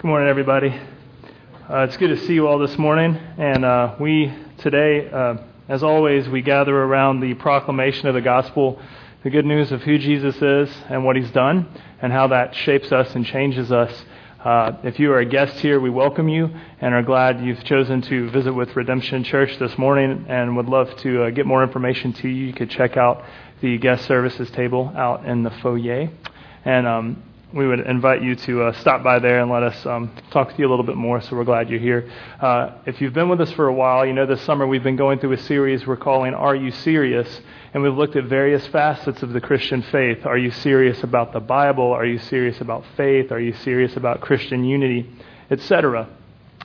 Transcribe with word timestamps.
Good 0.00 0.06
morning, 0.06 0.30
everybody. 0.30 0.70
Uh, 1.68 1.80
it's 1.80 1.98
good 1.98 2.08
to 2.08 2.16
see 2.26 2.32
you 2.32 2.48
all 2.48 2.58
this 2.58 2.78
morning. 2.78 3.16
And 3.36 3.66
uh, 3.66 3.96
we 4.00 4.32
today, 4.56 5.06
uh, 5.10 5.36
as 5.68 5.82
always, 5.82 6.26
we 6.26 6.40
gather 6.40 6.74
around 6.74 7.20
the 7.20 7.34
proclamation 7.34 8.08
of 8.08 8.14
the 8.14 8.22
gospel, 8.22 8.80
the 9.24 9.28
good 9.28 9.44
news 9.44 9.72
of 9.72 9.82
who 9.82 9.98
Jesus 9.98 10.36
is 10.36 10.74
and 10.88 11.04
what 11.04 11.16
he's 11.16 11.30
done, 11.32 11.68
and 12.00 12.14
how 12.14 12.28
that 12.28 12.54
shapes 12.54 12.90
us 12.92 13.14
and 13.14 13.26
changes 13.26 13.70
us. 13.70 13.92
Uh, 14.42 14.72
if 14.84 14.98
you 14.98 15.12
are 15.12 15.18
a 15.18 15.26
guest 15.26 15.58
here, 15.58 15.78
we 15.78 15.90
welcome 15.90 16.30
you 16.30 16.48
and 16.80 16.94
are 16.94 17.02
glad 17.02 17.44
you've 17.44 17.62
chosen 17.64 18.00
to 18.00 18.30
visit 18.30 18.54
with 18.54 18.74
Redemption 18.74 19.22
Church 19.22 19.58
this 19.58 19.76
morning 19.76 20.24
and 20.30 20.56
would 20.56 20.70
love 20.70 20.96
to 21.00 21.24
uh, 21.24 21.30
get 21.30 21.44
more 21.44 21.62
information 21.62 22.14
to 22.14 22.26
you. 22.26 22.46
You 22.46 22.54
could 22.54 22.70
check 22.70 22.96
out 22.96 23.22
the 23.60 23.76
guest 23.76 24.06
services 24.06 24.50
table 24.52 24.94
out 24.96 25.26
in 25.26 25.42
the 25.42 25.50
foyer. 25.50 26.08
And 26.64 26.86
um, 26.86 27.22
we 27.52 27.66
would 27.66 27.80
invite 27.80 28.22
you 28.22 28.36
to 28.36 28.62
uh, 28.62 28.72
stop 28.80 29.02
by 29.02 29.18
there 29.18 29.40
and 29.40 29.50
let 29.50 29.62
us 29.64 29.84
um, 29.84 30.14
talk 30.30 30.50
to 30.50 30.58
you 30.58 30.68
a 30.68 30.70
little 30.70 30.84
bit 30.84 30.96
more. 30.96 31.20
So 31.20 31.34
we're 31.34 31.44
glad 31.44 31.68
you're 31.68 31.80
here. 31.80 32.08
Uh, 32.40 32.78
if 32.86 33.00
you've 33.00 33.12
been 33.12 33.28
with 33.28 33.40
us 33.40 33.50
for 33.52 33.66
a 33.66 33.74
while, 33.74 34.06
you 34.06 34.12
know 34.12 34.24
this 34.24 34.40
summer 34.42 34.66
we've 34.66 34.84
been 34.84 34.96
going 34.96 35.18
through 35.18 35.32
a 35.32 35.38
series 35.38 35.84
we're 35.86 35.96
calling 35.96 36.32
Are 36.32 36.54
You 36.54 36.70
Serious? 36.70 37.40
And 37.74 37.82
we've 37.82 37.96
looked 37.96 38.14
at 38.14 38.24
various 38.24 38.66
facets 38.68 39.22
of 39.22 39.32
the 39.32 39.40
Christian 39.40 39.82
faith. 39.82 40.26
Are 40.26 40.38
you 40.38 40.50
serious 40.50 41.02
about 41.02 41.32
the 41.32 41.40
Bible? 41.40 41.92
Are 41.92 42.06
you 42.06 42.18
serious 42.18 42.60
about 42.60 42.84
faith? 42.96 43.32
Are 43.32 43.40
you 43.40 43.52
serious 43.52 43.96
about 43.96 44.20
Christian 44.20 44.64
unity? 44.64 45.10
Etc. 45.50 46.08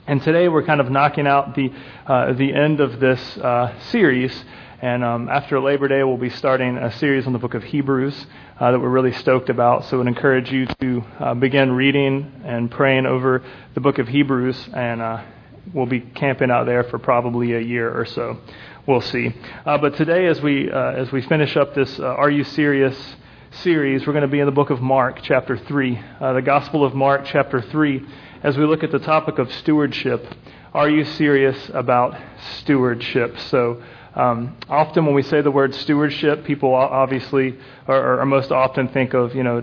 And 0.06 0.22
today 0.22 0.48
we're 0.48 0.64
kind 0.64 0.80
of 0.80 0.88
knocking 0.88 1.26
out 1.26 1.56
the, 1.56 1.72
uh, 2.06 2.32
the 2.34 2.54
end 2.54 2.78
of 2.78 3.00
this 3.00 3.38
uh, 3.38 3.76
series. 3.90 4.44
And 4.82 5.02
um, 5.02 5.30
after 5.30 5.58
Labor 5.58 5.88
Day, 5.88 6.04
we'll 6.04 6.18
be 6.18 6.28
starting 6.28 6.76
a 6.76 6.92
series 6.98 7.26
on 7.26 7.32
the 7.32 7.38
book 7.38 7.54
of 7.54 7.62
Hebrews 7.62 8.26
uh, 8.60 8.72
that 8.72 8.78
we're 8.78 8.90
really 8.90 9.12
stoked 9.12 9.48
about. 9.48 9.86
So 9.86 9.96
I 9.96 9.98
would 9.98 10.06
encourage 10.06 10.52
you 10.52 10.66
to 10.66 11.02
uh, 11.18 11.34
begin 11.34 11.72
reading 11.72 12.42
and 12.44 12.70
praying 12.70 13.06
over 13.06 13.42
the 13.72 13.80
book 13.80 13.98
of 13.98 14.06
Hebrews. 14.06 14.68
And 14.74 15.00
uh, 15.00 15.24
we'll 15.72 15.86
be 15.86 16.00
camping 16.00 16.50
out 16.50 16.66
there 16.66 16.84
for 16.84 16.98
probably 16.98 17.54
a 17.54 17.60
year 17.60 17.90
or 17.90 18.04
so. 18.04 18.38
We'll 18.86 19.00
see. 19.00 19.34
Uh, 19.64 19.78
but 19.78 19.96
today, 19.96 20.26
as 20.26 20.42
we, 20.42 20.70
uh, 20.70 20.92
as 20.92 21.10
we 21.10 21.22
finish 21.22 21.56
up 21.56 21.74
this 21.74 21.98
uh, 21.98 22.04
Are 22.04 22.30
You 22.30 22.44
Serious 22.44 23.16
series, 23.62 24.06
we're 24.06 24.12
going 24.12 24.22
to 24.22 24.28
be 24.28 24.40
in 24.40 24.46
the 24.46 24.52
book 24.52 24.68
of 24.68 24.82
Mark, 24.82 25.20
chapter 25.22 25.56
3. 25.56 25.98
the 26.20 26.42
Gospel 26.44 26.84
of 26.84 26.94
Mark, 26.94 27.22
chapter 27.24 27.62
3, 27.62 28.06
as 28.42 28.58
we 28.58 28.66
look 28.66 28.84
at 28.84 28.92
the 28.92 28.98
topic 28.98 29.38
of 29.38 29.50
stewardship. 29.54 30.26
Are 30.74 30.90
you 30.90 31.06
serious 31.06 31.70
about 31.72 32.14
stewardship? 32.58 33.38
So, 33.38 33.82
um, 34.16 34.56
often 34.68 35.04
when 35.04 35.14
we 35.14 35.22
say 35.22 35.42
the 35.42 35.50
word 35.50 35.74
stewardship, 35.74 36.44
people 36.44 36.74
obviously 36.74 37.58
or, 37.86 38.20
or 38.20 38.26
most 38.26 38.50
often 38.50 38.88
think 38.88 39.14
of, 39.14 39.34
you 39.34 39.42
know, 39.42 39.62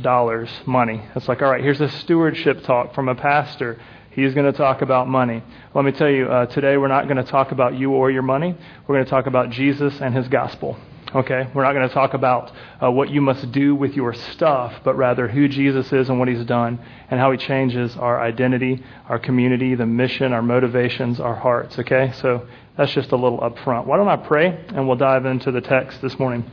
dollars, 0.00 0.48
money. 0.66 1.02
It's 1.14 1.28
like, 1.28 1.42
all 1.42 1.50
right, 1.50 1.62
here's 1.62 1.80
a 1.80 1.88
stewardship 1.88 2.64
talk 2.64 2.94
from 2.94 3.08
a 3.08 3.14
pastor. 3.14 3.78
He's 4.12 4.34
going 4.34 4.50
to 4.50 4.56
talk 4.56 4.82
about 4.82 5.08
money. 5.08 5.42
Let 5.74 5.84
me 5.84 5.92
tell 5.92 6.08
you, 6.08 6.26
uh, 6.26 6.46
today 6.46 6.76
we're 6.76 6.88
not 6.88 7.04
going 7.04 7.22
to 7.22 7.30
talk 7.30 7.52
about 7.52 7.78
you 7.78 7.92
or 7.92 8.10
your 8.10 8.22
money. 8.22 8.56
We're 8.86 8.96
going 8.96 9.04
to 9.04 9.10
talk 9.10 9.26
about 9.26 9.50
Jesus 9.50 10.00
and 10.00 10.14
his 10.14 10.28
gospel. 10.28 10.76
Okay? 11.14 11.48
We're 11.54 11.64
not 11.64 11.72
going 11.72 11.88
to 11.88 11.94
talk 11.94 12.14
about 12.14 12.52
uh, 12.82 12.90
what 12.90 13.10
you 13.10 13.20
must 13.20 13.50
do 13.52 13.74
with 13.74 13.94
your 13.94 14.14
stuff, 14.14 14.74
but 14.84 14.96
rather 14.96 15.28
who 15.28 15.48
Jesus 15.48 15.92
is 15.92 16.08
and 16.08 16.18
what 16.18 16.28
he's 16.28 16.44
done 16.44 16.78
and 17.10 17.18
how 17.18 17.32
he 17.32 17.38
changes 17.38 17.96
our 17.96 18.20
identity, 18.20 18.82
our 19.08 19.18
community, 19.18 19.74
the 19.74 19.86
mission, 19.86 20.32
our 20.32 20.42
motivations, 20.42 21.18
our 21.20 21.34
hearts. 21.34 21.78
Okay? 21.78 22.12
So 22.20 22.46
that's 22.76 22.92
just 22.92 23.12
a 23.12 23.16
little 23.16 23.42
up 23.42 23.58
front. 23.58 23.86
Why 23.86 23.96
don't 23.96 24.08
I 24.08 24.16
pray 24.16 24.64
and 24.68 24.86
we'll 24.86 24.96
dive 24.96 25.26
into 25.26 25.50
the 25.50 25.60
text 25.60 26.00
this 26.00 26.18
morning. 26.18 26.50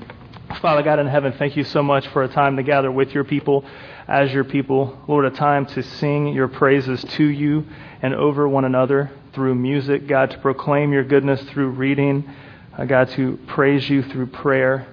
Father 0.61 0.81
God 0.81 0.99
in 0.99 1.07
heaven, 1.07 1.33
thank 1.33 1.57
you 1.57 1.63
so 1.63 1.83
much 1.83 2.07
for 2.07 2.23
a 2.23 2.27
time 2.27 2.55
to 2.55 2.63
gather 2.63 2.91
with 2.91 3.13
your 3.13 3.23
people 3.23 3.65
as 4.07 4.33
your 4.33 4.43
people. 4.43 4.97
Lord, 5.07 5.25
a 5.25 5.29
time 5.29 5.65
to 5.67 5.83
sing 5.83 6.29
your 6.29 6.47
praises 6.47 7.03
to 7.03 7.23
you 7.23 7.65
and 8.01 8.15
over 8.15 8.47
one 8.47 8.65
another 8.65 9.11
through 9.33 9.55
music. 9.55 10.07
God, 10.07 10.31
to 10.31 10.37
proclaim 10.39 10.93
your 10.93 11.03
goodness 11.03 11.41
through 11.49 11.69
reading. 11.69 12.29
Uh, 12.77 12.85
God, 12.85 13.09
to 13.09 13.37
praise 13.47 13.89
you 13.89 14.03
through 14.03 14.27
prayer. 14.27 14.87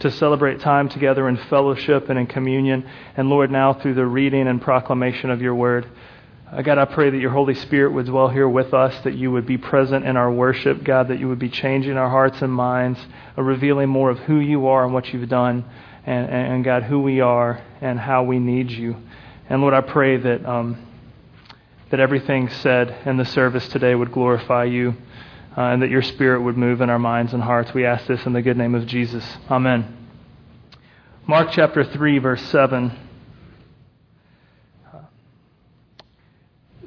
To 0.00 0.10
celebrate 0.10 0.60
time 0.60 0.88
together 0.88 1.28
in 1.28 1.36
fellowship 1.36 2.08
and 2.08 2.18
in 2.18 2.26
communion. 2.26 2.88
And 3.16 3.30
Lord, 3.30 3.50
now 3.50 3.74
through 3.74 3.94
the 3.94 4.06
reading 4.06 4.48
and 4.48 4.60
proclamation 4.60 5.30
of 5.30 5.40
your 5.40 5.54
word. 5.54 5.86
Uh, 6.54 6.62
God, 6.62 6.78
I 6.78 6.84
pray 6.84 7.10
that 7.10 7.18
your 7.18 7.32
Holy 7.32 7.54
Spirit 7.54 7.92
would 7.94 8.06
dwell 8.06 8.28
here 8.28 8.48
with 8.48 8.72
us, 8.72 9.02
that 9.02 9.14
you 9.14 9.32
would 9.32 9.44
be 9.44 9.58
present 9.58 10.04
in 10.06 10.16
our 10.16 10.30
worship, 10.30 10.84
God, 10.84 11.08
that 11.08 11.18
you 11.18 11.28
would 11.28 11.40
be 11.40 11.48
changing 11.48 11.96
our 11.96 12.08
hearts 12.08 12.40
and 12.42 12.52
minds, 12.52 13.00
uh, 13.36 13.42
revealing 13.42 13.88
more 13.88 14.08
of 14.08 14.20
who 14.20 14.38
you 14.38 14.68
are 14.68 14.84
and 14.84 14.94
what 14.94 15.12
you've 15.12 15.28
done, 15.28 15.64
and, 16.06 16.30
and, 16.30 16.52
and, 16.52 16.64
God, 16.64 16.84
who 16.84 17.00
we 17.00 17.20
are 17.20 17.60
and 17.80 17.98
how 17.98 18.22
we 18.22 18.38
need 18.38 18.70
you. 18.70 18.94
And 19.48 19.62
Lord, 19.62 19.74
I 19.74 19.80
pray 19.80 20.16
that, 20.16 20.46
um, 20.46 20.86
that 21.90 21.98
everything 21.98 22.48
said 22.48 23.02
in 23.04 23.16
the 23.16 23.24
service 23.24 23.66
today 23.66 23.96
would 23.96 24.12
glorify 24.12 24.62
you, 24.62 24.94
uh, 25.56 25.60
and 25.60 25.82
that 25.82 25.90
your 25.90 26.02
Spirit 26.02 26.42
would 26.42 26.56
move 26.56 26.80
in 26.80 26.88
our 26.88 27.00
minds 27.00 27.32
and 27.32 27.42
hearts. 27.42 27.74
We 27.74 27.84
ask 27.84 28.06
this 28.06 28.24
in 28.26 28.32
the 28.32 28.42
good 28.42 28.56
name 28.56 28.76
of 28.76 28.86
Jesus. 28.86 29.24
Amen. 29.50 30.08
Mark 31.26 31.48
chapter 31.50 31.82
3, 31.82 32.18
verse 32.20 32.42
7. 32.42 32.92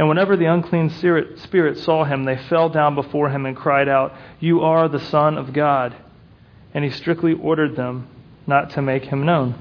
And 0.00 0.08
whenever 0.08 0.34
the 0.34 0.46
unclean 0.46 0.88
spirit 0.88 1.76
saw 1.76 2.04
him, 2.04 2.24
they 2.24 2.38
fell 2.38 2.70
down 2.70 2.94
before 2.94 3.28
him 3.28 3.44
and 3.44 3.54
cried 3.54 3.86
out, 3.86 4.14
You 4.38 4.62
are 4.62 4.88
the 4.88 4.98
Son 4.98 5.36
of 5.36 5.52
God. 5.52 5.94
And 6.72 6.82
he 6.82 6.90
strictly 6.90 7.34
ordered 7.34 7.76
them 7.76 8.08
not 8.46 8.70
to 8.70 8.80
make 8.80 9.04
him 9.04 9.26
known. 9.26 9.56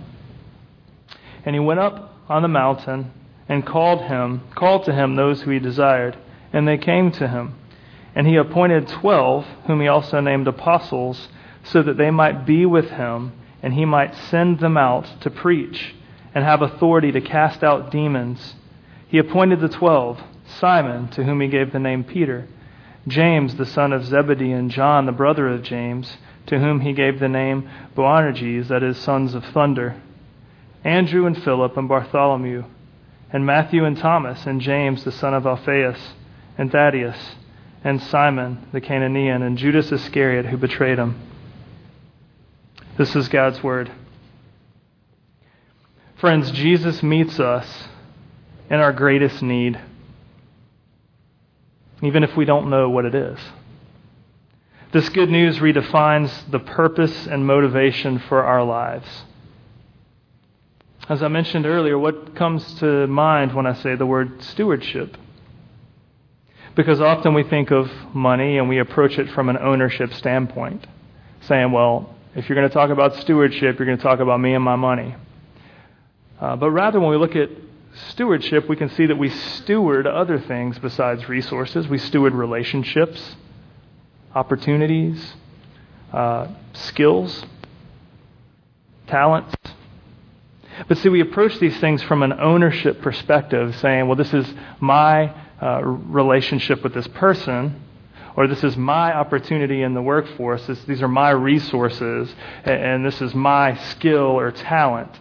And 1.44 1.58
he 1.58 1.60
went 1.60 1.82
up 1.82 2.16
on 2.30 2.42
the 2.42 2.48
mountain 2.48 3.12
and 3.50 3.66
called 3.66 4.04
him, 4.04 4.44
called 4.56 4.86
to 4.86 4.94
him 4.94 5.18
those 5.18 5.42
who 5.42 5.52
he 5.52 5.60
desired, 5.60 6.18
and 6.54 6.66
they 6.66 6.78
came 6.78 7.12
to 7.12 7.28
him. 7.28 7.56
And 8.16 8.26
he 8.26 8.38
appointed 8.38 8.88
twelve, 8.88 9.46
whom 9.68 9.82
he 9.82 9.90
also 9.90 10.22
named 10.22 10.48
apostles, 10.48 11.28
so 11.66 11.84
that 11.84 11.98
they 11.98 12.12
might 12.12 12.46
be 12.46 12.66
with 12.66 12.92
him, 12.92 13.34
and 13.62 13.74
he 13.74 13.84
might 13.84 14.16
send 14.16 14.62
them 14.62 14.78
out 14.78 15.06
to 15.20 15.30
preach, 15.30 15.96
and 16.34 16.46
have 16.46 16.62
authority 16.62 17.12
to 17.12 17.20
cast 17.20 17.62
out 17.62 17.92
demons. 17.92 18.56
He 19.10 19.18
appointed 19.18 19.60
the 19.60 19.70
twelve 19.70 20.22
Simon, 20.46 21.10
to 21.10 21.24
whom 21.24 21.42
he 21.42 21.48
gave 21.48 21.72
the 21.72 21.80
name 21.80 22.04
Peter, 22.04 22.48
James, 23.08 23.56
the 23.56 23.66
son 23.66 23.92
of 23.92 24.06
Zebedee, 24.06 24.52
and 24.52 24.70
John, 24.70 25.08
the 25.08 25.12
brother 25.12 25.48
of 25.48 25.64
James, 25.64 26.18
to 26.46 26.60
whom 26.60 26.82
he 26.82 26.94
gave 26.94 27.20
the 27.20 27.28
name 27.28 27.70
Boanerges, 27.96 28.68
that 28.68 28.84
is, 28.84 28.98
sons 28.98 29.34
of 29.34 29.44
thunder, 29.46 30.00
Andrew 30.84 31.26
and 31.26 31.42
Philip 31.42 31.76
and 31.76 31.90
Bartholomew, 31.90 32.66
and 33.32 33.46
Matthew 33.46 33.84
and 33.84 33.98
Thomas, 33.98 34.46
and 34.46 34.62
James, 34.62 35.04
the 35.04 35.12
son 35.12 35.34
of 35.34 35.46
Alphaeus, 35.46 36.14
and 36.58 36.72
Thaddeus, 36.72 37.36
and 37.84 38.02
Simon 38.02 38.68
the 38.72 38.82
Cananean, 38.82 39.42
and 39.42 39.58
Judas 39.58 39.92
Iscariot, 39.92 40.46
who 40.46 40.58
betrayed 40.58 41.00
him. 41.00 41.20
This 42.98 43.16
is 43.16 43.28
God's 43.28 43.64
word. 43.64 43.92
Friends, 46.18 46.52
Jesus 46.52 47.02
meets 47.02 47.40
us 47.40 47.88
in 48.70 48.80
our 48.80 48.94
greatest 48.94 49.42
need, 49.42 49.80
even 52.04 52.24
if 52.24 52.36
we 52.38 52.46
don't 52.46 52.70
know 52.70 52.90
what 52.90 53.06
it 53.06 53.16
is. 53.16 53.40
This 54.92 55.10
good 55.10 55.30
news 55.30 55.60
redefines 55.60 56.32
the 56.50 56.60
purpose 56.60 57.28
and 57.28 57.46
motivation 57.46 58.20
for 58.20 58.44
our 58.44 58.64
lives. 58.64 59.08
As 61.08 61.24
I 61.24 61.28
mentioned 61.28 61.66
earlier, 61.66 61.98
what 61.98 62.36
comes 62.36 62.74
to 62.76 63.08
mind 63.08 63.54
when 63.54 63.66
I 63.66 63.74
say 63.74 63.96
the 63.96 64.06
word 64.06 64.44
stewardship? 64.44 65.18
Because 66.76 67.02
often 67.02 67.34
we 67.34 67.44
think 67.44 67.72
of 67.72 67.92
money 68.14 68.58
and 68.58 68.70
we 68.70 68.80
approach 68.80 69.18
it 69.18 69.30
from 69.32 69.50
an 69.50 69.58
ownership 69.58 70.14
standpoint, 70.14 70.86
saying, 71.42 71.72
well, 71.72 72.16
if 72.36 72.48
you're 72.48 72.56
going 72.56 72.68
to 72.68 72.74
talk 72.74 72.92
about 72.92 73.16
stewardship, 73.16 73.80
you're 73.80 73.86
going 73.86 73.98
to 73.98 74.04
talk 74.04 74.20
about 74.20 74.40
me 74.40 74.54
and 74.54 74.64
my 74.64 74.76
money. 74.76 75.16
Uh, 76.40 76.56
but 76.56 76.70
rather, 76.70 77.00
when 77.00 77.10
we 77.10 77.18
look 77.18 77.36
at 77.36 77.50
stewardship, 78.10 78.70
we 78.70 78.76
can 78.76 78.90
see 78.90 79.06
that 79.06 79.18
we 79.18 79.30
steward 79.30 80.08
other 80.08 80.40
things 80.40 80.78
besides 80.80 81.28
resources. 81.28 81.88
We 81.88 81.98
steward 81.98 82.34
relationships, 82.34 83.36
opportunities, 84.34 85.34
uh, 86.14 86.48
skills, 86.74 87.46
talents. 89.08 89.54
But 90.88 90.98
see, 91.00 91.10
we 91.10 91.22
approach 91.22 91.60
these 91.60 91.78
things 91.80 92.02
from 92.04 92.24
an 92.24 92.34
ownership 92.34 93.02
perspective, 93.02 93.76
saying, 93.78 94.08
well, 94.08 94.16
this 94.16 94.34
is 94.34 94.48
my 94.80 95.34
uh, 95.62 95.82
relationship 95.84 96.84
with 96.84 96.94
this 96.94 97.08
person, 97.08 97.82
or 98.38 98.48
this 98.48 98.64
is 98.64 98.78
my 98.78 99.14
opportunity 99.14 99.82
in 99.82 99.94
the 99.94 100.02
workforce, 100.02 100.66
this, 100.68 100.82
these 100.86 101.02
are 101.02 101.10
my 101.10 101.32
resources, 101.32 102.34
and, 102.64 102.82
and 102.82 103.06
this 103.06 103.22
is 103.22 103.36
my 103.36 103.76
skill 103.90 104.40
or 104.40 104.52
talent. 104.52 105.12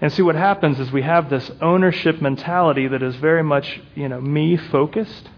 And 0.00 0.12
see, 0.12 0.22
what 0.22 0.36
happens 0.36 0.78
is 0.78 0.92
we 0.92 1.02
have 1.02 1.28
this 1.28 1.50
ownership 1.60 2.22
mentality 2.22 2.86
that 2.86 3.02
is 3.02 3.16
very 3.16 3.42
much, 3.42 3.80
you 3.94 4.08
know, 4.08 4.20
me 4.20 4.56
focused. 4.56 5.28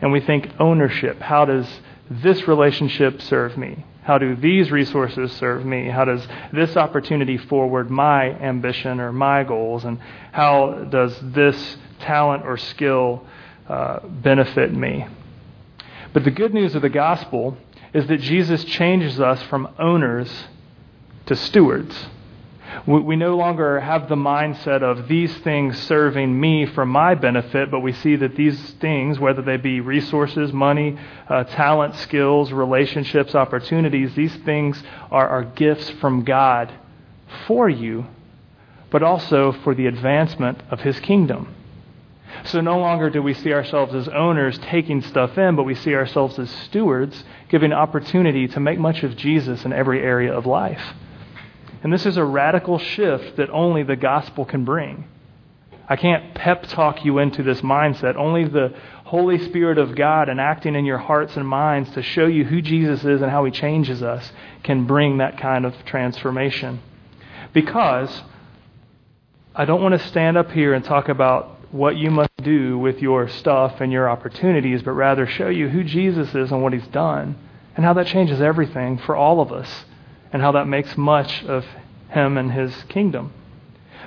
And 0.00 0.12
we 0.12 0.20
think 0.20 0.50
ownership. 0.58 1.20
How 1.20 1.44
does 1.44 1.68
this 2.10 2.48
relationship 2.48 3.20
serve 3.22 3.56
me? 3.58 3.84
How 4.02 4.18
do 4.18 4.36
these 4.36 4.70
resources 4.70 5.32
serve 5.32 5.66
me? 5.66 5.88
How 5.88 6.04
does 6.04 6.26
this 6.52 6.76
opportunity 6.76 7.36
forward 7.36 7.90
my 7.90 8.30
ambition 8.30 9.00
or 9.00 9.12
my 9.12 9.42
goals? 9.42 9.84
And 9.84 9.98
how 10.32 10.86
does 10.88 11.18
this 11.20 11.76
talent 12.00 12.44
or 12.44 12.56
skill 12.56 13.26
uh, 13.68 14.06
benefit 14.06 14.72
me? 14.72 15.06
But 16.12 16.24
the 16.24 16.30
good 16.30 16.54
news 16.54 16.74
of 16.74 16.82
the 16.82 16.88
gospel 16.88 17.56
is 17.92 18.06
that 18.06 18.20
Jesus 18.20 18.64
changes 18.64 19.20
us 19.20 19.42
from 19.44 19.68
owners 19.78 20.30
to 21.26 21.34
stewards. 21.34 22.06
We 22.86 23.16
no 23.16 23.36
longer 23.36 23.80
have 23.80 24.08
the 24.08 24.16
mindset 24.16 24.82
of 24.82 25.08
these 25.08 25.36
things 25.38 25.78
serving 25.82 26.38
me 26.38 26.66
for 26.66 26.86
my 26.86 27.14
benefit, 27.14 27.70
but 27.70 27.80
we 27.80 27.92
see 27.92 28.16
that 28.16 28.36
these 28.36 28.58
things, 28.74 29.18
whether 29.18 29.42
they 29.42 29.56
be 29.56 29.80
resources, 29.80 30.52
money, 30.52 30.98
uh, 31.28 31.44
talent, 31.44 31.96
skills, 31.96 32.52
relationships, 32.52 33.34
opportunities, 33.34 34.14
these 34.14 34.34
things 34.44 34.82
are, 35.10 35.28
are 35.28 35.44
gifts 35.44 35.90
from 36.00 36.24
God 36.24 36.72
for 37.46 37.68
you, 37.68 38.06
but 38.90 39.02
also 39.02 39.52
for 39.52 39.74
the 39.74 39.86
advancement 39.86 40.62
of 40.70 40.80
His 40.80 41.00
kingdom. 41.00 41.54
So 42.44 42.60
no 42.60 42.78
longer 42.78 43.10
do 43.10 43.22
we 43.22 43.34
see 43.34 43.52
ourselves 43.52 43.94
as 43.94 44.08
owners 44.08 44.58
taking 44.58 45.00
stuff 45.02 45.38
in, 45.38 45.56
but 45.56 45.64
we 45.64 45.74
see 45.74 45.94
ourselves 45.94 46.38
as 46.38 46.50
stewards, 46.50 47.24
giving 47.48 47.72
opportunity 47.72 48.46
to 48.48 48.60
make 48.60 48.78
much 48.78 49.02
of 49.02 49.16
Jesus 49.16 49.64
in 49.64 49.72
every 49.72 50.02
area 50.02 50.32
of 50.32 50.46
life. 50.46 50.94
And 51.86 51.92
this 51.92 52.04
is 52.04 52.16
a 52.16 52.24
radical 52.24 52.80
shift 52.80 53.36
that 53.36 53.48
only 53.48 53.84
the 53.84 53.94
gospel 53.94 54.44
can 54.44 54.64
bring. 54.64 55.04
I 55.88 55.94
can't 55.94 56.34
pep 56.34 56.64
talk 56.64 57.04
you 57.04 57.20
into 57.20 57.44
this 57.44 57.60
mindset. 57.60 58.16
Only 58.16 58.42
the 58.42 58.74
Holy 59.04 59.38
Spirit 59.38 59.78
of 59.78 59.94
God 59.94 60.28
enacting 60.28 60.74
in 60.74 60.84
your 60.84 60.98
hearts 60.98 61.36
and 61.36 61.46
minds 61.46 61.88
to 61.92 62.02
show 62.02 62.26
you 62.26 62.44
who 62.44 62.60
Jesus 62.60 63.04
is 63.04 63.22
and 63.22 63.30
how 63.30 63.44
he 63.44 63.52
changes 63.52 64.02
us 64.02 64.32
can 64.64 64.88
bring 64.88 65.18
that 65.18 65.38
kind 65.38 65.64
of 65.64 65.76
transformation. 65.84 66.80
Because 67.52 68.20
I 69.54 69.64
don't 69.64 69.80
want 69.80 69.92
to 69.92 70.08
stand 70.08 70.36
up 70.36 70.50
here 70.50 70.74
and 70.74 70.84
talk 70.84 71.08
about 71.08 71.72
what 71.72 71.96
you 71.96 72.10
must 72.10 72.32
do 72.42 72.76
with 72.80 73.00
your 73.00 73.28
stuff 73.28 73.80
and 73.80 73.92
your 73.92 74.10
opportunities, 74.10 74.82
but 74.82 74.90
rather 74.90 75.24
show 75.24 75.50
you 75.50 75.68
who 75.68 75.84
Jesus 75.84 76.34
is 76.34 76.50
and 76.50 76.64
what 76.64 76.72
he's 76.72 76.88
done 76.88 77.36
and 77.76 77.84
how 77.84 77.92
that 77.92 78.08
changes 78.08 78.40
everything 78.40 78.98
for 78.98 79.14
all 79.14 79.40
of 79.40 79.52
us 79.52 79.84
and 80.32 80.42
how 80.42 80.52
that 80.52 80.66
makes 80.66 80.96
much 80.96 81.44
of 81.44 81.64
him 82.10 82.36
and 82.38 82.52
his 82.52 82.74
kingdom. 82.88 83.32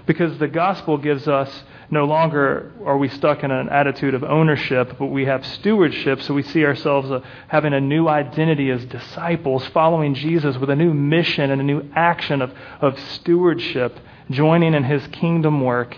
Because 0.06 0.38
the 0.40 0.48
gospel 0.48 0.98
gives 0.98 1.28
us 1.28 1.64
no 1.92 2.06
longer 2.06 2.72
are 2.86 2.98
we 2.98 3.10
stuck 3.10 3.44
in 3.44 3.52
an 3.52 3.70
attitude 3.70 4.14
of 4.14 4.24
ownership, 4.24 4.96
but 5.00 5.08
we 5.08 5.26
have 5.26 5.46
stewardship, 5.46 6.22
so 6.22 6.34
we 6.34 6.44
see 6.44 6.64
ourselves 6.64 7.10
uh, 7.10 7.22
having 7.48 7.74
a 7.74 7.82
new 7.82 8.08
identity 8.08 8.70
as 8.70 8.86
disciples, 8.86 9.66
following 9.68 10.14
Jesus 10.14 10.58
with 10.58 10.70
a 10.70 10.76
new 10.76 10.94
mission 10.94 11.50
and 11.50 11.60
a 11.60 11.64
new 11.64 11.90
action 11.96 12.42
of, 12.42 12.54
of 12.80 13.00
stewardship, 13.00 14.00
joining 14.30 14.76
in 14.76 14.84
his 14.84 15.06
kingdom 15.08 15.62
work 15.62 15.98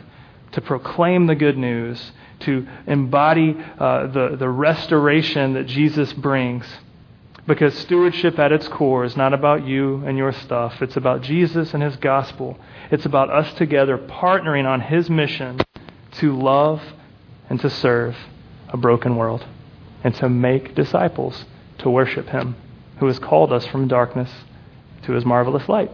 to 0.54 0.62
proclaim 0.62 1.28
the 1.28 1.36
good 1.36 1.58
news, 1.58 2.12
to 2.42 2.68
embody 2.88 3.56
uh, 3.80 4.08
the, 4.08 4.36
the 4.38 4.50
restoration 4.50 5.54
that 5.54 5.68
Jesus 5.68 6.12
brings. 6.14 6.66
Because 7.52 7.78
stewardship 7.78 8.40
at 8.40 8.54
its 8.54 8.70
core 8.70 9.04
is 9.04 9.18
not 9.18 9.34
about 9.34 9.68
you 9.68 10.06
and 10.06 10.18
your 10.18 10.32
stuff. 10.32 10.82
It's 10.82 10.96
about 10.96 11.22
Jesus 11.22 11.74
and 11.74 11.84
his 11.84 11.98
gospel. 11.98 12.58
It's 12.90 13.06
about 13.06 13.30
us 13.30 13.54
together 13.56 13.98
partnering 13.98 14.66
on 14.66 14.80
his 14.80 15.10
mission 15.10 15.60
to 16.14 16.34
love 16.34 16.82
and 17.50 17.60
to 17.60 17.70
serve 17.70 18.16
a 18.70 18.78
broken 18.78 19.18
world 19.18 19.46
and 20.02 20.16
to 20.16 20.30
make 20.30 20.76
disciples 20.76 21.44
to 21.80 21.90
worship 21.90 22.30
him 22.30 22.56
who 23.00 23.08
has 23.08 23.20
called 23.20 23.52
us 23.52 23.68
from 23.68 23.90
darkness 23.90 24.32
to 25.04 25.12
his 25.12 25.26
marvelous 25.26 25.68
light. 25.68 25.92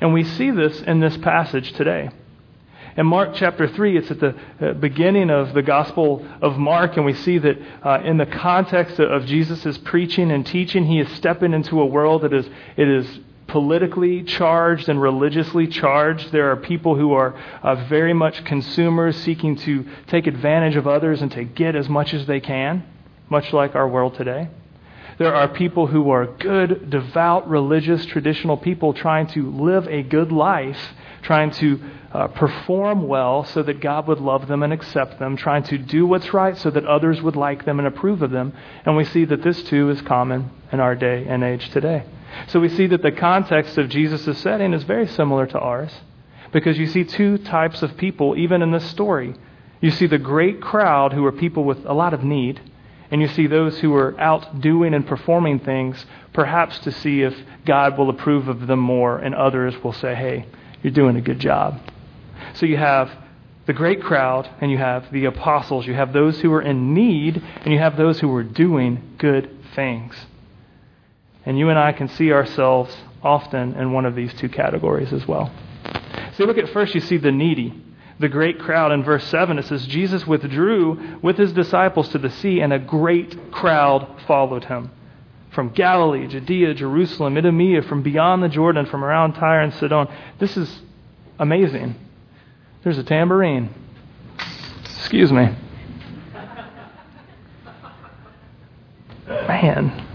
And 0.00 0.12
we 0.12 0.24
see 0.24 0.50
this 0.50 0.80
in 0.80 0.98
this 0.98 1.16
passage 1.16 1.74
today. 1.74 2.10
In 2.96 3.06
Mark 3.06 3.30
chapter 3.34 3.66
3, 3.66 3.96
it's 3.96 4.10
at 4.12 4.20
the 4.20 4.36
uh, 4.60 4.72
beginning 4.74 5.28
of 5.28 5.52
the 5.52 5.62
Gospel 5.62 6.24
of 6.40 6.56
Mark, 6.56 6.96
and 6.96 7.04
we 7.04 7.12
see 7.12 7.38
that 7.38 7.58
uh, 7.82 8.00
in 8.04 8.18
the 8.18 8.26
context 8.26 9.00
of 9.00 9.26
Jesus' 9.26 9.76
preaching 9.78 10.30
and 10.30 10.46
teaching, 10.46 10.86
he 10.86 11.00
is 11.00 11.10
stepping 11.14 11.54
into 11.54 11.80
a 11.80 11.86
world 11.86 12.22
that 12.22 12.32
is, 12.32 12.48
it 12.76 12.88
is 12.88 13.18
politically 13.48 14.22
charged 14.22 14.88
and 14.88 15.02
religiously 15.02 15.66
charged. 15.66 16.30
There 16.30 16.52
are 16.52 16.56
people 16.56 16.94
who 16.94 17.12
are 17.14 17.34
uh, 17.64 17.74
very 17.86 18.12
much 18.12 18.44
consumers 18.44 19.16
seeking 19.16 19.56
to 19.56 19.84
take 20.06 20.28
advantage 20.28 20.76
of 20.76 20.86
others 20.86 21.20
and 21.20 21.32
to 21.32 21.42
get 21.42 21.74
as 21.74 21.88
much 21.88 22.14
as 22.14 22.26
they 22.26 22.38
can, 22.38 22.84
much 23.28 23.52
like 23.52 23.74
our 23.74 23.88
world 23.88 24.14
today. 24.14 24.48
There 25.18 25.34
are 25.34 25.48
people 25.48 25.86
who 25.86 26.10
are 26.10 26.26
good, 26.26 26.90
devout, 26.90 27.48
religious, 27.48 28.04
traditional 28.06 28.56
people 28.56 28.92
trying 28.92 29.28
to 29.28 29.50
live 29.50 29.86
a 29.88 30.02
good 30.02 30.32
life, 30.32 30.92
trying 31.24 31.50
to 31.50 31.80
uh, 32.12 32.28
perform 32.28 33.08
well 33.08 33.44
so 33.44 33.62
that 33.62 33.80
God 33.80 34.06
would 34.06 34.20
love 34.20 34.46
them 34.46 34.62
and 34.62 34.72
accept 34.72 35.18
them, 35.18 35.36
trying 35.36 35.64
to 35.64 35.78
do 35.78 36.06
what's 36.06 36.32
right 36.32 36.56
so 36.56 36.70
that 36.70 36.84
others 36.84 37.20
would 37.20 37.34
like 37.34 37.64
them 37.64 37.80
and 37.80 37.88
approve 37.88 38.22
of 38.22 38.30
them. 38.30 38.52
And 38.84 38.96
we 38.96 39.04
see 39.04 39.24
that 39.24 39.42
this 39.42 39.62
too 39.64 39.90
is 39.90 40.00
common 40.02 40.50
in 40.70 40.80
our 40.80 40.94
day 40.94 41.26
and 41.26 41.42
age 41.42 41.70
today. 41.70 42.04
So 42.48 42.60
we 42.60 42.68
see 42.68 42.86
that 42.88 43.02
the 43.02 43.12
context 43.12 43.78
of 43.78 43.88
Jesus' 43.88 44.38
setting 44.38 44.72
is 44.72 44.84
very 44.84 45.06
similar 45.08 45.46
to 45.46 45.58
ours 45.58 45.92
because 46.52 46.78
you 46.78 46.86
see 46.86 47.04
two 47.04 47.38
types 47.38 47.82
of 47.82 47.96
people 47.96 48.36
even 48.36 48.62
in 48.62 48.70
this 48.70 48.88
story. 48.90 49.34
You 49.80 49.90
see 49.90 50.06
the 50.06 50.18
great 50.18 50.60
crowd 50.60 51.12
who 51.12 51.24
are 51.26 51.32
people 51.32 51.64
with 51.64 51.84
a 51.84 51.92
lot 51.92 52.14
of 52.14 52.22
need 52.22 52.60
and 53.10 53.20
you 53.20 53.28
see 53.28 53.46
those 53.46 53.78
who 53.80 53.94
are 53.94 54.18
out 54.20 54.60
doing 54.60 54.94
and 54.94 55.06
performing 55.06 55.60
things, 55.60 56.04
perhaps 56.32 56.78
to 56.80 56.90
see 56.90 57.22
if 57.22 57.34
God 57.64 57.96
will 57.96 58.10
approve 58.10 58.48
of 58.48 58.66
them 58.66 58.80
more, 58.80 59.18
and 59.18 59.34
others 59.34 59.74
will 59.84 59.92
say, 59.92 60.14
hey, 60.14 60.46
you're 60.84 60.92
doing 60.92 61.16
a 61.16 61.20
good 61.20 61.40
job. 61.40 61.80
So 62.54 62.66
you 62.66 62.76
have 62.76 63.10
the 63.66 63.72
great 63.72 64.00
crowd, 64.00 64.48
and 64.60 64.70
you 64.70 64.78
have 64.78 65.10
the 65.10 65.24
apostles. 65.24 65.86
You 65.86 65.94
have 65.94 66.12
those 66.12 66.38
who 66.40 66.52
are 66.52 66.62
in 66.62 66.94
need, 66.94 67.42
and 67.62 67.72
you 67.72 67.80
have 67.80 67.96
those 67.96 68.20
who 68.20 68.32
are 68.36 68.44
doing 68.44 69.16
good 69.18 69.50
things. 69.74 70.14
And 71.44 71.58
you 71.58 71.70
and 71.70 71.78
I 71.78 71.92
can 71.92 72.06
see 72.06 72.30
ourselves 72.30 72.96
often 73.22 73.74
in 73.74 73.92
one 73.92 74.06
of 74.06 74.14
these 74.14 74.32
two 74.34 74.48
categories 74.48 75.12
as 75.12 75.26
well. 75.26 75.50
So 76.36 76.44
you 76.44 76.46
look 76.46 76.58
at 76.58 76.68
first, 76.68 76.94
you 76.94 77.00
see 77.00 77.16
the 77.16 77.32
needy 77.32 77.82
the 78.18 78.28
great 78.28 78.58
crowd. 78.58 78.92
In 78.92 79.02
verse 79.02 79.24
7, 79.24 79.58
it 79.58 79.66
says, 79.66 79.86
Jesus 79.86 80.26
withdrew 80.26 81.18
with 81.22 81.36
his 81.36 81.52
disciples 81.52 82.08
to 82.10 82.18
the 82.18 82.30
sea, 82.30 82.60
and 82.60 82.72
a 82.72 82.78
great 82.78 83.50
crowd 83.50 84.22
followed 84.26 84.64
him. 84.64 84.90
From 85.54 85.70
Galilee, 85.70 86.26
Judea, 86.26 86.74
Jerusalem, 86.74 87.36
Idumea, 87.36 87.82
from 87.82 88.02
beyond 88.02 88.42
the 88.42 88.48
Jordan, 88.48 88.86
from 88.86 89.04
around 89.04 89.34
Tyre 89.34 89.60
and 89.60 89.72
Sidon. 89.74 90.08
This 90.38 90.56
is 90.56 90.82
amazing. 91.38 91.94
There's 92.82 92.98
a 92.98 93.04
tambourine. 93.04 93.72
Excuse 94.84 95.32
me. 95.32 95.54
Man. 99.26 100.06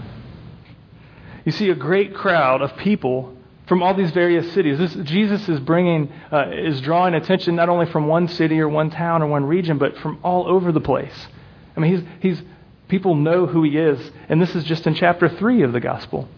You 1.44 1.52
see 1.52 1.70
a 1.70 1.74
great 1.74 2.14
crowd 2.14 2.60
of 2.62 2.76
people 2.76 3.36
from 3.66 3.82
all 3.82 3.94
these 3.94 4.10
various 4.10 4.52
cities. 4.52 4.78
This, 4.78 4.94
Jesus 5.08 5.48
is 5.48 5.58
bringing, 5.60 6.12
uh, 6.30 6.50
is 6.50 6.80
drawing 6.80 7.14
attention 7.14 7.56
not 7.56 7.68
only 7.68 7.86
from 7.86 8.08
one 8.08 8.28
city 8.28 8.60
or 8.60 8.68
one 8.68 8.90
town 8.90 9.22
or 9.22 9.26
one 9.26 9.44
region, 9.44 9.78
but 9.78 9.96
from 9.98 10.18
all 10.22 10.46
over 10.48 10.70
the 10.70 10.80
place. 10.80 11.28
I 11.76 11.80
mean, 11.80 11.96
he's, 12.20 12.36
he's, 12.36 12.46
people 12.90 13.14
know 13.14 13.46
who 13.46 13.62
he 13.62 13.78
is, 13.78 14.10
and 14.28 14.42
this 14.42 14.54
is 14.54 14.64
just 14.64 14.86
in 14.86 14.94
chapter 14.94 15.28
3 15.28 15.62
of 15.62 15.72
the 15.72 15.80
gospel 15.80 16.28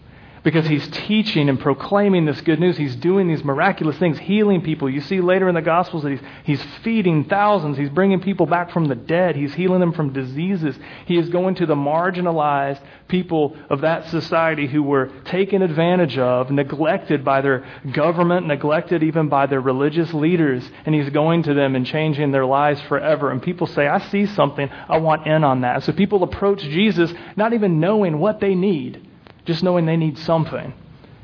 because 0.43 0.67
he's 0.67 0.85
teaching 0.89 1.47
and 1.47 1.59
proclaiming 1.59 2.25
this 2.25 2.41
good 2.41 2.59
news. 2.59 2.77
He's 2.77 2.95
doing 2.97 3.27
these 3.27 3.43
miraculous 3.43 3.97
things, 3.97 4.19
healing 4.19 4.61
people. 4.61 4.89
You 4.89 4.99
see 4.99 5.21
later 5.21 5.47
in 5.47 5.55
the 5.55 5.61
Gospels 5.61 6.03
that 6.03 6.11
he's, 6.11 6.21
he's 6.43 6.63
feeding 6.83 7.25
thousands. 7.25 7.77
He's 7.77 7.89
bringing 7.89 8.19
people 8.19 8.45
back 8.45 8.71
from 8.71 8.85
the 8.85 8.95
dead. 8.95 9.37
He's 9.37 9.53
healing 9.53 9.79
them 9.79 9.93
from 9.93 10.11
diseases. 10.11 10.77
He 11.05 11.17
is 11.17 11.29
going 11.29 11.55
to 11.55 11.65
the 11.65 11.75
marginalized 11.75 12.81
people 13.07 13.55
of 13.69 13.81
that 13.81 14.07
society 14.07 14.67
who 14.67 14.83
were 14.83 15.11
taken 15.25 15.61
advantage 15.61 16.17
of, 16.17 16.51
neglected 16.51 17.23
by 17.23 17.39
their 17.39 17.65
government, 17.93 18.45
neglected 18.45 19.01
even 19.01 19.29
by 19.29 19.45
their 19.45 19.61
religious 19.61 20.13
leaders. 20.13 20.69
And 20.85 20.93
he's 20.93 21.09
going 21.09 21.43
to 21.43 21.53
them 21.53 21.75
and 21.75 21.85
changing 21.85 22.31
their 22.31 22.45
lives 22.45 22.81
forever. 22.81 23.31
And 23.31 23.41
people 23.41 23.67
say, 23.67 23.87
I 23.87 23.99
see 24.09 24.25
something. 24.25 24.69
I 24.69 24.97
want 24.97 25.25
in 25.25 25.45
on 25.45 25.61
that. 25.61 25.83
So 25.83 25.93
people 25.93 26.23
approach 26.23 26.61
Jesus 26.61 27.13
not 27.37 27.53
even 27.53 27.79
knowing 27.79 28.19
what 28.19 28.41
they 28.41 28.55
need 28.55 29.09
just 29.45 29.63
knowing 29.63 29.85
they 29.85 29.97
need 29.97 30.17
something 30.19 30.73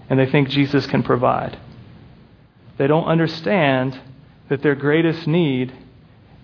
and 0.09 0.19
they 0.19 0.25
think 0.25 0.49
Jesus 0.49 0.85
can 0.87 1.03
provide. 1.03 1.57
they 2.77 2.87
don't 2.87 3.05
understand 3.05 3.99
that 4.49 4.61
their 4.61 4.75
greatest 4.75 5.27
need 5.27 5.73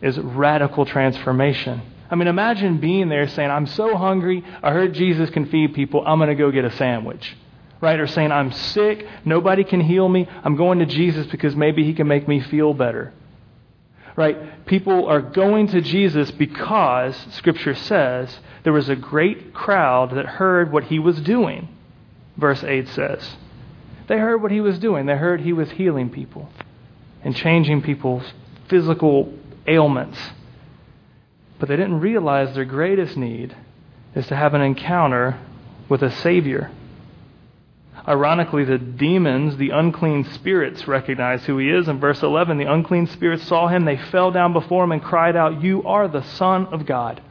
is 0.02 0.18
radical 0.20 0.86
transformation. 0.86 1.82
I 2.10 2.16
mean, 2.16 2.28
imagine 2.28 2.78
being 2.78 3.10
there 3.10 3.28
saying, 3.28 3.50
I'm 3.50 3.66
so 3.66 3.96
hungry, 3.96 4.44
I 4.62 4.72
heard 4.72 4.94
Jesus 4.94 5.30
can 5.32 5.48
feed 5.48 5.74
people, 5.74 6.04
I'm 6.06 6.20
going 6.20 6.30
to 6.30 6.36
go 6.36 6.52
get 6.52 6.66
a 6.66 6.72
sandwich. 6.76 7.36
Right? 7.82 8.00
Or 8.00 8.08
saying, 8.08 8.32
I'm 8.32 8.52
sick, 8.52 9.06
nobody 9.26 9.64
can 9.64 9.82
heal 9.82 10.08
me, 10.08 10.28
I'm 10.44 10.56
going 10.56 10.80
to 10.80 10.86
Jesus 10.86 11.26
because 11.28 11.56
maybe 11.56 11.84
he 11.84 11.94
can 11.94 12.08
make 12.08 12.28
me 12.28 12.42
feel 12.42 12.74
better. 12.74 13.14
Right? 14.16 14.66
People 14.66 15.08
are 15.08 15.22
going 15.22 15.68
to 15.68 15.82
Jesus 15.82 16.32
because, 16.32 17.16
Scripture 17.32 17.76
says, 17.76 18.40
there 18.64 18.74
was 18.74 18.90
a 18.90 18.96
great 18.96 19.54
crowd 19.54 20.16
that 20.16 20.26
heard 20.26 20.72
what 20.72 20.86
he 20.86 21.00
was 21.00 21.20
doing, 21.20 21.68
verse 22.38 22.64
8 22.64 22.88
says. 22.90 23.36
They 24.08 24.18
heard 24.18 24.42
what 24.42 24.52
he 24.52 24.62
was 24.62 24.80
doing. 24.80 25.06
They 25.06 25.18
heard 25.18 25.42
he 25.42 25.54
was 25.54 25.72
healing 25.72 26.10
people 26.10 26.50
and 27.24 27.36
changing 27.36 27.82
people's 27.82 28.34
physical 28.70 29.34
ailments. 29.68 30.18
But 31.60 31.70
they 31.70 31.76
didn't 31.76 32.00
realize 32.00 32.54
their 32.54 32.66
greatest 32.66 33.18
need 33.18 33.56
is 34.14 34.28
to 34.28 34.36
have 34.36 34.54
an 34.54 34.62
encounter 34.62 35.40
with 35.90 36.04
a 36.04 36.12
Savior. 36.12 36.72
Ironically, 38.08 38.66
the 38.66 38.78
demons, 38.78 39.58
the 39.58 39.72
unclean 39.72 40.26
spirits, 40.26 40.88
recognize 40.88 41.44
who 41.46 41.58
he 41.58 41.70
is. 41.70 41.88
In 41.88 42.00
verse 42.00 42.22
11, 42.22 42.58
the 42.58 42.72
unclean 42.72 43.08
spirits 43.08 43.48
saw 43.48 43.68
him. 43.68 43.86
They 43.86 43.98
fell 43.98 44.32
down 44.32 44.54
before 44.54 44.84
him 44.84 44.92
and 44.92 45.02
cried 45.02 45.36
out, 45.36 45.64
You 45.64 45.84
are 45.84 46.08
the 46.08 46.22
Son 46.22 46.68
of 46.68 46.86
God. 46.86 47.22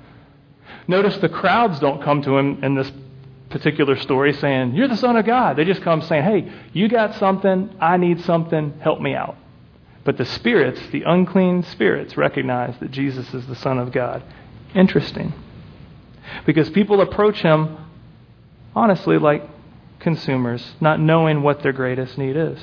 Notice 0.88 1.16
the 1.18 1.28
crowds 1.28 1.78
don't 1.78 2.02
come 2.02 2.22
to 2.22 2.36
him 2.36 2.64
in 2.64 2.74
this 2.74 2.90
particular 3.50 3.96
story 3.96 4.32
saying, 4.32 4.74
You're 4.74 4.88
the 4.88 4.96
Son 4.96 5.16
of 5.16 5.24
God. 5.24 5.56
They 5.56 5.64
just 5.64 5.82
come 5.82 6.02
saying, 6.02 6.24
Hey, 6.24 6.52
you 6.72 6.88
got 6.88 7.14
something. 7.16 7.70
I 7.80 7.96
need 7.96 8.22
something. 8.22 8.74
Help 8.80 9.00
me 9.00 9.14
out. 9.14 9.36
But 10.02 10.18
the 10.18 10.24
spirits, 10.24 10.80
the 10.90 11.02
unclean 11.02 11.62
spirits, 11.62 12.16
recognize 12.16 12.76
that 12.80 12.90
Jesus 12.90 13.32
is 13.32 13.46
the 13.46 13.54
Son 13.56 13.78
of 13.78 13.92
God. 13.92 14.24
Interesting. 14.74 15.32
Because 16.44 16.68
people 16.70 17.00
approach 17.00 17.40
him 17.40 17.78
honestly 18.74 19.18
like 19.18 19.48
consumers, 20.04 20.74
not 20.80 21.00
knowing 21.00 21.42
what 21.42 21.62
their 21.62 21.72
greatest 21.72 22.16
need 22.16 22.36
is. 22.36 22.60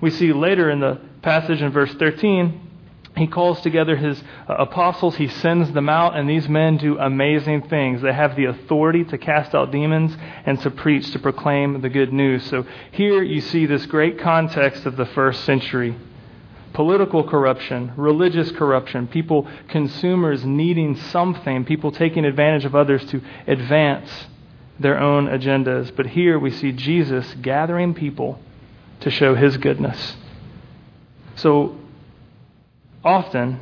We 0.00 0.10
see 0.10 0.32
later 0.32 0.70
in 0.70 0.80
the 0.80 1.00
passage 1.20 1.60
in 1.60 1.72
verse 1.72 1.92
13, 1.94 2.62
he 3.16 3.26
calls 3.26 3.60
together 3.62 3.96
his 3.96 4.22
uh, 4.48 4.54
apostles, 4.54 5.16
he 5.16 5.26
sends 5.26 5.72
them 5.72 5.88
out, 5.88 6.16
and 6.16 6.28
these 6.28 6.48
men 6.48 6.76
do 6.76 6.98
amazing 6.98 7.68
things. 7.68 8.00
They 8.00 8.12
have 8.12 8.36
the 8.36 8.44
authority 8.44 9.04
to 9.04 9.18
cast 9.18 9.54
out 9.54 9.72
demons 9.72 10.16
and 10.44 10.60
to 10.60 10.70
preach, 10.70 11.10
to 11.12 11.18
proclaim 11.18 11.80
the 11.80 11.88
good 11.88 12.12
news. 12.12 12.48
So 12.48 12.64
here 12.92 13.22
you 13.22 13.40
see 13.40 13.66
this 13.66 13.86
great 13.86 14.20
context 14.20 14.86
of 14.86 14.96
the 14.96 15.06
first 15.06 15.44
century 15.44 15.96
political 16.74 17.26
corruption, 17.26 17.90
religious 17.96 18.50
corruption, 18.50 19.08
people, 19.08 19.48
consumers 19.68 20.44
needing 20.44 20.94
something, 20.94 21.64
people 21.64 21.90
taking 21.90 22.26
advantage 22.26 22.66
of 22.66 22.74
others 22.74 23.02
to 23.06 23.18
advance 23.46 24.10
their 24.78 24.98
own 24.98 25.26
agendas. 25.26 25.94
But 25.94 26.06
here 26.06 26.38
we 26.38 26.50
see 26.50 26.72
Jesus 26.72 27.34
gathering 27.40 27.94
people 27.94 28.38
to 29.00 29.10
show 29.10 29.34
his 29.34 29.56
goodness. 29.56 30.16
So 31.36 31.76
often, 33.04 33.60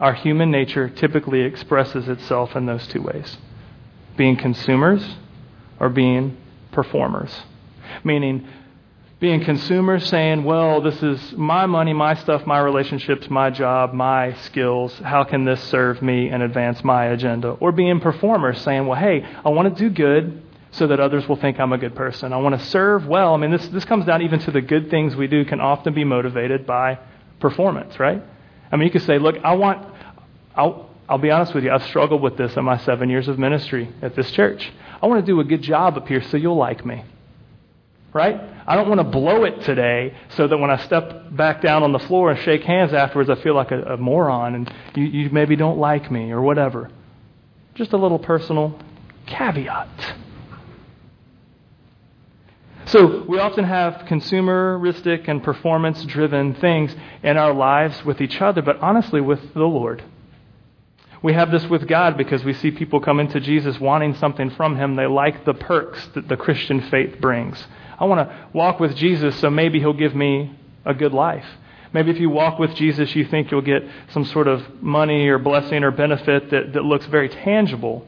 our 0.00 0.14
human 0.14 0.50
nature 0.50 0.88
typically 0.88 1.40
expresses 1.40 2.08
itself 2.08 2.54
in 2.54 2.66
those 2.66 2.86
two 2.86 3.02
ways 3.02 3.36
being 4.16 4.36
consumers 4.36 5.16
or 5.78 5.88
being 5.88 6.36
performers. 6.72 7.42
Meaning, 8.02 8.46
being 9.20 9.42
consumers 9.42 10.08
saying, 10.08 10.44
well, 10.44 10.80
this 10.80 11.02
is 11.02 11.32
my 11.32 11.66
money, 11.66 11.92
my 11.92 12.14
stuff, 12.14 12.46
my 12.46 12.60
relationships, 12.60 13.28
my 13.28 13.50
job, 13.50 13.92
my 13.92 14.32
skills. 14.42 14.96
How 15.02 15.24
can 15.24 15.44
this 15.44 15.60
serve 15.64 16.00
me 16.00 16.28
and 16.28 16.40
advance 16.40 16.84
my 16.84 17.06
agenda? 17.06 17.50
Or 17.50 17.72
being 17.72 17.98
performers 17.98 18.60
saying, 18.62 18.86
well, 18.86 18.98
hey, 18.98 19.26
I 19.44 19.48
want 19.48 19.76
to 19.76 19.88
do 19.88 19.92
good 19.92 20.42
so 20.70 20.86
that 20.86 21.00
others 21.00 21.26
will 21.28 21.36
think 21.36 21.58
I'm 21.58 21.72
a 21.72 21.78
good 21.78 21.96
person. 21.96 22.32
I 22.32 22.36
want 22.36 22.60
to 22.60 22.66
serve 22.66 23.08
well. 23.08 23.34
I 23.34 23.38
mean, 23.38 23.50
this, 23.50 23.66
this 23.68 23.84
comes 23.84 24.06
down 24.06 24.22
even 24.22 24.38
to 24.40 24.52
the 24.52 24.60
good 24.60 24.88
things 24.88 25.16
we 25.16 25.26
do 25.26 25.44
can 25.44 25.60
often 25.60 25.94
be 25.94 26.04
motivated 26.04 26.64
by 26.64 27.00
performance, 27.40 27.98
right? 27.98 28.22
I 28.70 28.76
mean, 28.76 28.86
you 28.86 28.92
could 28.92 29.02
say, 29.02 29.18
look, 29.18 29.36
I 29.42 29.54
want, 29.54 29.84
I'll, 30.54 30.90
I'll 31.08 31.18
be 31.18 31.32
honest 31.32 31.54
with 31.54 31.64
you, 31.64 31.72
I've 31.72 31.84
struggled 31.84 32.22
with 32.22 32.36
this 32.36 32.56
in 32.56 32.64
my 32.64 32.78
seven 32.78 33.10
years 33.10 33.26
of 33.26 33.36
ministry 33.36 33.92
at 34.00 34.14
this 34.14 34.30
church. 34.30 34.70
I 35.02 35.06
want 35.08 35.24
to 35.24 35.26
do 35.26 35.40
a 35.40 35.44
good 35.44 35.62
job 35.62 35.96
up 35.96 36.06
here 36.06 36.22
so 36.22 36.36
you'll 36.36 36.56
like 36.56 36.86
me 36.86 37.02
right? 38.12 38.40
I 38.66 38.74
don't 38.76 38.88
want 38.88 39.00
to 39.00 39.04
blow 39.04 39.44
it 39.44 39.62
today 39.62 40.14
so 40.36 40.46
that 40.46 40.56
when 40.56 40.70
I 40.70 40.84
step 40.84 41.34
back 41.34 41.62
down 41.62 41.82
on 41.82 41.92
the 41.92 41.98
floor 41.98 42.30
and 42.30 42.40
shake 42.40 42.62
hands 42.62 42.92
afterwards, 42.92 43.30
I 43.30 43.36
feel 43.36 43.54
like 43.54 43.70
a, 43.70 43.94
a 43.94 43.96
moron 43.96 44.54
and 44.54 44.72
you, 44.94 45.04
you 45.04 45.30
maybe 45.30 45.56
don't 45.56 45.78
like 45.78 46.10
me 46.10 46.30
or 46.30 46.40
whatever. 46.40 46.90
Just 47.74 47.92
a 47.92 47.96
little 47.96 48.18
personal 48.18 48.78
caveat. 49.26 49.88
So, 52.86 53.24
we 53.24 53.38
often 53.38 53.64
have 53.64 54.06
consumeristic 54.06 55.28
and 55.28 55.42
performance 55.42 56.02
driven 56.06 56.54
things 56.54 56.96
in 57.22 57.36
our 57.36 57.52
lives 57.52 58.02
with 58.02 58.22
each 58.22 58.40
other, 58.40 58.62
but 58.62 58.78
honestly, 58.78 59.20
with 59.20 59.52
the 59.52 59.64
Lord. 59.64 60.02
We 61.22 61.34
have 61.34 61.50
this 61.50 61.66
with 61.66 61.86
God 61.86 62.16
because 62.16 62.44
we 62.44 62.54
see 62.54 62.70
people 62.70 63.00
come 63.00 63.20
into 63.20 63.40
Jesus 63.40 63.78
wanting 63.78 64.14
something 64.14 64.50
from 64.50 64.76
Him. 64.76 64.94
They 64.94 65.06
like 65.06 65.44
the 65.44 65.52
perks 65.52 66.06
that 66.14 66.28
the 66.28 66.36
Christian 66.36 66.80
faith 66.80 67.20
brings. 67.20 67.66
I 67.98 68.04
want 68.04 68.28
to 68.28 68.48
walk 68.52 68.80
with 68.80 68.96
Jesus 68.96 69.38
so 69.40 69.50
maybe 69.50 69.80
he'll 69.80 69.92
give 69.92 70.14
me 70.14 70.56
a 70.84 70.94
good 70.94 71.12
life. 71.12 71.46
Maybe 71.92 72.10
if 72.10 72.20
you 72.20 72.28
walk 72.28 72.58
with 72.58 72.74
Jesus, 72.74 73.14
you 73.16 73.24
think 73.24 73.50
you'll 73.50 73.62
get 73.62 73.82
some 74.10 74.24
sort 74.24 74.46
of 74.46 74.82
money 74.82 75.28
or 75.28 75.38
blessing 75.38 75.82
or 75.84 75.90
benefit 75.90 76.50
that, 76.50 76.74
that 76.74 76.84
looks 76.84 77.06
very 77.06 77.28
tangible. 77.28 78.06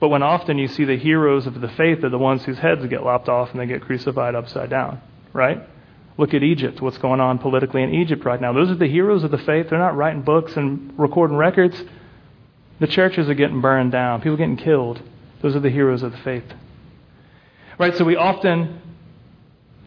But 0.00 0.08
when 0.08 0.22
often 0.22 0.58
you 0.58 0.68
see 0.68 0.84
the 0.84 0.98
heroes 0.98 1.46
of 1.46 1.60
the 1.60 1.68
faith 1.68 2.04
are 2.04 2.10
the 2.10 2.18
ones 2.18 2.44
whose 2.44 2.58
heads 2.58 2.84
get 2.86 3.04
lopped 3.04 3.28
off 3.28 3.50
and 3.52 3.60
they 3.60 3.66
get 3.66 3.82
crucified 3.82 4.34
upside 4.34 4.68
down, 4.68 5.00
right? 5.32 5.62
Look 6.18 6.34
at 6.34 6.42
Egypt, 6.42 6.82
what's 6.82 6.98
going 6.98 7.20
on 7.20 7.38
politically 7.38 7.82
in 7.82 7.94
Egypt 7.94 8.24
right 8.24 8.40
now. 8.40 8.52
Those 8.52 8.70
are 8.70 8.74
the 8.74 8.88
heroes 8.88 9.24
of 9.24 9.30
the 9.30 9.38
faith. 9.38 9.70
They're 9.70 9.78
not 9.78 9.96
writing 9.96 10.22
books 10.22 10.56
and 10.56 10.92
recording 10.98 11.36
records. 11.36 11.82
The 12.80 12.86
churches 12.86 13.30
are 13.30 13.34
getting 13.34 13.60
burned 13.60 13.92
down, 13.92 14.20
people 14.20 14.36
getting 14.36 14.56
killed. 14.56 15.00
Those 15.40 15.56
are 15.56 15.60
the 15.60 15.70
heroes 15.70 16.02
of 16.02 16.12
the 16.12 16.18
faith. 16.18 16.44
Right? 17.78 17.96
So 17.96 18.04
we 18.04 18.16
often 18.16 18.80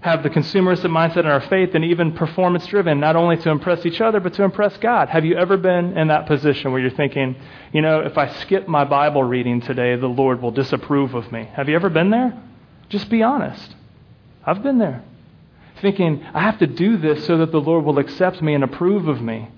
have 0.06 0.22
the 0.22 0.30
consumeristic 0.30 0.86
mindset 0.86 1.22
in 1.22 1.26
our 1.26 1.42
faith 1.42 1.74
and 1.74 1.84
even 1.84 2.12
performance 2.12 2.68
driven, 2.68 3.00
not 3.00 3.16
only 3.16 3.38
to 3.38 3.50
impress 3.50 3.88
each 3.88 4.00
other, 4.00 4.20
but 4.20 4.36
to 4.36 4.44
impress 4.44 4.78
God. 4.78 5.10
Have 5.10 5.26
you 5.26 5.36
ever 5.36 5.58
been 5.58 5.98
in 5.98 6.10
that 6.10 6.28
position 6.28 6.72
where 6.72 6.80
you're 6.80 6.92
thinking, 6.92 7.36
you 7.74 7.82
know, 7.82 8.02
if 8.02 8.16
I 8.16 8.32
skip 8.42 8.68
my 8.68 8.86
Bible 8.86 9.24
reading 9.24 9.62
today, 9.62 9.96
the 9.96 10.06
Lord 10.06 10.44
will 10.44 10.52
disapprove 10.52 11.16
of 11.16 11.32
me? 11.32 11.50
Have 11.56 11.70
you 11.70 11.76
ever 11.76 11.90
been 11.90 12.12
there? 12.12 12.40
Just 12.88 13.10
be 13.10 13.24
honest. 13.24 13.74
I've 14.46 14.62
been 14.62 14.78
there. 14.78 15.04
Thinking, 15.82 16.24
I 16.36 16.42
have 16.42 16.60
to 16.60 16.68
do 16.68 16.98
this 16.98 17.26
so 17.26 17.40
that 17.40 17.52
the 17.52 17.60
Lord 17.60 17.84
will 17.84 17.98
accept 17.98 18.44
me 18.44 18.54
and 18.54 18.64
approve 18.64 19.08
of 19.08 19.24
me. 19.24 19.50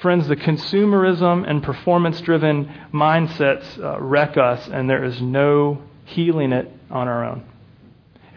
Friends, 0.00 0.28
the 0.28 0.36
consumerism 0.36 1.44
and 1.50 1.64
performance 1.64 2.20
driven 2.20 2.72
mindsets 2.94 3.76
uh, 3.82 4.00
wreck 4.00 4.36
us, 4.36 4.68
and 4.68 4.88
there 4.88 5.02
is 5.02 5.20
no 5.20 5.82
healing 6.04 6.52
it 6.52 6.70
on 6.92 7.08
our 7.08 7.24
own. 7.24 7.44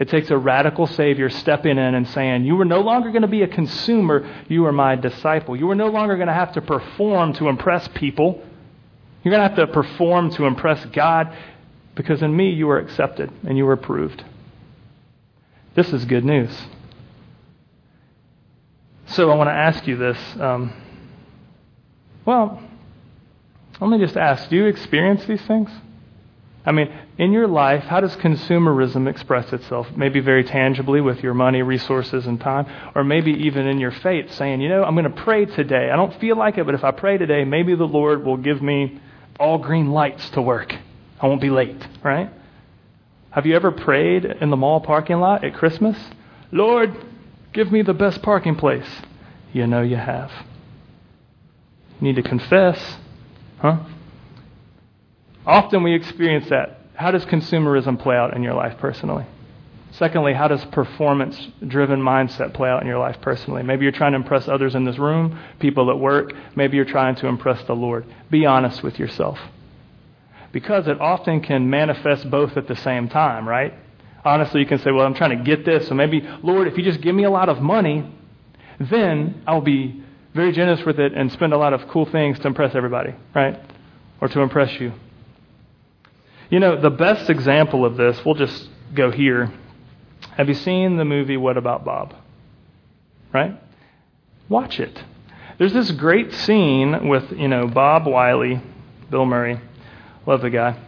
It 0.02 0.08
takes 0.08 0.30
a 0.30 0.36
radical 0.36 0.88
Savior 0.88 1.30
stepping 1.30 1.78
in 1.78 1.94
and 1.94 2.08
saying, 2.08 2.44
You 2.44 2.60
are 2.60 2.64
no 2.64 2.80
longer 2.80 3.10
going 3.10 3.22
to 3.22 3.28
be 3.28 3.42
a 3.42 3.46
consumer, 3.46 4.28
you 4.48 4.66
are 4.66 4.72
my 4.72 4.96
disciple. 4.96 5.54
You 5.54 5.70
are 5.70 5.76
no 5.76 5.90
longer 5.90 6.16
going 6.16 6.26
to 6.26 6.34
have 6.34 6.54
to 6.54 6.60
perform 6.60 7.34
to 7.34 7.48
impress 7.48 7.86
people. 7.86 8.42
You're 9.22 9.30
going 9.30 9.48
to 9.48 9.54
have 9.54 9.68
to 9.68 9.72
perform 9.72 10.30
to 10.32 10.46
impress 10.46 10.84
God 10.86 11.32
because 11.94 12.20
in 12.20 12.36
me 12.36 12.50
you 12.50 12.68
are 12.70 12.80
accepted 12.80 13.30
and 13.46 13.56
you 13.56 13.64
are 13.68 13.74
approved. 13.74 14.24
This 15.76 15.92
is 15.92 16.04
good 16.04 16.24
news. 16.24 16.50
So 19.06 19.30
I 19.30 19.36
want 19.36 19.46
to 19.50 19.54
ask 19.54 19.86
you 19.86 19.96
this. 19.96 20.18
Um, 20.40 20.72
well, 22.24 22.60
let 23.80 23.88
me 23.88 24.04
just 24.04 24.16
ask 24.16 24.48
do 24.48 24.56
you 24.56 24.66
experience 24.66 25.24
these 25.26 25.42
things? 25.42 25.70
I 26.64 26.70
mean, 26.70 26.92
in 27.18 27.32
your 27.32 27.48
life, 27.48 27.82
how 27.84 28.00
does 28.00 28.14
consumerism 28.16 29.08
express 29.08 29.52
itself? 29.52 29.88
Maybe 29.96 30.20
very 30.20 30.44
tangibly 30.44 31.00
with 31.00 31.20
your 31.20 31.34
money, 31.34 31.62
resources, 31.62 32.26
and 32.26 32.40
time, 32.40 32.66
or 32.94 33.02
maybe 33.02 33.32
even 33.32 33.66
in 33.66 33.80
your 33.80 33.90
faith, 33.90 34.32
saying, 34.34 34.60
you 34.60 34.68
know, 34.68 34.84
I'm 34.84 34.94
going 34.94 35.12
to 35.12 35.22
pray 35.22 35.44
today. 35.44 35.90
I 35.90 35.96
don't 35.96 36.14
feel 36.20 36.36
like 36.36 36.58
it, 36.58 36.64
but 36.64 36.76
if 36.76 36.84
I 36.84 36.92
pray 36.92 37.18
today, 37.18 37.44
maybe 37.44 37.74
the 37.74 37.84
Lord 37.84 38.24
will 38.24 38.36
give 38.36 38.62
me 38.62 39.00
all 39.40 39.58
green 39.58 39.90
lights 39.90 40.30
to 40.30 40.42
work. 40.42 40.72
I 41.20 41.26
won't 41.26 41.40
be 41.40 41.50
late, 41.50 41.84
right? 42.04 42.30
Have 43.30 43.46
you 43.46 43.56
ever 43.56 43.72
prayed 43.72 44.24
in 44.24 44.50
the 44.50 44.56
mall 44.56 44.80
parking 44.80 45.18
lot 45.18 45.42
at 45.42 45.54
Christmas? 45.54 45.96
Lord, 46.52 46.94
give 47.52 47.72
me 47.72 47.82
the 47.82 47.94
best 47.94 48.22
parking 48.22 48.54
place. 48.54 48.88
You 49.52 49.66
know 49.66 49.82
you 49.82 49.96
have. 49.96 50.30
You 52.00 52.08
need 52.08 52.16
to 52.16 52.22
confess, 52.22 52.98
huh? 53.58 53.78
Often 55.46 55.82
we 55.82 55.94
experience 55.94 56.48
that. 56.50 56.78
How 56.94 57.10
does 57.10 57.24
consumerism 57.24 57.98
play 58.00 58.16
out 58.16 58.34
in 58.36 58.42
your 58.42 58.54
life 58.54 58.78
personally? 58.78 59.24
Secondly, 59.92 60.32
how 60.32 60.48
does 60.48 60.64
performance 60.66 61.48
driven 61.66 62.00
mindset 62.00 62.54
play 62.54 62.70
out 62.70 62.80
in 62.80 62.88
your 62.88 62.98
life 62.98 63.20
personally? 63.20 63.62
Maybe 63.62 63.84
you're 63.84 63.92
trying 63.92 64.12
to 64.12 64.16
impress 64.16 64.48
others 64.48 64.74
in 64.74 64.84
this 64.84 64.98
room, 64.98 65.38
people 65.58 65.90
at 65.90 65.98
work. 65.98 66.32
Maybe 66.56 66.76
you're 66.76 66.86
trying 66.86 67.16
to 67.16 67.26
impress 67.26 67.62
the 67.64 67.74
Lord. 67.74 68.06
Be 68.30 68.46
honest 68.46 68.82
with 68.82 68.98
yourself. 68.98 69.38
Because 70.50 70.86
it 70.86 71.00
often 71.00 71.40
can 71.40 71.68
manifest 71.68 72.30
both 72.30 72.56
at 72.56 72.68
the 72.68 72.76
same 72.76 73.08
time, 73.08 73.46
right? 73.46 73.74
Honestly, 74.24 74.60
you 74.60 74.66
can 74.66 74.78
say, 74.78 74.90
Well, 74.90 75.04
I'm 75.04 75.14
trying 75.14 75.36
to 75.36 75.44
get 75.44 75.64
this, 75.64 75.88
so 75.88 75.94
maybe, 75.94 76.26
Lord, 76.42 76.68
if 76.68 76.78
you 76.78 76.84
just 76.84 77.00
give 77.00 77.14
me 77.14 77.24
a 77.24 77.30
lot 77.30 77.48
of 77.48 77.60
money, 77.60 78.10
then 78.78 79.42
I'll 79.46 79.60
be 79.60 80.02
very 80.34 80.52
generous 80.52 80.84
with 80.86 80.98
it 81.00 81.12
and 81.12 81.30
spend 81.32 81.52
a 81.52 81.58
lot 81.58 81.74
of 81.74 81.88
cool 81.88 82.06
things 82.06 82.38
to 82.40 82.46
impress 82.46 82.74
everybody, 82.74 83.14
right? 83.34 83.58
Or 84.20 84.28
to 84.28 84.40
impress 84.40 84.80
you. 84.80 84.92
You 86.52 86.60
know, 86.60 86.78
the 86.78 86.90
best 86.90 87.30
example 87.30 87.86
of 87.86 87.96
this, 87.96 88.22
we'll 88.26 88.34
just 88.34 88.68
go 88.92 89.10
here. 89.10 89.50
Have 90.36 90.48
you 90.48 90.54
seen 90.54 90.98
the 90.98 91.04
movie 91.06 91.38
What 91.38 91.56
About 91.56 91.82
Bob? 91.82 92.14
Right? 93.32 93.58
Watch 94.50 94.78
it. 94.78 95.02
There's 95.56 95.72
this 95.72 95.90
great 95.92 96.30
scene 96.30 97.08
with, 97.08 97.32
you 97.32 97.48
know, 97.48 97.68
Bob 97.68 98.06
Wiley, 98.06 98.60
Bill 99.10 99.24
Murray. 99.24 99.60
Love 100.26 100.42
the 100.42 100.50
guy. 100.50 100.78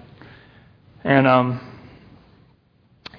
And 1.02 1.26
um, 1.26 1.80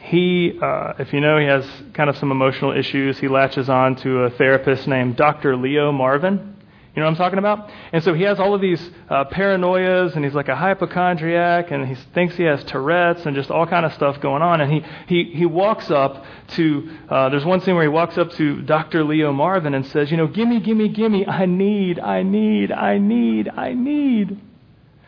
he, 0.02 0.60
uh, 0.62 0.94
if 1.00 1.14
you 1.14 1.22
know, 1.22 1.40
he 1.40 1.48
has 1.48 1.68
kind 1.96 2.12
of 2.12 2.18
some 2.18 2.30
emotional 2.30 2.78
issues. 2.78 3.18
He 3.18 3.28
latches 3.28 3.70
on 3.70 3.96
to 3.96 4.20
a 4.20 4.30
therapist 4.30 4.88
named 4.88 5.16
Dr. 5.16 5.56
Leo 5.56 5.92
Marvin. 5.92 6.55
You 6.96 7.02
know 7.02 7.08
what 7.08 7.12
I'm 7.12 7.18
talking 7.18 7.40
about? 7.40 7.70
And 7.92 8.02
so 8.06 8.14
he 8.14 8.24
has 8.24 8.40
all 8.40 8.56
of 8.56 8.62
these 8.62 8.82
uh, 9.10 9.26
paranoias, 9.26 10.16
and 10.16 10.24
he's 10.24 10.34
like 10.34 10.48
a 10.48 10.56
hypochondriac, 10.56 11.72
and 11.72 11.86
he 11.86 11.96
thinks 12.14 12.38
he 12.38 12.44
has 12.44 12.64
Tourette's 12.64 13.26
and 13.26 13.36
just 13.36 13.52
all 13.52 13.68
kind 13.68 13.86
of 13.86 13.94
stuff 13.94 14.22
going 14.22 14.42
on. 14.42 14.62
And 14.62 14.72
he 14.72 14.86
he 15.08 15.24
he 15.34 15.46
walks 15.46 15.92
up 15.92 16.24
to. 16.50 16.90
Uh, 17.10 17.30
there's 17.30 17.44
one 17.44 17.60
scene 17.60 17.76
where 17.76 17.84
he 17.84 17.90
walks 17.90 18.18
up 18.18 18.32
to 18.34 18.62
Dr. 18.62 19.04
Leo 19.04 19.34
Marvin 19.34 19.74
and 19.74 19.86
says, 19.88 20.10
"You 20.10 20.16
know, 20.16 20.28
gimme, 20.28 20.62
gimme, 20.62 20.88
gimme. 20.88 21.28
I 21.28 21.46
need, 21.46 22.00
I 22.00 22.24
need, 22.24 22.72
I 22.72 22.98
need, 22.98 23.50
I 23.50 23.74
need." 23.74 24.40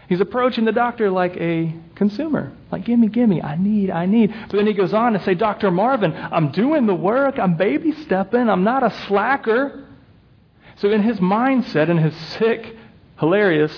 He's 0.09 0.21
approaching 0.21 0.65
the 0.65 0.71
doctor 0.71 1.09
like 1.09 1.35
a 1.37 1.73
consumer. 1.95 2.53
Like, 2.71 2.85
gimme, 2.85 3.09
gimme, 3.09 3.41
I 3.41 3.57
need, 3.57 3.91
I 3.91 4.05
need. 4.05 4.33
But 4.49 4.57
then 4.57 4.67
he 4.67 4.73
goes 4.73 4.93
on 4.93 5.13
to 5.13 5.23
say, 5.23 5.35
Dr. 5.35 5.69
Marvin, 5.69 6.13
I'm 6.13 6.51
doing 6.51 6.85
the 6.85 6.95
work, 6.95 7.37
I'm 7.37 7.55
baby 7.55 7.91
stepping, 7.91 8.49
I'm 8.49 8.63
not 8.63 8.83
a 8.83 8.91
slacker. 9.07 9.86
So, 10.77 10.91
in 10.91 11.01
his 11.01 11.19
mindset, 11.19 11.89
in 11.89 11.97
his 11.97 12.15
sick, 12.37 12.75
hilarious 13.19 13.73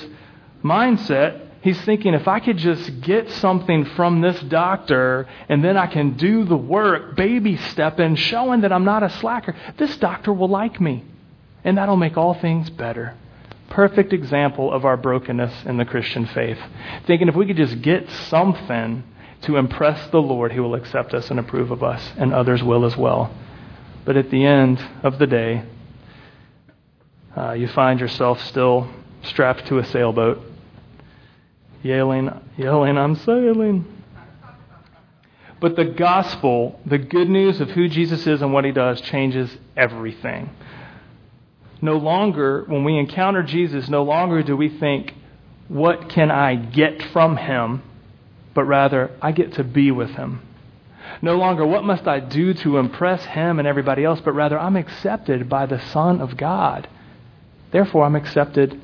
mindset, 0.64 1.48
he's 1.62 1.80
thinking 1.82 2.14
if 2.14 2.28
I 2.28 2.40
could 2.40 2.58
just 2.58 3.02
get 3.02 3.32
something 3.32 3.86
from 3.96 4.22
this 4.22 4.40
doctor 4.42 5.28
and 5.48 5.64
then 5.64 5.78
I 5.78 5.88
can 5.88 6.18
do 6.18 6.44
the 6.44 6.58
work, 6.58 7.16
baby 7.16 7.58
stepping, 7.58 8.16
showing 8.16 8.62
that 8.62 8.74
I'm 8.74 8.86
not 8.86 9.04
a 9.04 9.10
slacker, 9.10 9.56
this 9.78 9.96
doctor 9.98 10.34
will 10.34 10.50
like 10.50 10.82
me. 10.82 11.04
And 11.64 11.78
that'll 11.78 11.98
make 11.98 12.18
all 12.18 12.34
things 12.34 12.70
better 12.70 13.16
perfect 13.70 14.14
example 14.14 14.74
of 14.74 14.84
our 14.84 14.98
brokenness 14.98 15.66
in 15.66 15.78
the 15.78 15.86
Christian 15.86 16.26
faith. 16.26 16.60
Thinking 17.06 17.28
if 17.28 17.36
we 17.36 17.46
could 17.46 17.58
just 17.58 17.82
get 17.82 18.10
something 18.10 19.04
to 19.42 19.56
impress 19.56 20.10
the 20.10 20.22
Lord, 20.22 20.52
He 20.52 20.60
will 20.60 20.76
accept 20.76 21.14
us 21.14 21.30
and 21.30 21.40
approve 21.40 21.72
of 21.72 21.84
us, 21.84 22.12
and 22.18 22.34
others 22.34 22.62
will 22.62 22.86
as 22.86 22.98
well. 22.98 23.34
But 24.06 24.18
at 24.18 24.32
the 24.32 24.46
end 24.46 24.84
of 25.04 25.20
the 25.20 25.28
day, 25.28 25.64
uh, 27.40 27.54
you 27.54 27.68
find 27.70 28.00
yourself 28.00 28.42
still 28.42 28.90
strapped 29.24 29.68
to 29.68 29.80
a 29.80 29.86
sailboat, 29.86 30.42
yelling, 31.82 32.30
yelling, 32.58 32.98
I'm 32.98 33.16
sailing. 33.16 33.86
But 35.62 35.76
the 35.76 35.86
gospel, 35.86 36.80
the 36.86 36.98
good 36.98 37.30
news 37.30 37.60
of 37.62 37.70
who 37.72 37.88
Jesus 37.88 38.26
is 38.28 38.42
and 38.42 38.54
what 38.54 38.66
he 38.66 38.72
does, 38.72 39.02
changes 39.02 39.56
everything 39.76 40.50
no 41.82 41.98
longer, 41.98 42.64
when 42.68 42.84
we 42.84 42.98
encounter 42.98 43.44
Jesus, 43.44 43.90
no 43.90 44.04
longer 44.04 44.44
do 44.44 44.56
we 44.56 44.70
think, 44.70 45.14
what 45.68 46.10
can 46.10 46.32
I 46.32 46.56
get 46.56 47.02
from 47.14 47.38
him? 47.38 47.84
But 48.54 48.66
rather, 48.66 49.12
I 49.22 49.32
get 49.32 49.54
to 49.54 49.64
be 49.64 49.92
with 49.92 50.12
him. 50.12 50.42
No 51.22 51.38
longer, 51.38 51.66
what 51.66 51.84
must 51.84 52.08
I 52.08 52.20
do 52.20 52.54
to 52.56 52.78
impress 52.78 53.24
him 53.26 53.60
and 53.60 53.68
everybody 53.68 54.04
else? 54.04 54.20
But 54.24 54.34
rather, 54.34 54.60
I'm 54.60 54.76
accepted 54.76 55.48
by 55.48 55.66
the 55.66 55.80
Son 55.80 56.22
of 56.22 56.38
God. 56.38 56.88
Therefore, 57.72 58.06
I'm 58.06 58.16
accepted 58.16 58.80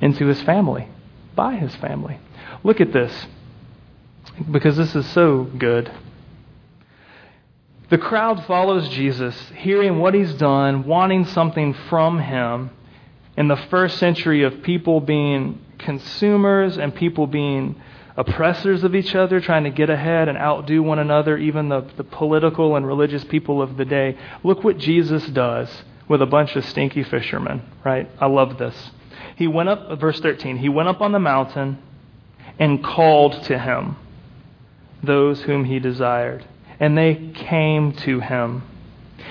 into 0.00 0.26
his 0.26 0.40
family, 0.42 0.88
by 1.34 1.56
his 1.56 1.74
family. 1.76 2.18
Look 2.62 2.80
at 2.80 2.92
this, 2.92 3.26
because 4.50 4.76
this 4.76 4.94
is 4.94 5.06
so 5.06 5.44
good. 5.44 5.90
The 7.90 7.98
crowd 7.98 8.44
follows 8.44 8.88
Jesus, 8.90 9.34
hearing 9.56 9.98
what 9.98 10.12
he's 10.12 10.34
done, 10.34 10.84
wanting 10.84 11.24
something 11.24 11.72
from 11.88 12.20
him. 12.20 12.70
In 13.36 13.48
the 13.48 13.56
first 13.56 13.98
century 13.98 14.42
of 14.42 14.62
people 14.62 15.00
being 15.00 15.64
consumers 15.78 16.76
and 16.76 16.94
people 16.94 17.26
being 17.26 17.80
oppressors 18.16 18.82
of 18.84 18.94
each 18.94 19.14
other, 19.14 19.40
trying 19.40 19.64
to 19.64 19.70
get 19.70 19.88
ahead 19.88 20.28
and 20.28 20.36
outdo 20.36 20.82
one 20.82 20.98
another, 20.98 21.38
even 21.38 21.68
the, 21.68 21.86
the 21.96 22.04
political 22.04 22.76
and 22.76 22.86
religious 22.86 23.24
people 23.24 23.62
of 23.62 23.76
the 23.76 23.84
day. 23.84 24.18
Look 24.42 24.64
what 24.64 24.76
Jesus 24.76 25.24
does 25.28 25.70
with 26.08 26.22
a 26.22 26.26
bunch 26.26 26.56
of 26.56 26.64
stinky 26.64 27.02
fishermen, 27.04 27.62
right? 27.84 28.10
I 28.20 28.26
love 28.26 28.58
this. 28.58 28.90
He 29.36 29.46
went 29.46 29.68
up, 29.68 30.00
verse 30.00 30.20
13, 30.20 30.58
he 30.58 30.68
went 30.68 30.88
up 30.88 31.00
on 31.00 31.12
the 31.12 31.18
mountain 31.18 31.78
and 32.58 32.82
called 32.82 33.42
to 33.44 33.58
him 33.58 33.96
those 35.02 35.42
whom 35.42 35.64
he 35.64 35.78
desired 35.78 36.44
and 36.80 36.96
they 36.96 37.32
came 37.34 37.92
to 37.92 38.20
him. 38.20 38.62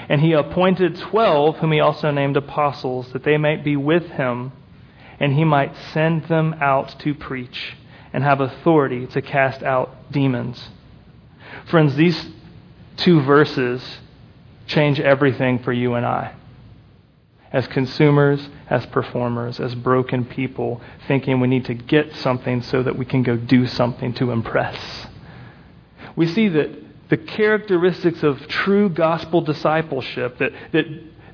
And 0.09 0.21
he 0.21 0.33
appointed 0.33 0.97
twelve, 0.97 1.57
whom 1.57 1.71
he 1.71 1.79
also 1.79 2.11
named 2.11 2.37
apostles, 2.37 3.11
that 3.13 3.23
they 3.23 3.37
might 3.37 3.63
be 3.63 3.75
with 3.75 4.05
him, 4.11 4.51
and 5.19 5.33
he 5.33 5.43
might 5.43 5.75
send 5.93 6.25
them 6.25 6.55
out 6.61 6.99
to 6.99 7.15
preach 7.15 7.75
and 8.13 8.23
have 8.23 8.39
authority 8.39 9.07
to 9.07 9.21
cast 9.21 9.63
out 9.63 10.11
demons. 10.11 10.69
Friends, 11.65 11.95
these 11.95 12.29
two 12.97 13.21
verses 13.21 13.81
change 14.65 14.99
everything 14.99 15.59
for 15.59 15.73
you 15.73 15.93
and 15.93 16.05
I. 16.05 16.33
As 17.51 17.67
consumers, 17.67 18.49
as 18.69 18.85
performers, 18.87 19.59
as 19.59 19.73
broken 19.73 20.25
people, 20.25 20.81
thinking 21.07 21.39
we 21.39 21.47
need 21.47 21.65
to 21.65 21.73
get 21.73 22.13
something 22.15 22.61
so 22.61 22.83
that 22.83 22.97
we 22.97 23.05
can 23.05 23.23
go 23.23 23.37
do 23.37 23.67
something 23.67 24.13
to 24.15 24.31
impress. 24.31 25.07
We 26.15 26.27
see 26.27 26.49
that 26.49 27.09
the 27.09 27.17
characteristics 27.17 28.21
of 28.23 28.47
true 28.47 28.89
gospel 28.89 29.41
discipleship, 29.41 30.39
that, 30.39 30.51
that 30.73 30.85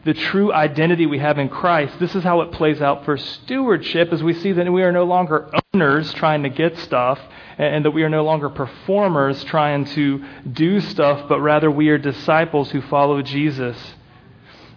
the 0.03 0.13
true 0.13 0.51
identity 0.51 1.05
we 1.05 1.19
have 1.19 1.39
in 1.39 1.49
Christ, 1.49 1.97
this 1.99 2.13
is 2.13 2.23
how 2.23 2.41
it 2.41 2.51
plays 2.51 2.81
out 2.81 3.05
for 3.05 3.17
stewardship 3.17 4.11
as 4.11 4.21
we 4.21 4.33
see 4.33 4.51
that 4.51 4.71
we 4.71 4.83
are 4.83 4.91
no 4.91 5.05
longer 5.05 5.49
owners 5.73 6.13
trying 6.13 6.43
to 6.43 6.49
get 6.49 6.77
stuff 6.77 7.19
and 7.57 7.85
that 7.85 7.91
we 7.91 8.03
are 8.03 8.09
no 8.09 8.23
longer 8.23 8.49
performers 8.49 9.43
trying 9.45 9.85
to 9.85 10.23
do 10.51 10.81
stuff, 10.81 11.27
but 11.29 11.39
rather 11.39 11.71
we 11.71 11.89
are 11.89 11.97
disciples 11.97 12.71
who 12.71 12.81
follow 12.81 13.21
Jesus. 13.21 13.77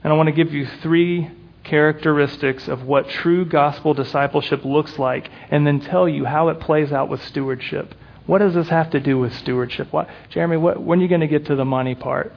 And 0.07 0.13
I 0.13 0.17
want 0.17 0.29
to 0.29 0.33
give 0.33 0.55
you 0.55 0.69
three 0.83 1.29
characteristics 1.65 2.69
of 2.69 2.85
what 2.85 3.09
true 3.09 3.45
gospel 3.45 3.93
discipleship 3.93 4.65
looks 4.65 5.01
like 5.01 5.29
and 5.51 5.67
then 5.67 5.81
tell 5.81 6.09
you 6.09 6.25
how 6.25 6.51
it 6.51 6.61
plays 6.61 6.93
out 6.93 7.09
with 7.09 7.21
stewardship. 7.25 7.93
What 8.25 8.39
does 8.39 8.55
this 8.55 8.69
have 8.69 8.91
to 8.91 9.01
do 9.01 9.19
with 9.19 9.35
stewardship? 9.35 9.93
What, 9.93 10.09
Jeremy, 10.31 10.59
what, 10.59 10.81
when 10.81 11.01
are 11.01 11.03
you 11.03 11.09
going 11.09 11.23
to 11.23 11.27
get 11.27 11.47
to 11.47 11.57
the 11.57 11.65
money 11.65 11.97
part? 11.97 12.33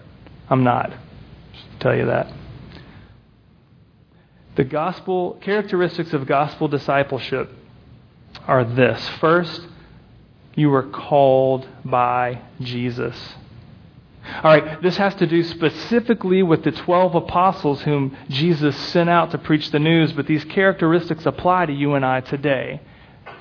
I'm 0.49 0.63
not. 0.63 0.89
Just 1.53 1.79
tell 1.79 1.95
you 1.95 2.07
that. 2.07 2.33
The 4.55 4.63
gospel 4.63 5.37
characteristics 5.39 6.11
of 6.11 6.25
gospel 6.25 6.69
discipleship 6.69 7.51
are 8.47 8.65
this. 8.65 9.07
First, 9.19 9.61
you 10.55 10.71
were 10.71 10.89
called 10.89 11.69
by 11.85 12.41
Jesus. 12.61 13.15
All 14.35 14.51
right, 14.51 14.81
this 14.81 14.97
has 14.97 15.15
to 15.15 15.27
do 15.27 15.43
specifically 15.43 16.43
with 16.43 16.63
the 16.63 16.71
12 16.71 17.15
apostles 17.15 17.81
whom 17.81 18.15
Jesus 18.29 18.75
sent 18.75 19.09
out 19.09 19.31
to 19.31 19.37
preach 19.37 19.71
the 19.71 19.79
news, 19.79 20.13
but 20.13 20.27
these 20.27 20.45
characteristics 20.45 21.25
apply 21.25 21.65
to 21.65 21.73
you 21.73 21.93
and 21.95 22.05
I 22.05 22.21
today 22.21 22.81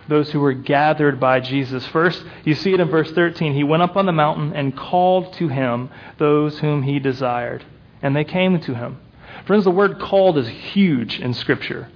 those 0.09 0.31
who 0.33 0.41
were 0.41 0.55
gathered 0.55 1.21
by 1.21 1.39
Jesus. 1.39 1.87
First, 1.89 2.25
you 2.45 2.55
see 2.55 2.73
it 2.73 2.81
in 2.81 2.89
verse 2.89 3.11
13. 3.13 3.55
He 3.55 3.63
went 3.63 3.83
up 3.83 3.97
on 3.97 4.07
the 4.07 4.13
mountain 4.13 4.55
and 4.55 4.77
called 4.77 5.35
to 5.35 5.49
him 5.49 5.91
those 6.17 6.59
whom 6.59 6.83
he 6.83 6.99
desired, 6.99 7.65
and 8.03 8.17
they 8.17 8.25
came 8.25 8.59
to 8.61 8.75
him. 8.75 8.99
Friends, 9.47 9.65
the 9.65 9.71
word 9.71 10.01
called 10.01 10.39
is 10.39 10.49
huge 10.49 11.21
in 11.21 11.35
Scripture. 11.35 11.89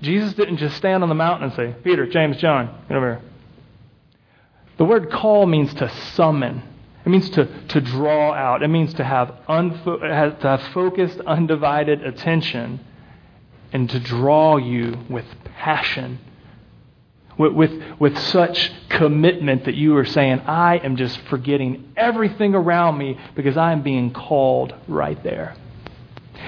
Jesus 0.00 0.34
didn't 0.34 0.58
just 0.58 0.76
stand 0.76 1.02
on 1.02 1.08
the 1.08 1.14
mountain 1.14 1.48
and 1.48 1.56
say, 1.56 1.74
Peter, 1.82 2.06
James, 2.06 2.36
John, 2.36 2.66
get 2.88 2.96
over 2.96 3.14
here. 3.14 3.22
The 4.76 4.84
word 4.84 5.10
call 5.10 5.46
means 5.46 5.74
to 5.74 5.88
summon. 6.14 6.62
It 7.08 7.10
means 7.10 7.30
to, 7.30 7.46
to 7.68 7.80
draw 7.80 8.34
out. 8.34 8.62
It 8.62 8.68
means 8.68 8.92
to 8.94 9.02
have, 9.02 9.34
unfo- 9.48 10.00
to 10.40 10.46
have 10.46 10.62
focused, 10.74 11.18
undivided 11.20 12.02
attention 12.02 12.80
and 13.72 13.88
to 13.88 13.98
draw 13.98 14.58
you 14.58 14.98
with 15.08 15.24
passion 15.56 16.18
with, 17.38 17.52
with, 17.52 17.82
with 17.98 18.18
such 18.18 18.72
commitment 18.90 19.64
that 19.64 19.74
you 19.74 19.96
are 19.96 20.04
saying, 20.04 20.40
I 20.40 20.78
am 20.78 20.96
just 20.96 21.18
forgetting 21.30 21.92
everything 21.96 22.54
around 22.54 22.98
me 22.98 23.18
because 23.34 23.56
I 23.56 23.72
am 23.72 23.82
being 23.82 24.12
called 24.12 24.74
right 24.86 25.22
there. 25.22 25.54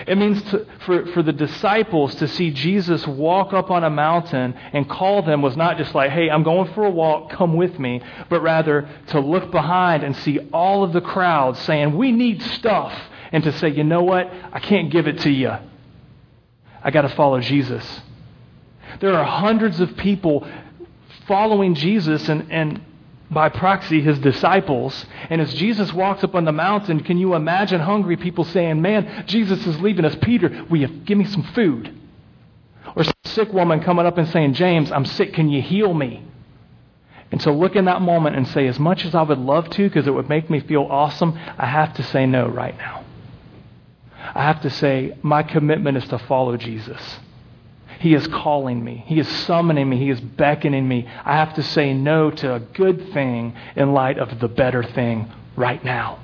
It 0.06 0.16
means 0.16 0.42
to, 0.50 0.66
for, 0.86 1.06
for 1.06 1.22
the 1.22 1.32
disciples 1.32 2.14
to 2.16 2.28
see 2.28 2.50
Jesus 2.50 3.06
walk 3.06 3.52
up 3.52 3.70
on 3.70 3.84
a 3.84 3.90
mountain 3.90 4.54
and 4.72 4.88
call 4.88 5.22
them 5.22 5.42
was 5.42 5.56
not 5.56 5.76
just 5.76 5.94
like, 5.94 6.10
hey, 6.10 6.30
I'm 6.30 6.42
going 6.42 6.72
for 6.72 6.84
a 6.84 6.90
walk, 6.90 7.30
come 7.30 7.56
with 7.56 7.78
me, 7.78 8.00
but 8.28 8.40
rather 8.40 8.88
to 9.08 9.20
look 9.20 9.50
behind 9.50 10.02
and 10.02 10.16
see 10.16 10.38
all 10.52 10.84
of 10.84 10.92
the 10.92 11.00
crowd 11.00 11.56
saying, 11.58 11.96
we 11.96 12.12
need 12.12 12.42
stuff, 12.42 12.92
and 13.32 13.44
to 13.44 13.52
say, 13.52 13.68
you 13.68 13.84
know 13.84 14.02
what? 14.02 14.30
I 14.52 14.58
can't 14.58 14.90
give 14.90 15.06
it 15.06 15.20
to 15.20 15.30
you. 15.30 15.52
I 16.82 16.90
got 16.90 17.02
to 17.02 17.08
follow 17.10 17.40
Jesus. 17.40 18.00
There 19.00 19.14
are 19.14 19.24
hundreds 19.24 19.80
of 19.80 19.96
people 19.96 20.46
following 21.26 21.74
Jesus 21.74 22.28
and, 22.28 22.50
and 22.50 22.84
by 23.30 23.48
proxy 23.48 24.00
his 24.00 24.18
disciples. 24.18 25.06
And 25.28 25.40
as 25.40 25.54
Jesus 25.54 25.92
walks 25.92 26.24
up 26.24 26.34
on 26.34 26.44
the 26.44 26.52
mountain, 26.52 27.00
can 27.00 27.18
you 27.18 27.34
imagine 27.34 27.80
hungry 27.80 28.16
people 28.16 28.44
saying, 28.44 28.82
Man, 28.82 29.24
Jesus 29.26 29.66
is 29.66 29.80
leaving 29.80 30.04
us. 30.04 30.16
Peter, 30.20 30.64
will 30.68 30.80
you 30.80 30.88
give 30.88 31.16
me 31.16 31.24
some 31.24 31.44
food? 31.54 31.94
Or 32.96 33.02
a 33.02 33.28
sick 33.28 33.52
woman 33.52 33.80
coming 33.80 34.06
up 34.06 34.18
and 34.18 34.28
saying, 34.28 34.54
James, 34.54 34.90
I'm 34.90 35.04
sick. 35.04 35.34
Can 35.34 35.48
you 35.48 35.62
heal 35.62 35.94
me? 35.94 36.24
And 37.30 37.40
so 37.40 37.52
look 37.52 37.76
in 37.76 37.84
that 37.84 38.02
moment 38.02 38.34
and 38.34 38.48
say, 38.48 38.66
as 38.66 38.78
much 38.78 39.04
as 39.04 39.14
I 39.14 39.22
would 39.22 39.38
love 39.38 39.70
to, 39.70 39.88
because 39.88 40.06
it 40.06 40.10
would 40.10 40.28
make 40.28 40.50
me 40.50 40.58
feel 40.60 40.82
awesome, 40.90 41.38
I 41.56 41.66
have 41.66 41.94
to 41.94 42.02
say 42.02 42.26
no 42.26 42.48
right 42.48 42.76
now. 42.76 43.04
I 44.34 44.42
have 44.42 44.62
to 44.62 44.70
say, 44.70 45.16
my 45.22 45.42
commitment 45.42 45.96
is 45.96 46.08
to 46.08 46.18
follow 46.18 46.56
Jesus. 46.56 47.00
He 48.00 48.14
is 48.14 48.26
calling 48.28 48.82
me. 48.82 49.04
He 49.06 49.20
is 49.20 49.28
summoning 49.28 49.86
me. 49.88 49.98
He 49.98 50.08
is 50.08 50.20
beckoning 50.20 50.88
me. 50.88 51.06
I 51.22 51.36
have 51.36 51.54
to 51.54 51.62
say 51.62 51.92
no 51.92 52.30
to 52.30 52.54
a 52.54 52.60
good 52.60 53.12
thing 53.12 53.54
in 53.76 53.92
light 53.92 54.18
of 54.18 54.40
the 54.40 54.48
better 54.48 54.82
thing 54.82 55.30
right 55.54 55.84
now. 55.84 56.18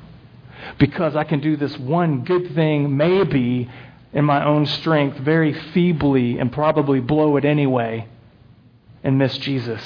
Because 0.78 1.14
I 1.14 1.24
can 1.24 1.40
do 1.40 1.54
this 1.56 1.78
one 1.78 2.24
good 2.24 2.54
thing, 2.54 2.96
maybe 2.96 3.70
in 4.14 4.24
my 4.24 4.42
own 4.42 4.64
strength, 4.64 5.18
very 5.18 5.52
feebly, 5.52 6.38
and 6.38 6.50
probably 6.50 7.00
blow 7.00 7.36
it 7.36 7.44
anyway 7.44 8.08
and 9.04 9.18
miss 9.18 9.36
Jesus. 9.36 9.82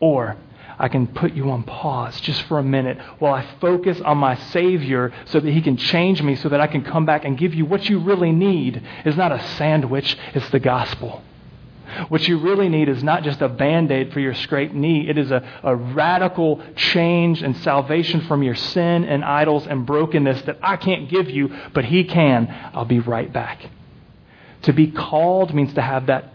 Or 0.00 0.34
I 0.78 0.88
can 0.88 1.06
put 1.08 1.34
you 1.34 1.50
on 1.50 1.64
pause 1.64 2.20
just 2.20 2.42
for 2.42 2.58
a 2.58 2.62
minute 2.62 2.98
while 3.18 3.34
I 3.34 3.44
focus 3.60 4.00
on 4.00 4.18
my 4.18 4.36
Savior 4.36 5.12
so 5.26 5.40
that 5.40 5.50
He 5.50 5.60
can 5.60 5.76
change 5.76 6.22
me 6.22 6.36
so 6.36 6.48
that 6.48 6.60
I 6.60 6.66
can 6.66 6.84
come 6.84 7.04
back 7.04 7.24
and 7.24 7.36
give 7.36 7.54
you 7.54 7.64
what 7.64 7.88
you 7.88 7.98
really 7.98 8.32
need 8.32 8.82
is 9.04 9.16
not 9.16 9.32
a 9.32 9.42
sandwich, 9.56 10.16
it's 10.34 10.48
the 10.50 10.60
gospel. 10.60 11.22
What 12.08 12.28
you 12.28 12.38
really 12.38 12.68
need 12.68 12.88
is 12.88 13.02
not 13.02 13.24
just 13.24 13.40
a 13.40 13.48
band 13.48 13.90
aid 13.90 14.12
for 14.12 14.20
your 14.20 14.34
scraped 14.34 14.74
knee, 14.74 15.08
it 15.08 15.18
is 15.18 15.30
a, 15.30 15.42
a 15.62 15.74
radical 15.74 16.62
change 16.76 17.42
and 17.42 17.56
salvation 17.58 18.20
from 18.22 18.42
your 18.42 18.54
sin 18.54 19.04
and 19.04 19.24
idols 19.24 19.66
and 19.66 19.86
brokenness 19.86 20.42
that 20.42 20.58
I 20.62 20.76
can't 20.76 21.08
give 21.08 21.30
you, 21.30 21.54
but 21.72 21.86
He 21.86 22.04
can. 22.04 22.70
I'll 22.74 22.84
be 22.84 23.00
right 23.00 23.32
back. 23.32 23.70
To 24.62 24.72
be 24.72 24.90
called 24.90 25.54
means 25.54 25.72
to 25.74 25.82
have 25.82 26.06
that 26.06 26.32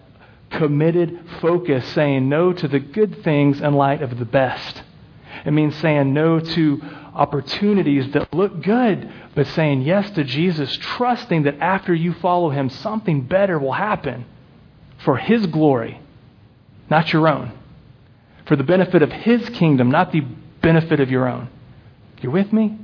committed 0.53 1.19
focus, 1.41 1.87
saying 1.93 2.29
no 2.29 2.53
to 2.53 2.67
the 2.67 2.79
good 2.79 3.23
things 3.23 3.61
in 3.61 3.73
light 3.73 4.01
of 4.01 4.17
the 4.17 4.25
best. 4.25 4.83
It 5.45 5.51
means 5.51 5.75
saying 5.77 6.13
no 6.13 6.39
to 6.39 6.81
opportunities 7.13 8.11
that 8.13 8.33
look 8.33 8.63
good, 8.63 9.11
but 9.35 9.47
saying 9.47 9.81
yes 9.81 10.09
to 10.11 10.23
Jesus, 10.23 10.75
trusting 10.77 11.43
that 11.43 11.59
after 11.59 11.93
you 11.93 12.13
follow 12.13 12.49
him, 12.49 12.69
something 12.69 13.21
better 13.21 13.59
will 13.59 13.73
happen 13.73 14.25
for 15.03 15.17
his 15.17 15.45
glory, 15.47 15.99
not 16.89 17.11
your 17.11 17.27
own. 17.27 17.51
For 18.45 18.55
the 18.55 18.63
benefit 18.63 19.01
of 19.01 19.11
his 19.11 19.47
kingdom, 19.49 19.91
not 19.91 20.11
the 20.11 20.21
benefit 20.61 20.99
of 20.99 21.09
your 21.09 21.27
own. 21.27 21.49
You 22.21 22.31
with 22.31 22.53
me? 22.53 22.77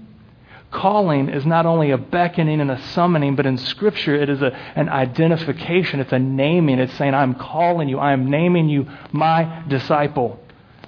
Calling 0.71 1.29
is 1.29 1.45
not 1.45 1.65
only 1.65 1.89
a 1.91 1.97
beckoning 1.97 2.61
and 2.61 2.69
a 2.69 2.81
summoning, 2.89 3.35
but 3.35 3.45
in 3.45 3.57
Scripture 3.57 4.15
it 4.15 4.29
is 4.29 4.41
a, 4.41 4.51
an 4.75 4.87
identification. 4.87 5.99
It's 5.99 6.11
a 6.11 6.19
naming. 6.19 6.79
It's 6.79 6.93
saying, 6.93 7.15
I'm 7.15 7.33
calling 7.33 7.89
you. 7.89 7.97
I 7.97 8.13
am 8.13 8.29
naming 8.29 8.69
you 8.69 8.87
my 9.11 9.63
disciple. 9.67 10.39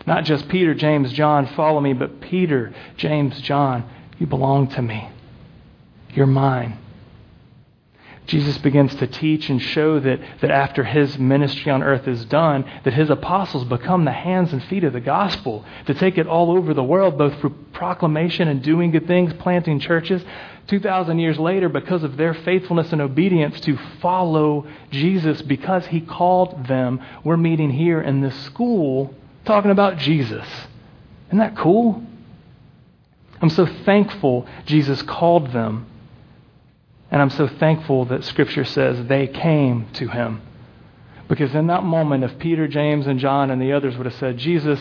Not 0.05 0.25
just 0.25 0.47
Peter, 0.49 0.73
James, 0.73 1.11
John, 1.13 1.47
follow 1.47 1.79
me, 1.79 1.93
but 1.93 2.21
Peter, 2.21 2.73
James, 2.97 3.39
John, 3.41 3.89
you 4.19 4.27
belong 4.27 4.67
to 4.69 4.81
me. 4.81 5.09
You're 6.13 6.27
mine. 6.27 6.77
Jesus 8.27 8.57
begins 8.59 8.93
to 8.95 9.07
teach 9.07 9.49
and 9.49 9.61
show 9.61 9.99
that, 9.99 10.19
that 10.41 10.51
after 10.51 10.83
his 10.83 11.17
ministry 11.17 11.71
on 11.71 11.81
earth 11.81 12.07
is 12.07 12.23
done, 12.25 12.63
that 12.83 12.93
his 12.93 13.09
apostles 13.09 13.65
become 13.65 14.05
the 14.05 14.11
hands 14.11 14.53
and 14.53 14.63
feet 14.65 14.83
of 14.83 14.93
the 14.93 15.01
gospel 15.01 15.65
to 15.87 15.93
take 15.93 16.17
it 16.17 16.27
all 16.27 16.51
over 16.55 16.73
the 16.73 16.83
world, 16.83 17.17
both 17.17 17.39
through 17.39 17.55
proclamation 17.73 18.47
and 18.47 18.61
doing 18.61 18.91
good 18.91 19.07
things, 19.07 19.33
planting 19.39 19.79
churches. 19.79 20.23
2,000 20.67 21.19
years 21.19 21.39
later, 21.39 21.67
because 21.67 22.03
of 22.03 22.15
their 22.15 22.33
faithfulness 22.33 22.91
and 22.91 23.01
obedience 23.01 23.59
to 23.61 23.77
follow 24.01 24.67
Jesus, 24.91 25.41
because 25.41 25.87
he 25.87 25.99
called 25.99 26.67
them, 26.67 27.01
we're 27.23 27.37
meeting 27.37 27.71
here 27.71 28.01
in 28.01 28.21
this 28.21 28.35
school 28.43 29.13
talking 29.45 29.71
about 29.71 29.97
Jesus. 29.97 30.47
Isn't 31.27 31.39
that 31.39 31.57
cool? 31.57 32.03
I'm 33.41 33.49
so 33.49 33.65
thankful 33.65 34.45
Jesus 34.65 35.01
called 35.01 35.51
them 35.51 35.87
and 37.11 37.21
I'm 37.21 37.29
so 37.29 37.47
thankful 37.47 38.05
that 38.05 38.23
Scripture 38.23 38.63
says 38.63 39.05
they 39.07 39.27
came 39.27 39.87
to 39.93 40.07
him. 40.07 40.41
Because 41.27 41.53
in 41.53 41.67
that 41.67 41.83
moment, 41.83 42.23
if 42.23 42.39
Peter, 42.39 42.67
James, 42.67 43.05
and 43.07 43.19
John 43.19 43.51
and 43.51 43.61
the 43.61 43.73
others 43.73 43.97
would 43.97 44.05
have 44.05 44.15
said, 44.15 44.37
Jesus, 44.37 44.79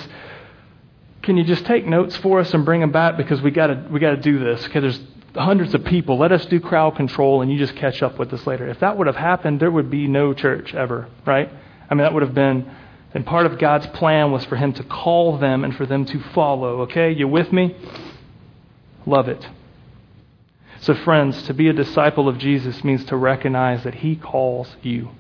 can 1.23 1.37
you 1.37 1.45
just 1.45 1.67
take 1.67 1.87
notes 1.87 2.17
for 2.17 2.41
us 2.41 2.55
and 2.55 2.65
bring 2.65 2.81
them 2.81 2.93
back 2.93 3.17
because 3.17 3.43
we 3.43 3.51
got 3.51 3.67
to 3.67 3.87
we 3.91 4.01
got 4.01 4.13
to 4.13 4.17
do 4.17 4.39
this 4.39 4.63
because 4.65 4.83
there's 4.83 5.01
hundreds 5.35 5.75
of 5.75 5.85
people. 5.85 6.19
Let 6.19 6.33
us 6.33 6.45
do 6.47 6.61
crowd 6.61 6.97
control 6.97 7.43
and 7.43 7.53
you 7.53 7.59
just 7.59 7.77
catch 7.77 8.03
up 8.03 8.19
with 8.19 8.33
us 8.33 8.47
later. 8.47 8.69
If 8.69 8.81
that 8.81 8.97
would 8.97 9.07
have 9.07 9.17
happened, 9.17 9.61
there 9.61 9.71
would 9.71 9.91
be 9.91 10.09
no 10.09 10.33
church 10.35 10.75
ever, 10.75 11.09
right? 11.27 11.51
I 11.89 11.95
mean, 11.95 12.05
that 12.05 12.15
would 12.15 12.23
have 12.23 12.35
been, 12.35 12.71
and 13.15 13.27
part 13.27 13.47
of 13.47 13.59
God's 13.59 13.87
plan 13.89 14.31
was 14.31 14.45
for 14.45 14.57
Him 14.57 14.73
to 14.75 14.85
call 14.85 15.39
them 15.39 15.65
and 15.65 15.75
for 15.75 15.87
them 15.87 16.05
to 16.07 16.21
follow. 16.35 16.83
Okay, 16.83 17.13
you 17.13 17.29
with 17.29 17.53
me? 17.53 17.77
Love 19.07 19.29
it. 19.29 19.47
So, 20.81 20.95
friends, 20.95 21.43
to 21.43 21.53
be 21.53 21.69
a 21.69 21.75
disciple 21.75 22.27
of 22.27 22.39
Jesus 22.39 22.83
means 22.83 23.05
to 23.07 23.17
recognize 23.17 23.85
that 23.85 23.97
He 23.97 24.17
calls 24.17 24.75
you. 24.83 25.11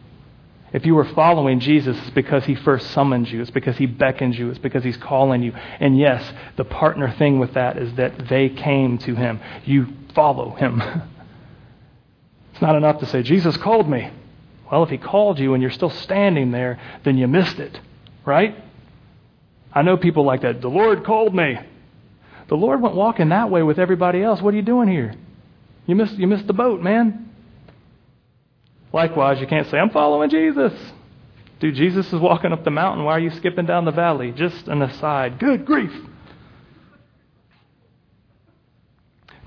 If 0.72 0.86
you 0.86 0.96
are 0.98 1.04
following 1.04 1.60
Jesus, 1.60 1.98
it's 1.98 2.10
because 2.10 2.44
He 2.44 2.54
first 2.54 2.90
summoned 2.92 3.30
you. 3.30 3.42
It's 3.42 3.50
because 3.50 3.76
He 3.76 3.84
beckons 3.84 4.38
you. 4.38 4.48
It's 4.48 4.58
because 4.58 4.82
He's 4.82 4.96
calling 4.96 5.42
you. 5.42 5.52
And 5.52 5.98
yes, 5.98 6.32
the 6.56 6.64
partner 6.64 7.10
thing 7.10 7.38
with 7.38 7.54
that 7.54 7.76
is 7.76 7.92
that 7.94 8.28
they 8.28 8.48
came 8.48 8.96
to 8.98 9.14
Him. 9.14 9.38
You 9.66 9.88
follow 10.14 10.54
Him. 10.54 10.80
it's 12.52 12.62
not 12.62 12.76
enough 12.76 13.00
to 13.00 13.06
say, 13.06 13.22
Jesus 13.22 13.56
called 13.58 13.88
me. 13.88 14.10
Well, 14.72 14.82
if 14.82 14.88
He 14.88 14.96
called 14.96 15.38
you 15.38 15.52
and 15.52 15.60
you're 15.60 15.70
still 15.72 15.90
standing 15.90 16.52
there, 16.52 16.80
then 17.04 17.18
you 17.18 17.28
missed 17.28 17.58
it, 17.58 17.78
right? 18.24 18.56
I 19.74 19.82
know 19.82 19.98
people 19.98 20.24
like 20.24 20.40
that. 20.40 20.62
The 20.62 20.70
Lord 20.70 21.04
called 21.04 21.34
me. 21.34 21.58
The 22.48 22.56
Lord 22.56 22.80
went 22.80 22.94
walking 22.94 23.28
that 23.28 23.50
way 23.50 23.62
with 23.62 23.78
everybody 23.78 24.22
else. 24.22 24.40
What 24.40 24.54
are 24.54 24.56
you 24.56 24.62
doing 24.62 24.88
here? 24.88 25.14
You 25.90 25.96
missed, 25.96 26.14
you 26.14 26.28
missed 26.28 26.46
the 26.46 26.52
boat, 26.52 26.80
man. 26.80 27.30
Likewise, 28.92 29.40
you 29.40 29.48
can't 29.48 29.66
say, 29.66 29.76
I'm 29.76 29.90
following 29.90 30.30
Jesus. 30.30 30.72
Dude, 31.58 31.74
Jesus 31.74 32.06
is 32.06 32.20
walking 32.20 32.52
up 32.52 32.62
the 32.62 32.70
mountain. 32.70 33.04
Why 33.04 33.14
are 33.14 33.18
you 33.18 33.30
skipping 33.30 33.66
down 33.66 33.86
the 33.86 33.90
valley? 33.90 34.30
Just 34.30 34.68
an 34.68 34.82
aside. 34.82 35.40
Good 35.40 35.66
grief. 35.66 35.90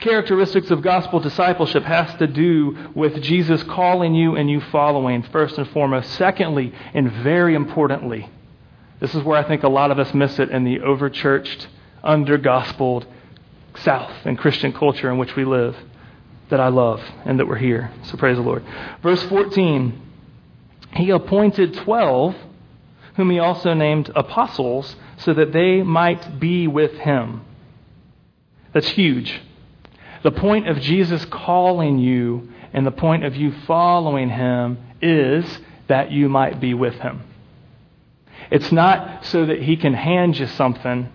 Characteristics 0.01 0.69
of 0.69 0.81
gospel 0.81 1.21
discipleship 1.21 1.83
has 1.83 2.13
to 2.15 2.27
do 2.27 2.89
with 2.93 3.21
Jesus 3.21 3.63
calling 3.63 4.13
you 4.13 4.35
and 4.35 4.49
you 4.49 4.59
following, 4.59 5.23
first 5.23 5.57
and 5.57 5.69
foremost. 5.69 6.11
Secondly, 6.15 6.73
and 6.93 7.09
very 7.23 7.55
importantly, 7.55 8.29
this 8.99 9.15
is 9.15 9.23
where 9.23 9.37
I 9.37 9.47
think 9.47 9.63
a 9.63 9.69
lot 9.69 9.91
of 9.91 9.97
us 9.97 10.13
miss 10.13 10.39
it 10.39 10.49
in 10.49 10.65
the 10.65 10.79
overchurched, 10.79 11.67
under 12.03 12.37
gospeled 12.37 13.05
South 13.77 14.25
and 14.25 14.37
Christian 14.37 14.73
culture 14.73 15.09
in 15.09 15.17
which 15.17 15.37
we 15.37 15.45
live 15.45 15.77
that 16.49 16.59
I 16.59 16.67
love 16.67 17.01
and 17.25 17.39
that 17.39 17.47
we're 17.47 17.57
here. 17.57 17.91
So 18.03 18.17
praise 18.17 18.37
the 18.37 18.43
Lord. 18.43 18.63
Verse 19.01 19.21
14 19.23 20.01
He 20.95 21.09
appointed 21.09 21.73
12, 21.75 22.35
whom 23.15 23.29
he 23.29 23.39
also 23.39 23.73
named 23.73 24.11
apostles, 24.15 24.95
so 25.17 25.33
that 25.33 25.53
they 25.53 25.83
might 25.83 26.39
be 26.39 26.67
with 26.67 26.93
him. 26.93 27.45
That's 28.73 28.89
huge. 28.89 29.41
The 30.23 30.31
point 30.31 30.67
of 30.67 30.79
Jesus 30.79 31.25
calling 31.25 31.99
you 31.99 32.49
and 32.71 32.85
the 32.85 32.91
point 32.91 33.23
of 33.23 33.35
you 33.35 33.51
following 33.67 34.29
him 34.29 34.77
is 35.01 35.59
that 35.87 36.11
you 36.11 36.29
might 36.29 36.59
be 36.59 36.73
with 36.73 36.95
him. 36.95 37.23
It's 38.49 38.71
not 38.71 39.25
so 39.25 39.45
that 39.45 39.61
he 39.61 39.75
can 39.75 39.93
hand 39.93 40.37
you 40.37 40.47
something. 40.47 41.11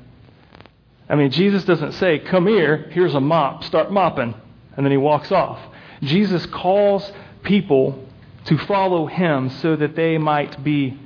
I 1.09 1.15
mean, 1.15 1.31
Jesus 1.31 1.65
doesn't 1.65 1.93
say, 1.93 2.19
Come 2.19 2.47
here, 2.47 2.89
here's 2.91 3.15
a 3.15 3.21
mop, 3.21 3.65
start 3.65 3.91
mopping 3.91 4.35
and 4.79 4.87
then 4.87 4.93
he 4.93 4.97
walks 4.97 5.33
off. 5.33 5.59
Jesus 6.03 6.47
calls 6.47 7.13
people 7.43 8.07
to 8.45 8.57
follow 8.57 9.07
him 9.07 9.51
so 9.51 9.75
that 9.75 9.97
they 9.97 10.19
might 10.19 10.63
be 10.63 10.97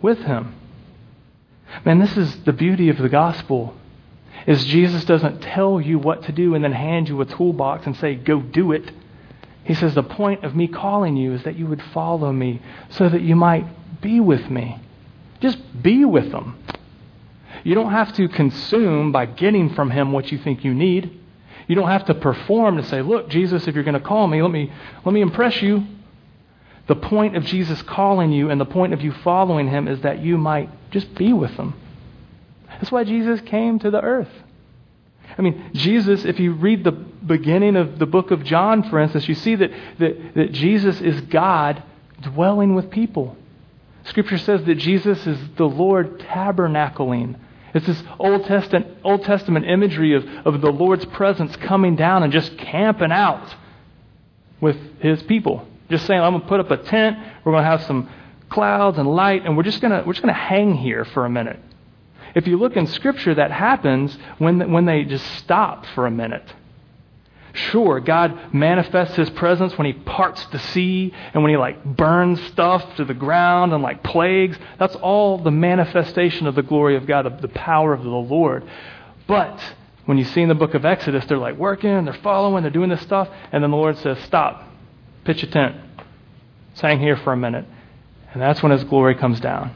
with 0.00 0.18
him. 0.18 0.54
Man, 1.84 1.98
this 1.98 2.16
is 2.16 2.44
the 2.44 2.52
beauty 2.52 2.90
of 2.90 2.98
the 2.98 3.08
gospel. 3.08 3.74
Is 4.46 4.64
Jesus 4.64 5.04
doesn't 5.04 5.40
tell 5.40 5.80
you 5.80 5.98
what 5.98 6.22
to 6.22 6.32
do 6.32 6.54
and 6.54 6.62
then 6.62 6.72
hand 6.72 7.08
you 7.08 7.20
a 7.20 7.24
toolbox 7.24 7.86
and 7.86 7.96
say, 7.96 8.14
go 8.14 8.40
do 8.40 8.70
it. 8.70 8.92
He 9.64 9.74
says, 9.74 9.96
the 9.96 10.04
point 10.04 10.44
of 10.44 10.54
me 10.54 10.68
calling 10.68 11.16
you 11.16 11.34
is 11.34 11.42
that 11.42 11.58
you 11.58 11.66
would 11.66 11.82
follow 11.92 12.32
me 12.32 12.62
so 12.90 13.08
that 13.08 13.20
you 13.20 13.34
might 13.34 14.00
be 14.00 14.20
with 14.20 14.48
me. 14.48 14.80
Just 15.40 15.58
be 15.82 16.04
with 16.04 16.32
him. 16.32 16.56
You 17.64 17.74
don't 17.74 17.90
have 17.90 18.14
to 18.14 18.28
consume 18.28 19.10
by 19.10 19.26
getting 19.26 19.74
from 19.74 19.90
him 19.90 20.12
what 20.12 20.30
you 20.30 20.38
think 20.38 20.64
you 20.64 20.72
need. 20.72 21.17
You 21.68 21.74
don't 21.74 21.88
have 21.88 22.06
to 22.06 22.14
perform 22.14 22.78
to 22.78 22.82
say, 22.82 23.02
look, 23.02 23.28
Jesus, 23.28 23.68
if 23.68 23.74
you're 23.74 23.84
going 23.84 23.94
to 23.94 24.00
call 24.00 24.26
me, 24.26 24.42
let 24.42 24.50
me, 24.50 24.72
let 25.04 25.12
me 25.12 25.20
impress 25.20 25.62
you. 25.62 25.86
The 26.86 26.96
point 26.96 27.36
of 27.36 27.44
Jesus 27.44 27.80
calling 27.82 28.32
you 28.32 28.50
and 28.50 28.58
the 28.58 28.64
point 28.64 28.94
of 28.94 29.02
you 29.02 29.12
following 29.12 29.68
him 29.68 29.86
is 29.86 30.00
that 30.00 30.20
you 30.20 30.38
might 30.38 30.70
just 30.90 31.14
be 31.14 31.34
with 31.34 31.50
him. 31.52 31.74
That's 32.68 32.90
why 32.90 33.04
Jesus 33.04 33.40
came 33.42 33.78
to 33.80 33.90
the 33.90 34.00
earth. 34.00 34.30
I 35.36 35.42
mean, 35.42 35.70
Jesus, 35.74 36.24
if 36.24 36.40
you 36.40 36.54
read 36.54 36.84
the 36.84 36.92
beginning 36.92 37.76
of 37.76 37.98
the 37.98 38.06
book 38.06 38.30
of 38.30 38.44
John, 38.44 38.88
for 38.88 38.98
instance, 38.98 39.28
you 39.28 39.34
see 39.34 39.54
that, 39.56 39.70
that, 39.98 40.34
that 40.34 40.52
Jesus 40.52 41.00
is 41.02 41.20
God 41.22 41.82
dwelling 42.22 42.74
with 42.74 42.90
people. 42.90 43.36
Scripture 44.04 44.38
says 44.38 44.64
that 44.64 44.76
Jesus 44.76 45.26
is 45.26 45.38
the 45.56 45.68
Lord 45.68 46.20
tabernacling. 46.20 47.36
It's 47.74 47.86
this 47.86 48.02
Old 48.18 48.44
Testament, 48.46 48.86
Old 49.04 49.24
Testament 49.24 49.66
imagery 49.66 50.14
of, 50.14 50.24
of 50.46 50.60
the 50.60 50.70
Lord's 50.70 51.04
presence 51.06 51.54
coming 51.56 51.96
down 51.96 52.22
and 52.22 52.32
just 52.32 52.56
camping 52.56 53.12
out 53.12 53.54
with 54.60 54.76
his 55.00 55.22
people. 55.24 55.66
Just 55.90 56.06
saying, 56.06 56.20
I'm 56.20 56.32
going 56.32 56.42
to 56.42 56.48
put 56.48 56.60
up 56.60 56.70
a 56.70 56.76
tent, 56.76 57.18
we're 57.44 57.52
going 57.52 57.64
to 57.64 57.70
have 57.70 57.82
some 57.84 58.10
clouds 58.48 58.98
and 58.98 59.08
light, 59.08 59.44
and 59.44 59.56
we're 59.56 59.62
just 59.62 59.80
going 59.80 59.92
to, 59.92 60.06
we're 60.06 60.12
just 60.12 60.22
going 60.22 60.34
to 60.34 60.40
hang 60.40 60.74
here 60.74 61.04
for 61.04 61.24
a 61.24 61.30
minute. 61.30 61.58
If 62.34 62.46
you 62.46 62.58
look 62.58 62.76
in 62.76 62.86
Scripture, 62.86 63.34
that 63.34 63.50
happens 63.50 64.16
when, 64.38 64.70
when 64.70 64.84
they 64.84 65.04
just 65.04 65.24
stop 65.38 65.86
for 65.94 66.06
a 66.06 66.10
minute. 66.10 66.44
Sure, 67.70 68.00
God 68.00 68.54
manifests 68.54 69.16
His 69.16 69.30
presence 69.30 69.76
when 69.76 69.86
He 69.86 69.92
parts 69.92 70.44
the 70.46 70.58
sea 70.58 71.12
and 71.34 71.42
when 71.42 71.50
He 71.50 71.56
like 71.56 71.84
burns 71.84 72.40
stuff 72.48 72.96
to 72.96 73.04
the 73.04 73.14
ground 73.14 73.72
and 73.72 73.82
like 73.82 74.02
plagues. 74.02 74.58
That's 74.78 74.94
all 74.96 75.38
the 75.38 75.50
manifestation 75.50 76.46
of 76.46 76.54
the 76.54 76.62
glory 76.62 76.96
of 76.96 77.06
God, 77.06 77.26
of 77.26 77.40
the 77.40 77.48
power 77.48 77.92
of 77.92 78.02
the 78.02 78.08
Lord. 78.08 78.64
But 79.26 79.60
when 80.06 80.18
you 80.18 80.24
see 80.24 80.40
in 80.40 80.48
the 80.48 80.54
book 80.54 80.74
of 80.74 80.84
Exodus, 80.84 81.24
they're 81.26 81.38
like 81.38 81.56
working, 81.56 82.04
they're 82.04 82.14
following, 82.14 82.62
they're 82.62 82.70
doing 82.70 82.90
this 82.90 83.02
stuff, 83.02 83.28
and 83.52 83.62
then 83.62 83.70
the 83.70 83.76
Lord 83.76 83.98
says, 83.98 84.18
Stop, 84.24 84.64
pitch 85.24 85.42
a 85.42 85.46
tent. 85.46 85.76
Hang 86.80 87.00
here 87.00 87.16
for 87.16 87.32
a 87.32 87.36
minute. 87.36 87.66
And 88.32 88.40
that's 88.40 88.62
when 88.62 88.70
His 88.70 88.84
glory 88.84 89.16
comes 89.16 89.40
down. 89.40 89.74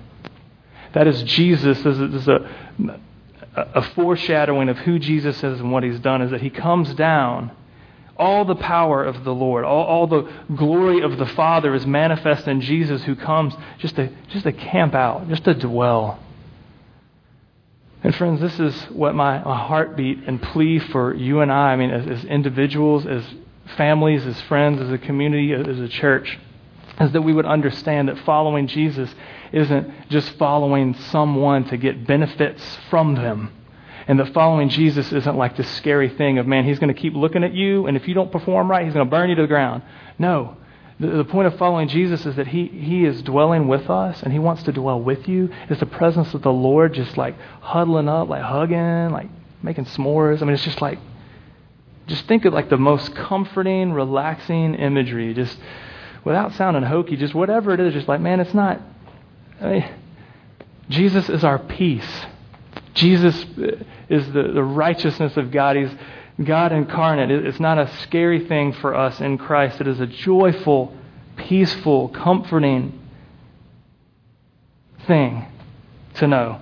That 0.93 1.07
is 1.07 1.23
Jesus. 1.25 1.83
This 1.83 1.99
is 1.99 2.29
a, 2.29 2.49
a 3.55 3.83
foreshadowing 3.83 4.69
of 4.69 4.79
who 4.79 4.99
Jesus 4.99 5.37
is 5.39 5.61
and 5.61 5.73
what 5.73 5.83
he's 5.83 6.01
done, 6.01 6.23
is 6.23 6.31
that 6.31 6.43
he 6.43 6.51
comes 6.51 6.95
down. 6.95 7.51
All 8.23 8.45
the 8.45 8.55
power 8.55 9.03
of 9.03 9.25
the 9.25 9.35
Lord, 9.35 9.65
all, 9.65 9.85
all 9.85 10.07
the 10.07 10.31
glory 10.55 11.03
of 11.03 11.19
the 11.19 11.27
Father 11.27 11.75
is 11.75 11.85
manifest 11.85 12.47
in 12.47 12.61
Jesus 12.61 13.03
who 13.03 13.17
comes 13.17 13.53
just 13.79 13.97
to, 13.97 14.11
just 14.29 14.45
to 14.45 14.53
camp 14.53 14.95
out, 14.95 15.29
just 15.29 15.43
to 15.43 15.55
dwell. 15.55 16.21
And 18.05 18.15
friends, 18.15 18.41
this 18.41 18.61
is 18.61 18.81
what 18.91 19.17
my, 19.17 19.43
my 19.43 19.59
heartbeat 19.59 20.19
and 20.29 20.41
plea 20.41 20.79
for 20.79 21.13
you 21.15 21.41
and 21.41 21.51
I, 21.51 21.73
I 21.73 21.77
mean, 21.77 21.91
as, 21.91 22.07
as 22.07 22.25
individuals, 22.27 23.07
as 23.07 23.25
families, 23.77 24.25
as 24.25 24.41
friends, 24.43 24.81
as 24.81 24.91
a 24.91 24.99
community, 24.99 25.53
as 25.53 25.81
a 25.81 25.89
church, 25.89 26.39
is 27.01 27.11
that 27.11 27.23
we 27.23 27.33
would 27.33 27.47
understand 27.47 28.09
that 28.09 28.19
following 28.21 28.69
Jesus 28.69 29.13
isn't 29.53 30.11
just 30.11 30.31
following 30.39 30.95
someone 30.95 31.65
to 31.71 31.77
get 31.77 32.07
benefits 32.07 32.63
from 32.89 33.17
them. 33.17 33.51
And 34.07 34.19
that 34.19 34.33
following 34.33 34.69
Jesus 34.69 35.13
isn't 35.13 35.37
like 35.37 35.57
this 35.57 35.69
scary 35.77 36.09
thing 36.09 36.39
of, 36.39 36.47
man, 36.47 36.65
he's 36.65 36.79
going 36.79 36.95
to 36.95 37.01
keep 37.01 37.15
looking 37.15 37.45
at 37.45 37.55
you, 37.55 37.87
and 37.87 37.97
if 37.97 38.09
you 38.09 38.15
don't 38.15 38.33
perform 38.33 38.71
right, 38.71 38.85
he's 38.85 38.95
going 38.95 39.07
to 39.07 39.11
burn 39.11 39.31
you 39.31 39.37
to 39.37 39.43
the 39.43 39.49
ground. 39.49 39.83
No. 40.19 40.57
The, 41.01 41.25
point 41.25 41.49
of 41.49 41.59
following 41.59 41.89
Jesus 41.89 42.25
is 42.27 42.37
that 42.37 42.47
he, 42.47 42.67
he 42.67 43.05
is 43.05 43.23
dwelling 43.23 43.67
with 43.67 43.91
us, 43.91 44.23
and 44.23 44.33
he 44.33 44.39
wants 44.39 44.63
to 44.65 44.73
dwell 44.73 45.01
with 45.01 45.27
you. 45.27 45.51
It's 45.69 45.81
the 45.81 45.87
presence 45.87 46.33
of 46.35 46.43
the 46.43 46.53
Lord 46.53 46.95
just 46.95 47.17
like 47.17 47.37
huddling 47.61 48.09
up, 48.09 48.29
like 48.29 48.43
hugging, 48.43 49.11
like 49.11 49.29
making 49.63 49.87
s'mores. 49.87 50.43
I 50.43 50.45
mean, 50.45 50.55
it's 50.55 50.65
just 50.65 50.81
like, 50.81 50.99
just 52.07 52.27
think 52.27 52.45
of 52.45 52.53
like 52.53 52.69
the 52.69 52.77
most 52.77 53.15
comforting, 53.17 53.93
relaxing 53.93 54.75
imagery. 54.75 55.35
Just 55.35 55.59
without 56.25 56.53
sounding 56.55 56.83
hokey, 56.85 57.17
just 57.17 57.35
whatever 57.35 57.73
it 57.73 57.81
is, 57.81 57.95
just 57.95 58.07
like, 58.09 58.21
man, 58.21 58.39
it's 58.39 58.55
not, 58.55 58.81
I 59.61 59.67
mean, 59.67 59.95
Jesus 60.89 61.29
is 61.29 61.43
our 61.43 61.59
peace. 61.59 62.27
Jesus 62.95 63.37
is 64.09 64.27
the, 64.33 64.51
the 64.55 64.63
righteousness 64.63 65.37
of 65.37 65.51
God. 65.51 65.77
He's 65.77 65.91
God 66.43 66.73
incarnate. 66.73 67.31
It's 67.31 67.61
not 67.61 67.79
a 67.79 67.93
scary 68.03 68.47
thing 68.47 68.73
for 68.73 68.95
us 68.95 69.21
in 69.21 69.39
Christ. 69.39 69.81
It 69.81 69.87
is 69.87 70.01
a 70.01 70.07
joyful, 70.07 70.97
peaceful, 71.37 72.09
comforting 72.09 72.99
thing 75.07 75.47
to 76.15 76.27
know 76.27 76.61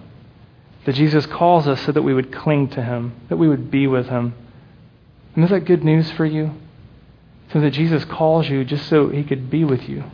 that 0.84 0.94
Jesus 0.94 1.26
calls 1.26 1.68
us 1.68 1.82
so 1.82 1.92
that 1.92 2.02
we 2.02 2.14
would 2.14 2.32
cling 2.32 2.68
to 2.70 2.82
Him, 2.82 3.14
that 3.28 3.36
we 3.36 3.48
would 3.48 3.70
be 3.70 3.86
with 3.86 4.08
Him. 4.08 4.34
And 5.34 5.44
is 5.44 5.50
that 5.50 5.64
good 5.64 5.84
news 5.84 6.10
for 6.12 6.26
you? 6.26 6.52
So 7.52 7.60
that 7.60 7.70
Jesus 7.70 8.04
calls 8.04 8.48
you 8.48 8.64
just 8.64 8.88
so 8.88 9.08
He 9.08 9.22
could 9.22 9.50
be 9.50 9.64
with 9.64 9.88
you. 9.88 10.04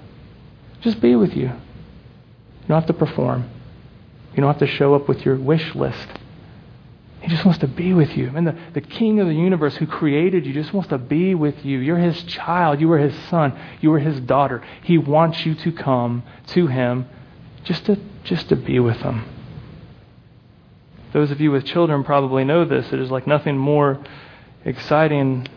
Just 0.80 1.00
be 1.00 1.14
with 1.16 1.34
you. 1.34 1.46
You 1.46 2.68
don't 2.68 2.80
have 2.80 2.86
to 2.86 2.92
perform. 2.92 3.48
You 4.36 4.42
don't 4.42 4.52
have 4.52 4.68
to 4.68 4.76
show 4.76 4.94
up 4.94 5.08
with 5.08 5.24
your 5.24 5.36
wish 5.36 5.74
list. 5.74 6.06
He 7.22 7.28
just 7.28 7.44
wants 7.46 7.60
to 7.60 7.66
be 7.66 7.94
with 7.94 8.14
you. 8.16 8.30
And 8.36 8.46
the, 8.46 8.56
the 8.74 8.82
King 8.82 9.18
of 9.18 9.26
the 9.26 9.34
universe 9.34 9.74
who 9.76 9.86
created 9.86 10.44
you 10.44 10.52
just 10.52 10.74
wants 10.74 10.90
to 10.90 10.98
be 10.98 11.34
with 11.34 11.64
you. 11.64 11.78
You're 11.78 11.98
his 11.98 12.22
child. 12.24 12.78
You 12.78 12.92
are 12.92 12.98
his 12.98 13.14
son. 13.30 13.58
You 13.80 13.94
are 13.94 13.98
his 13.98 14.20
daughter. 14.20 14.62
He 14.84 14.98
wants 14.98 15.44
you 15.46 15.54
to 15.54 15.72
come 15.72 16.22
to 16.48 16.66
him 16.66 17.08
just 17.64 17.86
to, 17.86 17.98
just 18.24 18.50
to 18.50 18.56
be 18.56 18.78
with 18.78 18.98
him. 18.98 19.24
Those 21.14 21.30
of 21.30 21.40
you 21.40 21.50
with 21.50 21.64
children 21.64 22.04
probably 22.04 22.44
know 22.44 22.66
this. 22.66 22.92
It 22.92 23.00
is 23.00 23.10
like 23.10 23.26
nothing 23.26 23.56
more 23.56 24.04
exciting. 24.66 25.48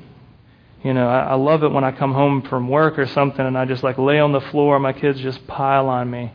You 0.84 0.94
know, 0.94 1.10
I, 1.10 1.20
I 1.20 1.34
love 1.34 1.64
it 1.64 1.72
when 1.74 1.84
I 1.84 1.92
come 1.92 2.14
home 2.14 2.44
from 2.44 2.70
work 2.70 2.98
or 2.98 3.08
something 3.08 3.46
and 3.46 3.58
I 3.58 3.66
just 3.66 3.84
like 3.84 3.98
lay 3.98 4.20
on 4.20 4.32
the 4.32 4.42
floor. 4.42 4.78
And 4.78 4.84
my 4.84 4.94
kids 4.94 5.20
just 5.20 5.46
pile 5.48 5.90
on 5.90 6.10
me 6.10 6.32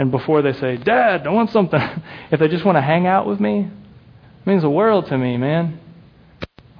and 0.00 0.10
before 0.10 0.40
they 0.40 0.54
say, 0.54 0.78
Dad, 0.78 1.26
I 1.26 1.30
want 1.30 1.50
something, 1.50 1.78
if 2.32 2.40
they 2.40 2.48
just 2.48 2.64
want 2.64 2.76
to 2.76 2.80
hang 2.80 3.06
out 3.06 3.26
with 3.26 3.38
me, 3.38 3.68
it 3.68 4.46
means 4.46 4.62
the 4.62 4.70
world 4.70 5.08
to 5.08 5.18
me, 5.18 5.36
man. 5.36 5.78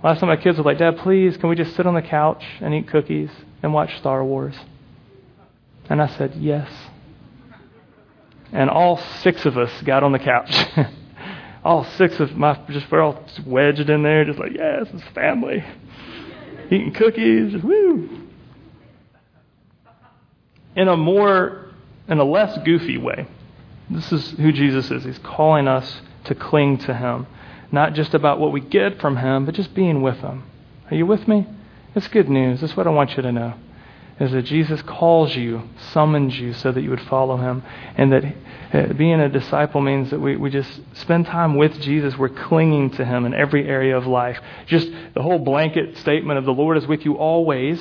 Last 0.03 0.21
time 0.21 0.31
my 0.31 0.39
kids 0.39 0.57
were 0.57 0.65
like, 0.65 0.79
Dad, 0.79 0.97
please, 0.97 1.37
can 1.37 1.51
we 1.51 1.55
just 1.55 1.77
sit 1.77 1.87
on 1.87 1.93
the 1.93 2.01
couch 2.01 2.43
and 2.63 2.73
eat 2.73 2.89
cookies 2.89 3.29
and 3.63 3.75
watch 3.75 3.95
Star 3.99 4.25
Wars? 4.25 4.55
And 5.91 6.01
I 6.01 6.07
said, 6.17 6.37
Yes. 6.37 6.73
And 8.53 8.71
all 8.71 8.97
six 8.97 9.45
of 9.45 9.59
us 9.59 9.83
got 9.83 10.03
on 10.03 10.13
the 10.13 10.19
couch. 10.19 10.51
all 11.63 11.85
six 11.99 12.19
of 12.21 12.35
my, 12.35 12.59
just 12.71 12.91
we're 12.91 13.03
all 13.03 13.23
wedged 13.45 13.91
in 13.91 14.03
there, 14.03 14.25
just 14.25 14.39
like, 14.39 14.53
Yes, 14.55 14.87
it's 14.95 15.05
family. 15.15 15.63
Eating 16.71 16.95
cookies, 16.95 17.63
woo. 17.63 18.29
In 20.75 20.89
a 20.89 20.97
more 20.97 21.70
in 22.11 22.19
a 22.19 22.25
less 22.25 22.59
goofy 22.65 22.99
way. 22.99 23.27
This 23.89 24.13
is 24.13 24.31
who 24.33 24.53
Jesus 24.53 24.91
is. 24.91 25.05
He's 25.05 25.19
calling 25.19 25.69
us 25.69 26.03
to 26.25 26.35
cling 26.35 26.79
to 26.79 26.95
Him. 26.95 27.27
Not 27.73 27.95
just 27.95 28.15
about 28.15 28.41
what 28.41 28.53
we 28.53 28.61
get 28.61 29.01
from 29.01 29.17
Him, 29.17 29.47
but 29.47 29.55
just 29.55 29.75
being 29.75 30.03
with 30.03 30.19
Him. 30.19 30.43
Are 30.91 30.97
you 30.97 31.07
with 31.07 31.27
me? 31.29 31.47
It's 31.95 32.09
good 32.09 32.29
news. 32.29 32.61
That's 32.61 32.77
what 32.77 32.87
I 32.87 32.91
want 32.91 33.17
you 33.17 33.23
to 33.23 33.33
know. 33.33 33.55
Is 34.19 34.33
that 34.33 34.43
Jesus 34.43 34.83
calls 34.83 35.35
you, 35.35 35.63
summons 35.93 36.39
you 36.39 36.53
so 36.53 36.71
that 36.73 36.83
you 36.83 36.91
would 36.91 37.01
follow 37.03 37.37
Him. 37.37 37.63
And 37.97 38.13
that 38.13 38.25
uh, 38.73 38.93
being 38.93 39.21
a 39.21 39.29
disciple 39.29 39.81
means 39.81 40.11
that 40.11 40.21
we, 40.21 40.37
we 40.37 40.51
just 40.51 40.81
spend 40.95 41.27
time 41.27 41.57
with 41.57 41.81
Jesus. 41.81 42.19
We're 42.19 42.29
clinging 42.29 42.91
to 42.91 43.05
Him 43.05 43.25
in 43.25 43.35
every 43.35 43.67
area 43.69 43.97
of 43.97 44.07
life. 44.07 44.39
Just 44.67 44.89
the 45.15 45.23
whole 45.23 45.39
blanket 45.39 45.97
statement 45.99 46.39
of 46.39 46.45
the 46.45 46.53
Lord 46.53 46.77
is 46.77 46.87
with 46.87 47.05
you 47.05 47.15
always. 47.15 47.81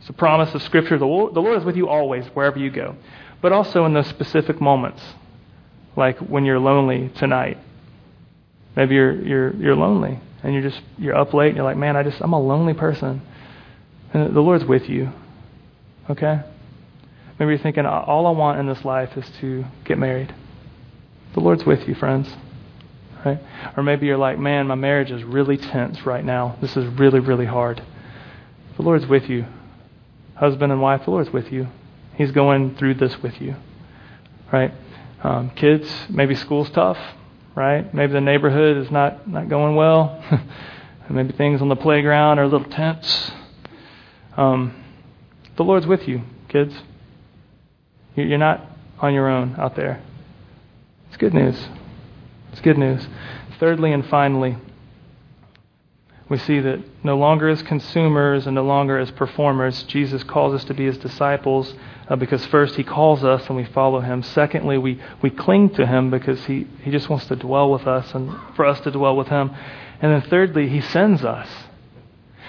It's 0.00 0.10
a 0.10 0.14
promise 0.14 0.52
of 0.54 0.62
Scripture. 0.62 0.98
The 0.98 1.06
Lord, 1.06 1.34
the 1.34 1.40
Lord 1.40 1.58
is 1.58 1.64
with 1.64 1.76
you 1.76 1.88
always, 1.88 2.26
wherever 2.28 2.58
you 2.58 2.70
go 2.70 2.96
but 3.42 3.52
also 3.52 3.84
in 3.84 3.92
those 3.92 4.06
specific 4.06 4.60
moments, 4.60 5.02
like 5.96 6.18
when 6.18 6.44
you're 6.44 6.58
lonely 6.58 7.10
tonight. 7.16 7.58
Maybe 8.74 8.94
you're 8.94 9.12
you're 9.12 9.54
you're 9.56 9.76
lonely 9.76 10.18
and 10.42 10.54
you're 10.54 10.62
just 10.62 10.80
you're 10.96 11.14
up 11.14 11.34
late 11.34 11.48
and 11.48 11.56
you're 11.56 11.64
like, 11.64 11.76
man, 11.76 11.96
I 11.96 12.02
just 12.02 12.22
I'm 12.22 12.32
a 12.32 12.40
lonely 12.40 12.72
person, 12.72 13.20
and 14.14 14.34
the 14.34 14.40
Lord's 14.40 14.64
with 14.64 14.88
you. 14.88 15.12
Okay. 16.08 16.40
Maybe 17.38 17.50
you're 17.50 17.62
thinking, 17.62 17.86
all 17.86 18.26
I 18.26 18.30
want 18.30 18.60
in 18.60 18.66
this 18.66 18.84
life 18.84 19.16
is 19.16 19.28
to 19.40 19.64
get 19.84 19.98
married. 19.98 20.34
The 21.34 21.40
Lord's 21.40 21.64
with 21.64 21.88
you, 21.88 21.94
friends. 21.94 22.28
Right? 23.24 23.40
Or 23.76 23.82
maybe 23.82 24.06
you're 24.06 24.18
like, 24.18 24.38
man, 24.38 24.66
my 24.66 24.74
marriage 24.74 25.10
is 25.10 25.22
really 25.24 25.56
tense 25.56 26.04
right 26.04 26.24
now. 26.24 26.56
This 26.60 26.76
is 26.76 26.86
really, 26.98 27.20
really 27.20 27.46
hard. 27.46 27.82
The 28.76 28.82
Lord's 28.82 29.06
with 29.06 29.28
you. 29.28 29.46
Husband 30.34 30.72
and 30.72 30.80
wife, 30.80 31.04
the 31.04 31.10
Lord's 31.10 31.30
with 31.30 31.52
you. 31.52 31.68
He's 32.14 32.30
going 32.30 32.76
through 32.76 32.94
this 32.94 33.20
with 33.22 33.40
you. 33.40 33.56
Right? 34.52 34.72
Um, 35.22 35.50
kids, 35.50 35.88
maybe 36.10 36.34
school's 36.34 36.70
tough, 36.70 36.98
right? 37.54 37.92
Maybe 37.94 38.12
the 38.12 38.20
neighborhood 38.20 38.76
is 38.76 38.90
not, 38.90 39.28
not 39.28 39.48
going 39.48 39.76
well. 39.76 40.22
maybe 41.10 41.32
things 41.32 41.62
on 41.62 41.68
the 41.68 41.76
playground 41.76 42.38
are 42.38 42.44
a 42.44 42.48
little 42.48 42.68
tense. 42.68 43.30
Um, 44.36 44.74
the 45.56 45.64
Lord's 45.64 45.86
with 45.86 46.08
you, 46.08 46.22
kids. 46.48 46.74
You're 48.16 48.38
not 48.38 48.66
on 48.98 49.14
your 49.14 49.28
own 49.28 49.54
out 49.58 49.76
there. 49.76 50.02
It's 51.08 51.16
good 51.16 51.34
news. 51.34 51.68
It's 52.52 52.60
good 52.60 52.78
news. 52.78 53.06
Thirdly 53.58 53.92
and 53.92 54.06
finally, 54.06 54.56
we 56.32 56.38
see 56.38 56.60
that 56.60 56.82
no 57.04 57.16
longer 57.16 57.48
as 57.48 57.62
consumers 57.62 58.46
and 58.46 58.54
no 58.54 58.64
longer 58.64 58.98
as 58.98 59.10
performers, 59.10 59.82
Jesus 59.84 60.24
calls 60.24 60.54
us 60.54 60.64
to 60.64 60.74
be 60.74 60.86
his 60.86 60.98
disciples 60.98 61.74
uh, 62.08 62.16
because 62.16 62.44
first 62.46 62.74
he 62.74 62.82
calls 62.82 63.22
us 63.22 63.46
and 63.48 63.56
we 63.56 63.64
follow 63.64 64.00
him. 64.00 64.22
Secondly, 64.22 64.78
we, 64.78 65.00
we 65.20 65.30
cling 65.30 65.70
to 65.74 65.86
him 65.86 66.10
because 66.10 66.44
he, 66.46 66.66
he 66.82 66.90
just 66.90 67.08
wants 67.08 67.26
to 67.26 67.36
dwell 67.36 67.70
with 67.70 67.86
us 67.86 68.14
and 68.14 68.34
for 68.56 68.64
us 68.64 68.80
to 68.80 68.90
dwell 68.90 69.14
with 69.14 69.28
him. 69.28 69.50
And 70.00 70.10
then 70.10 70.22
thirdly, 70.22 70.68
he 70.68 70.80
sends 70.80 71.24
us. 71.24 71.48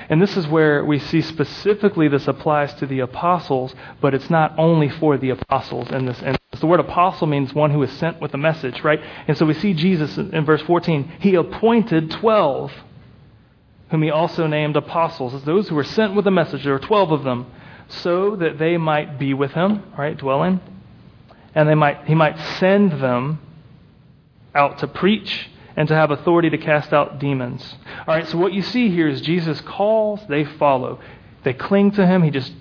And 0.10 0.22
this 0.22 0.36
is 0.38 0.48
where 0.48 0.84
we 0.84 1.00
see 1.00 1.22
specifically 1.22 2.08
this 2.08 2.28
applies 2.28 2.74
to 2.76 2.86
the 2.86 3.02
apostles, 3.02 3.76
but 4.02 4.14
it's 4.14 4.30
not 4.30 4.58
only 4.58 4.90
for 4.90 5.18
the 5.18 5.32
apostles 5.32 5.90
in 5.92 6.06
this 6.06 6.18
instance. 6.18 6.40
The 6.60 6.68
word 6.68 6.80
apostle 6.80 7.28
means 7.28 7.54
one 7.54 7.72
who 7.72 7.84
is 7.84 7.92
sent 7.92 8.22
with 8.22 8.34
a 8.34 8.38
message, 8.38 8.82
right? 8.84 9.02
And 9.28 9.38
so 9.38 9.46
we 9.46 9.54
see 9.54 9.74
Jesus 9.74 10.18
in 10.18 10.46
verse 10.46 10.62
14. 10.62 11.14
He 11.20 11.36
appointed 11.36 12.12
12 12.12 12.72
whom 13.94 14.02
he 14.02 14.10
also 14.10 14.48
named 14.48 14.76
apostles, 14.76 15.36
as 15.36 15.44
those 15.44 15.70
who 15.70 15.76
were 15.76 15.84
sent 15.84 16.16
with 16.16 16.26
a 16.26 16.32
message. 16.32 16.64
There 16.64 16.74
were 16.74 16.80
12 16.80 17.12
of 17.12 17.24
them, 17.24 17.46
so 17.88 18.36
that 18.38 18.58
they 18.58 18.76
might 18.76 19.20
be 19.20 19.36
with 19.36 19.52
him, 19.52 19.84
right, 19.96 20.18
dwelling, 20.18 20.62
and 21.54 21.70
they 21.70 21.76
might, 21.76 22.04
he 22.06 22.16
might 22.16 22.36
send 22.58 22.94
them 22.94 23.40
out 24.56 24.80
to 24.80 24.88
preach 24.88 25.48
and 25.76 25.88
to 25.88 25.94
have 25.94 26.10
authority 26.10 26.50
to 26.50 26.58
cast 26.58 26.92
out 26.92 27.20
demons. 27.20 27.76
All 28.08 28.16
right, 28.16 28.28
so 28.28 28.40
what 28.40 28.52
you 28.52 28.64
see 28.64 28.90
here 28.90 29.08
is 29.08 29.22
Jesus 29.22 29.62
calls, 29.62 30.22
they 30.28 30.44
follow. 30.44 31.00
They 31.44 31.54
cling 31.54 31.92
to 31.92 32.08
him, 32.08 32.24
he 32.24 32.32
just 32.32 32.52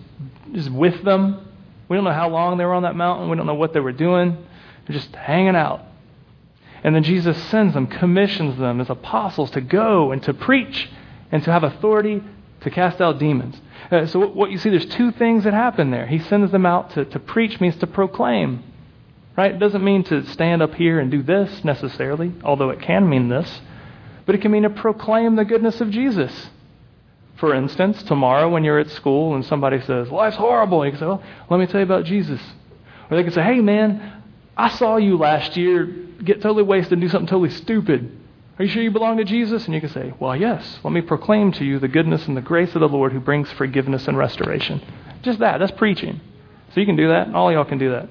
is 0.52 0.68
with 0.68 1.02
them. 1.02 1.48
We 1.88 1.96
don't 1.96 2.04
know 2.04 2.12
how 2.12 2.28
long 2.28 2.58
they 2.58 2.66
were 2.66 2.74
on 2.74 2.82
that 2.82 2.94
mountain, 2.94 3.30
we 3.30 3.38
don't 3.38 3.46
know 3.46 3.54
what 3.54 3.72
they 3.72 3.80
were 3.80 3.92
doing. 3.92 4.36
They're 4.86 4.98
just 4.98 5.16
hanging 5.16 5.56
out. 5.56 5.80
And 6.84 6.94
then 6.94 7.04
Jesus 7.04 7.42
sends 7.44 7.72
them, 7.72 7.86
commissions 7.86 8.58
them 8.58 8.82
as 8.82 8.90
apostles 8.90 9.50
to 9.52 9.62
go 9.62 10.12
and 10.12 10.22
to 10.24 10.34
preach 10.34 10.90
and 11.32 11.42
to 11.42 11.50
have 11.50 11.64
authority 11.64 12.22
to 12.60 12.70
cast 12.70 13.00
out 13.00 13.18
demons. 13.18 13.60
Uh, 13.90 14.06
so, 14.06 14.28
what 14.28 14.50
you 14.50 14.58
see, 14.58 14.70
there's 14.70 14.86
two 14.86 15.10
things 15.10 15.44
that 15.44 15.52
happen 15.52 15.90
there. 15.90 16.06
He 16.06 16.20
sends 16.20 16.52
them 16.52 16.64
out 16.64 16.90
to, 16.90 17.04
to 17.06 17.18
preach, 17.18 17.60
means 17.60 17.76
to 17.78 17.86
proclaim. 17.86 18.62
Right? 19.36 19.52
It 19.52 19.58
doesn't 19.58 19.82
mean 19.82 20.04
to 20.04 20.26
stand 20.26 20.62
up 20.62 20.74
here 20.74 21.00
and 21.00 21.10
do 21.10 21.22
this 21.22 21.64
necessarily, 21.64 22.32
although 22.44 22.70
it 22.70 22.80
can 22.80 23.08
mean 23.08 23.28
this. 23.28 23.60
But 24.26 24.34
it 24.34 24.42
can 24.42 24.52
mean 24.52 24.62
to 24.62 24.70
proclaim 24.70 25.36
the 25.36 25.44
goodness 25.44 25.80
of 25.80 25.90
Jesus. 25.90 26.50
For 27.36 27.54
instance, 27.54 28.02
tomorrow 28.04 28.48
when 28.48 28.62
you're 28.62 28.78
at 28.78 28.90
school 28.90 29.34
and 29.34 29.44
somebody 29.44 29.80
says, 29.80 30.10
Life's 30.10 30.36
horrible, 30.36 30.84
you 30.84 30.92
can 30.92 31.00
say, 31.00 31.06
Well, 31.06 31.22
let 31.48 31.58
me 31.58 31.66
tell 31.66 31.80
you 31.80 31.86
about 31.86 32.04
Jesus. 32.04 32.40
Or 33.10 33.16
they 33.16 33.24
can 33.24 33.32
say, 33.32 33.42
Hey, 33.42 33.60
man, 33.60 34.22
I 34.56 34.68
saw 34.68 34.96
you 34.96 35.16
last 35.16 35.56
year 35.56 35.86
get 36.22 36.40
totally 36.40 36.62
wasted 36.62 36.92
and 36.92 37.00
do 37.00 37.08
something 37.08 37.26
totally 37.26 37.50
stupid. 37.50 38.16
Are 38.58 38.64
you 38.64 38.70
sure 38.70 38.82
you 38.82 38.90
belong 38.90 39.16
to 39.16 39.24
Jesus? 39.24 39.64
And 39.64 39.74
you 39.74 39.80
can 39.80 39.90
say, 39.90 40.12
Well, 40.18 40.36
yes. 40.36 40.78
Let 40.84 40.92
me 40.92 41.00
proclaim 41.00 41.52
to 41.52 41.64
you 41.64 41.78
the 41.78 41.88
goodness 41.88 42.26
and 42.26 42.36
the 42.36 42.42
grace 42.42 42.74
of 42.74 42.80
the 42.80 42.88
Lord 42.88 43.12
who 43.12 43.20
brings 43.20 43.50
forgiveness 43.52 44.06
and 44.08 44.16
restoration. 44.16 44.82
Just 45.22 45.38
that. 45.38 45.58
That's 45.58 45.72
preaching. 45.72 46.20
So 46.74 46.80
you 46.80 46.86
can 46.86 46.96
do 46.96 47.08
that. 47.08 47.34
All 47.34 47.52
y'all 47.52 47.64
can 47.64 47.78
do 47.78 47.90
that. 47.90 48.08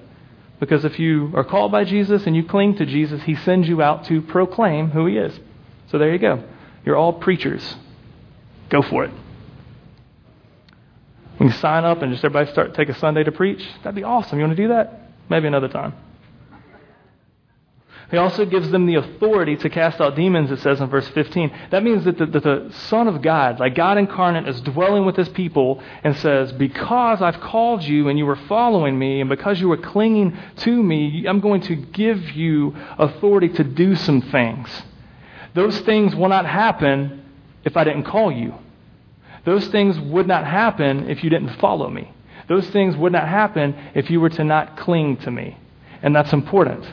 Because 0.60 0.86
if 0.86 1.00
you 1.00 1.32
are 1.36 1.44
called 1.44 1.72
by 1.72 1.84
Jesus 1.84 2.28
and 2.28 2.36
you 2.36 2.44
cling 2.44 2.76
to 2.76 2.86
Jesus, 2.86 3.24
he 3.24 3.36
sends 3.36 3.68
you 3.68 3.82
out 3.82 4.06
to 4.06 4.22
proclaim 4.22 4.92
who 4.92 5.08
he 5.08 5.18
is. 5.18 5.40
So 5.90 5.98
there 5.98 6.12
you 6.12 6.20
go. 6.20 6.44
You're 6.86 6.96
all 6.96 7.14
preachers. 7.14 7.76
Go 8.70 8.82
for 8.82 9.04
it. 9.04 9.12
We 11.40 11.48
can 11.48 11.58
sign 11.58 11.84
up 11.84 12.04
and 12.04 12.12
just 12.12 12.24
everybody 12.24 12.52
start 12.52 12.76
take 12.76 12.90
a 12.90 13.00
Sunday 13.00 13.24
to 13.24 13.32
preach. 13.32 13.68
That'd 13.84 13.96
be 13.96 14.04
awesome. 14.04 14.38
You 14.38 14.46
want 14.46 14.56
to 14.56 14.64
do 14.64 14.70
that? 14.70 15.10
Maybe 15.30 15.48
another 15.48 15.68
time. 15.68 15.94
He 18.12 18.18
also 18.18 18.46
gives 18.46 18.70
them 18.70 18.88
the 18.88 18.96
authority 18.96 19.56
to 19.56 19.70
cast 19.70 20.02
out 20.02 20.18
demons, 20.18 20.52
it 20.52 20.60
says 20.60 20.82
in 20.82 20.90
verse 20.90 21.08
15. 21.08 21.50
That 21.72 21.82
means 21.82 22.04
that 22.04 22.18
the, 22.18 22.26
that 22.26 22.44
the 22.44 22.70
Son 22.90 23.08
of 23.08 23.22
God, 23.22 23.62
like 23.62 23.74
God 23.74 23.98
incarnate, 23.98 24.50
is 24.50 24.60
dwelling 24.60 25.06
with 25.06 25.16
his 25.16 25.30
people 25.30 25.82
and 26.04 26.16
says, 26.18 26.52
Because 26.52 27.22
I've 27.22 27.40
called 27.40 27.84
you 27.84 28.10
and 28.10 28.20
you 28.20 28.26
were 28.26 28.36
following 28.36 29.00
me, 29.00 29.22
and 29.22 29.30
because 29.30 29.62
you 29.62 29.70
were 29.70 29.78
clinging 29.78 30.38
to 30.58 30.84
me, 30.84 31.26
I'm 31.26 31.40
going 31.40 31.62
to 31.62 31.76
give 31.78 32.32
you 32.32 32.76
authority 32.98 33.48
to 33.48 33.64
do 33.64 33.96
some 33.96 34.22
things. 34.22 34.68
Those 35.54 35.80
things 35.80 36.14
will 36.14 36.30
not 36.30 36.46
happen 36.46 37.24
if 37.64 37.78
I 37.78 37.86
didn't 37.86 38.04
call 38.04 38.30
you. 38.30 38.56
Those 39.46 39.68
things 39.70 39.98
would 39.98 40.28
not 40.28 40.46
happen 40.46 41.10
if 41.10 41.24
you 41.24 41.30
didn't 41.30 41.58
follow 41.60 41.90
me. 41.90 42.12
Those 42.50 42.70
things 42.72 42.98
would 42.98 43.14
not 43.14 43.30
happen 43.30 43.74
if 43.96 44.10
you 44.10 44.20
were 44.20 44.30
to 44.30 44.44
not 44.44 44.76
cling 44.76 45.16
to 45.18 45.32
me. 45.32 45.58
And 46.04 46.14
that's 46.14 46.34
important. 46.34 46.86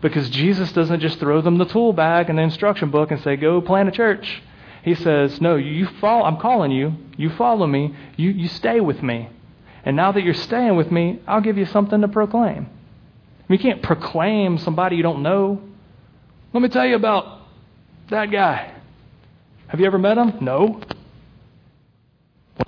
Because 0.00 0.30
Jesus 0.30 0.72
doesn't 0.72 1.00
just 1.00 1.18
throw 1.18 1.42
them 1.42 1.58
the 1.58 1.66
tool 1.66 1.92
bag 1.92 2.30
and 2.30 2.38
the 2.38 2.42
instruction 2.42 2.90
book 2.90 3.10
and 3.10 3.20
say, 3.22 3.36
go 3.36 3.60
plant 3.60 3.88
a 3.88 3.92
church. 3.92 4.42
He 4.82 4.94
says, 4.94 5.40
no, 5.40 5.56
you 5.56 5.86
follow, 6.00 6.24
I'm 6.24 6.38
calling 6.38 6.70
you. 6.70 6.94
You 7.16 7.30
follow 7.30 7.66
me. 7.66 7.94
You, 8.16 8.30
you 8.30 8.48
stay 8.48 8.80
with 8.80 9.02
me. 9.02 9.28
And 9.84 9.96
now 9.96 10.12
that 10.12 10.22
you're 10.22 10.34
staying 10.34 10.76
with 10.76 10.90
me, 10.90 11.20
I'll 11.26 11.42
give 11.42 11.58
you 11.58 11.66
something 11.66 12.00
to 12.00 12.08
proclaim. 12.08 12.68
You 13.48 13.58
can't 13.58 13.82
proclaim 13.82 14.58
somebody 14.58 14.96
you 14.96 15.02
don't 15.02 15.22
know. 15.22 15.60
Let 16.52 16.62
me 16.62 16.68
tell 16.68 16.86
you 16.86 16.96
about 16.96 17.40
that 18.08 18.30
guy. 18.30 18.72
Have 19.66 19.80
you 19.80 19.86
ever 19.86 19.98
met 19.98 20.18
him? 20.18 20.38
No. 20.40 20.80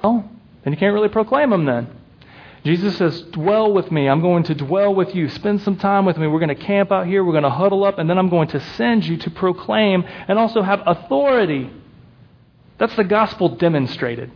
Well, 0.03 0.29
then 0.65 0.73
you 0.73 0.79
can't 0.79 0.93
really 0.95 1.09
proclaim 1.09 1.53
him 1.53 1.65
then. 1.65 1.89
Jesus 2.65 2.97
says, 2.97 3.23
Dwell 3.23 3.73
with 3.73 3.91
me. 3.91 4.09
I'm 4.09 4.21
going 4.21 4.45
to 4.45 4.55
dwell 4.55 4.95
with 4.95 5.15
you. 5.15 5.29
Spend 5.29 5.63
some 5.63 5.77
time 5.77 6.05
with 6.05 6.17
me. 6.17 6.29
We're 6.29 6.39
going 6.39 6.57
to 6.57 6.65
camp 6.65 6.93
out 6.93 7.07
here. 7.07 7.25
We're 7.25 7.33
going 7.33 7.43
to 7.43 7.51
huddle 7.51 7.85
up, 7.85 7.99
and 7.99 8.09
then 8.09 8.19
I'm 8.19 8.29
going 8.29 8.49
to 8.49 8.61
send 8.77 9.05
you 9.05 9.17
to 9.19 9.31
proclaim 9.31 10.05
and 10.29 10.39
also 10.39 10.63
have 10.63 10.83
authority. 10.87 11.71
That's 12.79 12.95
the 12.95 13.05
gospel 13.05 13.57
demonstrated. 13.57 14.31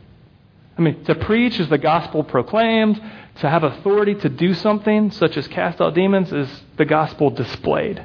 I 0.77 0.83
mean, 0.83 1.05
to 1.05 1.15
preach 1.15 1.59
is 1.61 1.69
the 1.69 1.79
gospel 1.79 2.25
proclaimed. 2.25 3.01
To 3.41 3.51
have 3.51 3.65
authority 3.65 4.15
to 4.15 4.29
do 4.29 4.55
something, 4.55 5.11
such 5.11 5.37
as 5.37 5.47
cast 5.49 5.81
out 5.81 5.95
demons, 5.95 6.33
is 6.33 6.49
the 6.77 6.85
gospel 6.85 7.31
displayed. 7.31 8.05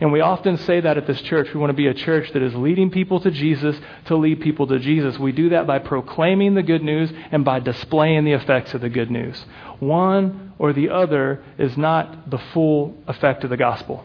And 0.00 0.12
we 0.12 0.20
often 0.20 0.58
say 0.58 0.80
that 0.80 0.96
at 0.96 1.06
this 1.06 1.20
church. 1.22 1.52
We 1.52 1.60
want 1.60 1.70
to 1.70 1.74
be 1.74 1.86
a 1.86 1.94
church 1.94 2.32
that 2.32 2.42
is 2.42 2.54
leading 2.54 2.90
people 2.90 3.20
to 3.20 3.30
Jesus 3.30 3.76
to 4.06 4.16
lead 4.16 4.40
people 4.40 4.66
to 4.66 4.78
Jesus. 4.78 5.18
We 5.18 5.32
do 5.32 5.50
that 5.50 5.66
by 5.66 5.78
proclaiming 5.78 6.54
the 6.54 6.62
good 6.62 6.82
news 6.82 7.10
and 7.30 7.44
by 7.44 7.60
displaying 7.60 8.24
the 8.24 8.32
effects 8.32 8.74
of 8.74 8.80
the 8.80 8.88
good 8.88 9.10
news. 9.10 9.44
One 9.78 10.52
or 10.58 10.72
the 10.72 10.90
other 10.90 11.42
is 11.56 11.76
not 11.76 12.30
the 12.30 12.38
full 12.38 12.96
effect 13.06 13.44
of 13.44 13.50
the 13.50 13.56
gospel. 13.56 14.04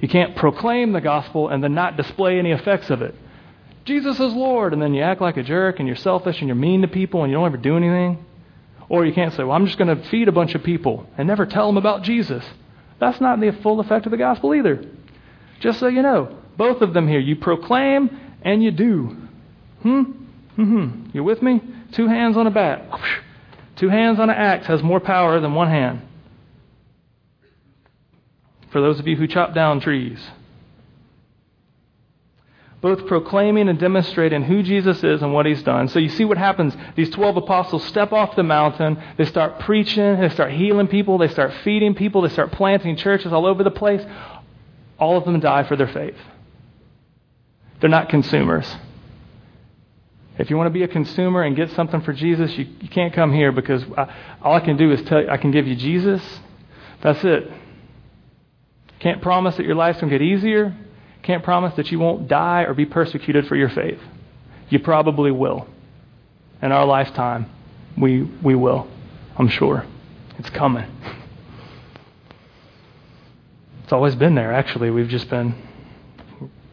You 0.00 0.08
can't 0.08 0.34
proclaim 0.36 0.92
the 0.92 1.00
gospel 1.00 1.48
and 1.48 1.62
then 1.62 1.74
not 1.74 1.96
display 1.96 2.38
any 2.38 2.52
effects 2.52 2.90
of 2.90 3.02
it. 3.02 3.14
Jesus 3.84 4.20
is 4.20 4.32
Lord, 4.32 4.72
and 4.72 4.80
then 4.80 4.94
you 4.94 5.02
act 5.02 5.20
like 5.20 5.36
a 5.36 5.42
jerk 5.42 5.78
and 5.78 5.86
you're 5.86 5.96
selfish 5.96 6.38
and 6.38 6.48
you're 6.48 6.56
mean 6.56 6.82
to 6.82 6.88
people 6.88 7.22
and 7.22 7.30
you 7.30 7.36
don't 7.36 7.46
ever 7.46 7.56
do 7.56 7.76
anything. 7.76 8.24
Or 8.88 9.06
you 9.06 9.12
can't 9.12 9.32
say, 9.34 9.44
well, 9.44 9.52
I'm 9.52 9.66
just 9.66 9.78
going 9.78 9.96
to 9.96 10.08
feed 10.08 10.28
a 10.28 10.32
bunch 10.32 10.54
of 10.54 10.64
people 10.64 11.06
and 11.16 11.28
never 11.28 11.46
tell 11.46 11.66
them 11.66 11.76
about 11.76 12.02
Jesus. 12.02 12.44
That's 13.00 13.20
not 13.20 13.40
the 13.40 13.50
full 13.62 13.80
effect 13.80 14.06
of 14.06 14.12
the 14.12 14.18
gospel 14.18 14.54
either. 14.54 14.84
Just 15.60 15.80
so 15.80 15.88
you 15.88 16.02
know, 16.02 16.36
both 16.56 16.82
of 16.82 16.94
them 16.94 17.08
here. 17.08 17.18
You 17.18 17.36
proclaim 17.36 18.10
and 18.42 18.62
you 18.62 18.70
do. 18.70 19.16
Hmm? 19.82 20.02
Mm-hmm. 20.58 21.10
You 21.12 21.24
with 21.24 21.42
me? 21.42 21.62
Two 21.92 22.06
hands 22.06 22.36
on 22.36 22.46
a 22.46 22.50
bat. 22.50 22.86
Two 23.76 23.88
hands 23.88 24.20
on 24.20 24.28
an 24.28 24.36
axe 24.36 24.66
has 24.66 24.82
more 24.82 25.00
power 25.00 25.40
than 25.40 25.54
one 25.54 25.68
hand. 25.68 26.02
For 28.70 28.80
those 28.80 29.00
of 29.00 29.06
you 29.06 29.16
who 29.16 29.26
chop 29.26 29.54
down 29.54 29.80
trees 29.80 30.20
both 32.80 33.06
proclaiming 33.06 33.68
and 33.68 33.78
demonstrating 33.78 34.42
who 34.42 34.62
Jesus 34.62 35.04
is 35.04 35.22
and 35.22 35.34
what 35.34 35.44
he's 35.44 35.62
done. 35.62 35.88
So 35.88 35.98
you 35.98 36.08
see 36.08 36.24
what 36.24 36.38
happens. 36.38 36.74
These 36.96 37.10
12 37.10 37.36
apostles 37.38 37.84
step 37.84 38.12
off 38.12 38.36
the 38.36 38.42
mountain. 38.42 39.02
They 39.18 39.26
start 39.26 39.60
preaching. 39.60 40.20
They 40.20 40.30
start 40.30 40.52
healing 40.52 40.88
people. 40.88 41.18
They 41.18 41.28
start 41.28 41.52
feeding 41.62 41.94
people. 41.94 42.22
They 42.22 42.30
start 42.30 42.52
planting 42.52 42.96
churches 42.96 43.32
all 43.32 43.44
over 43.44 43.62
the 43.62 43.70
place. 43.70 44.02
All 44.98 45.18
of 45.18 45.24
them 45.24 45.40
die 45.40 45.64
for 45.64 45.76
their 45.76 45.88
faith. 45.88 46.16
They're 47.80 47.90
not 47.90 48.08
consumers. 48.08 48.66
If 50.38 50.48
you 50.48 50.56
want 50.56 50.68
to 50.68 50.72
be 50.72 50.82
a 50.82 50.88
consumer 50.88 51.42
and 51.42 51.54
get 51.54 51.70
something 51.72 52.00
for 52.00 52.14
Jesus, 52.14 52.56
you, 52.56 52.66
you 52.80 52.88
can't 52.88 53.12
come 53.12 53.30
here 53.30 53.52
because 53.52 53.84
I, 53.94 54.14
all 54.40 54.54
I 54.54 54.60
can 54.60 54.78
do 54.78 54.90
is 54.90 55.02
tell 55.02 55.22
you, 55.22 55.28
I 55.28 55.36
can 55.36 55.50
give 55.50 55.66
you 55.66 55.76
Jesus. 55.76 56.22
That's 57.02 57.22
it. 57.24 57.50
Can't 59.00 59.20
promise 59.20 59.56
that 59.56 59.66
your 59.66 59.74
life's 59.74 60.00
going 60.00 60.10
to 60.10 60.18
get 60.18 60.24
easier. 60.24 60.74
Can't 61.22 61.44
promise 61.44 61.74
that 61.76 61.90
you 61.90 61.98
won't 61.98 62.28
die 62.28 62.62
or 62.62 62.74
be 62.74 62.86
persecuted 62.86 63.46
for 63.46 63.56
your 63.56 63.68
faith. 63.68 64.00
You 64.68 64.78
probably 64.78 65.30
will. 65.30 65.66
In 66.62 66.72
our 66.72 66.86
lifetime, 66.86 67.50
we, 67.96 68.22
we 68.22 68.54
will. 68.54 68.86
I'm 69.36 69.48
sure. 69.48 69.84
It's 70.38 70.50
coming. 70.50 70.86
It's 73.84 73.92
always 73.92 74.14
been 74.14 74.34
there, 74.34 74.52
actually. 74.52 74.90
We've 74.90 75.08
just 75.08 75.28
been 75.28 75.54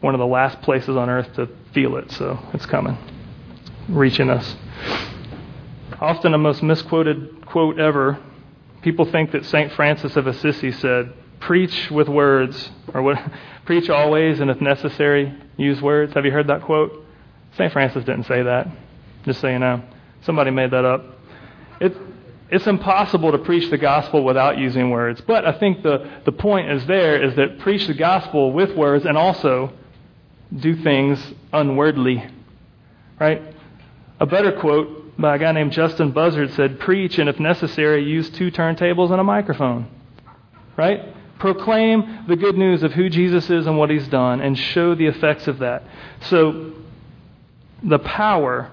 one 0.00 0.14
of 0.14 0.20
the 0.20 0.26
last 0.26 0.62
places 0.62 0.96
on 0.96 1.10
earth 1.10 1.32
to 1.34 1.48
feel 1.74 1.96
it, 1.96 2.10
so 2.12 2.38
it's 2.54 2.66
coming, 2.66 2.96
reaching 3.88 4.30
us. 4.30 4.56
Often 6.00 6.32
the 6.32 6.38
most 6.38 6.62
misquoted 6.62 7.44
quote 7.46 7.80
ever, 7.80 8.18
people 8.82 9.04
think 9.04 9.32
that 9.32 9.44
St. 9.44 9.72
Francis 9.72 10.16
of 10.16 10.26
Assisi 10.26 10.70
said, 10.70 11.12
Preach 11.40 11.90
with 11.90 12.08
words, 12.08 12.70
or 12.94 13.02
what, 13.02 13.18
preach 13.68 13.90
always, 13.90 14.40
and 14.40 14.50
if 14.50 14.62
necessary, 14.62 15.30
use 15.58 15.82
words. 15.82 16.14
Have 16.14 16.24
you 16.24 16.30
heard 16.30 16.46
that 16.46 16.62
quote? 16.62 17.04
St. 17.52 17.70
Francis 17.70 18.02
didn't 18.02 18.24
say 18.24 18.42
that, 18.42 18.66
just 19.26 19.42
so 19.42 19.48
you 19.48 19.58
know. 19.58 19.82
Somebody 20.22 20.50
made 20.50 20.70
that 20.70 20.86
up. 20.86 21.04
It, 21.78 21.94
it's 22.48 22.66
impossible 22.66 23.30
to 23.32 23.36
preach 23.36 23.70
the 23.70 23.76
gospel 23.76 24.24
without 24.24 24.56
using 24.56 24.88
words. 24.88 25.20
But 25.20 25.44
I 25.44 25.52
think 25.58 25.82
the, 25.82 26.10
the 26.24 26.32
point 26.32 26.70
is 26.70 26.86
there 26.86 27.22
is 27.22 27.36
that 27.36 27.58
preach 27.58 27.86
the 27.86 27.92
gospel 27.92 28.54
with 28.54 28.74
words 28.74 29.04
and 29.04 29.18
also 29.18 29.70
do 30.58 30.74
things 30.82 31.22
unwordly. 31.52 32.32
Right? 33.20 33.54
A 34.18 34.24
better 34.24 34.52
quote 34.58 35.14
by 35.18 35.36
a 35.36 35.38
guy 35.38 35.52
named 35.52 35.72
Justin 35.72 36.12
Buzzard 36.12 36.52
said, 36.52 36.80
Preach 36.80 37.18
and 37.18 37.28
if 37.28 37.38
necessary, 37.38 38.02
use 38.02 38.30
two 38.30 38.50
turntables 38.50 39.10
and 39.10 39.20
a 39.20 39.24
microphone. 39.24 39.90
Right? 40.74 41.17
Proclaim 41.38 42.24
the 42.26 42.36
good 42.36 42.56
news 42.56 42.82
of 42.82 42.92
who 42.92 43.08
Jesus 43.08 43.48
is 43.48 43.66
and 43.66 43.78
what 43.78 43.90
he's 43.90 44.08
done 44.08 44.40
and 44.40 44.58
show 44.58 44.94
the 44.94 45.06
effects 45.06 45.46
of 45.46 45.58
that. 45.58 45.84
So, 46.22 46.72
the 47.82 48.00
power 48.00 48.72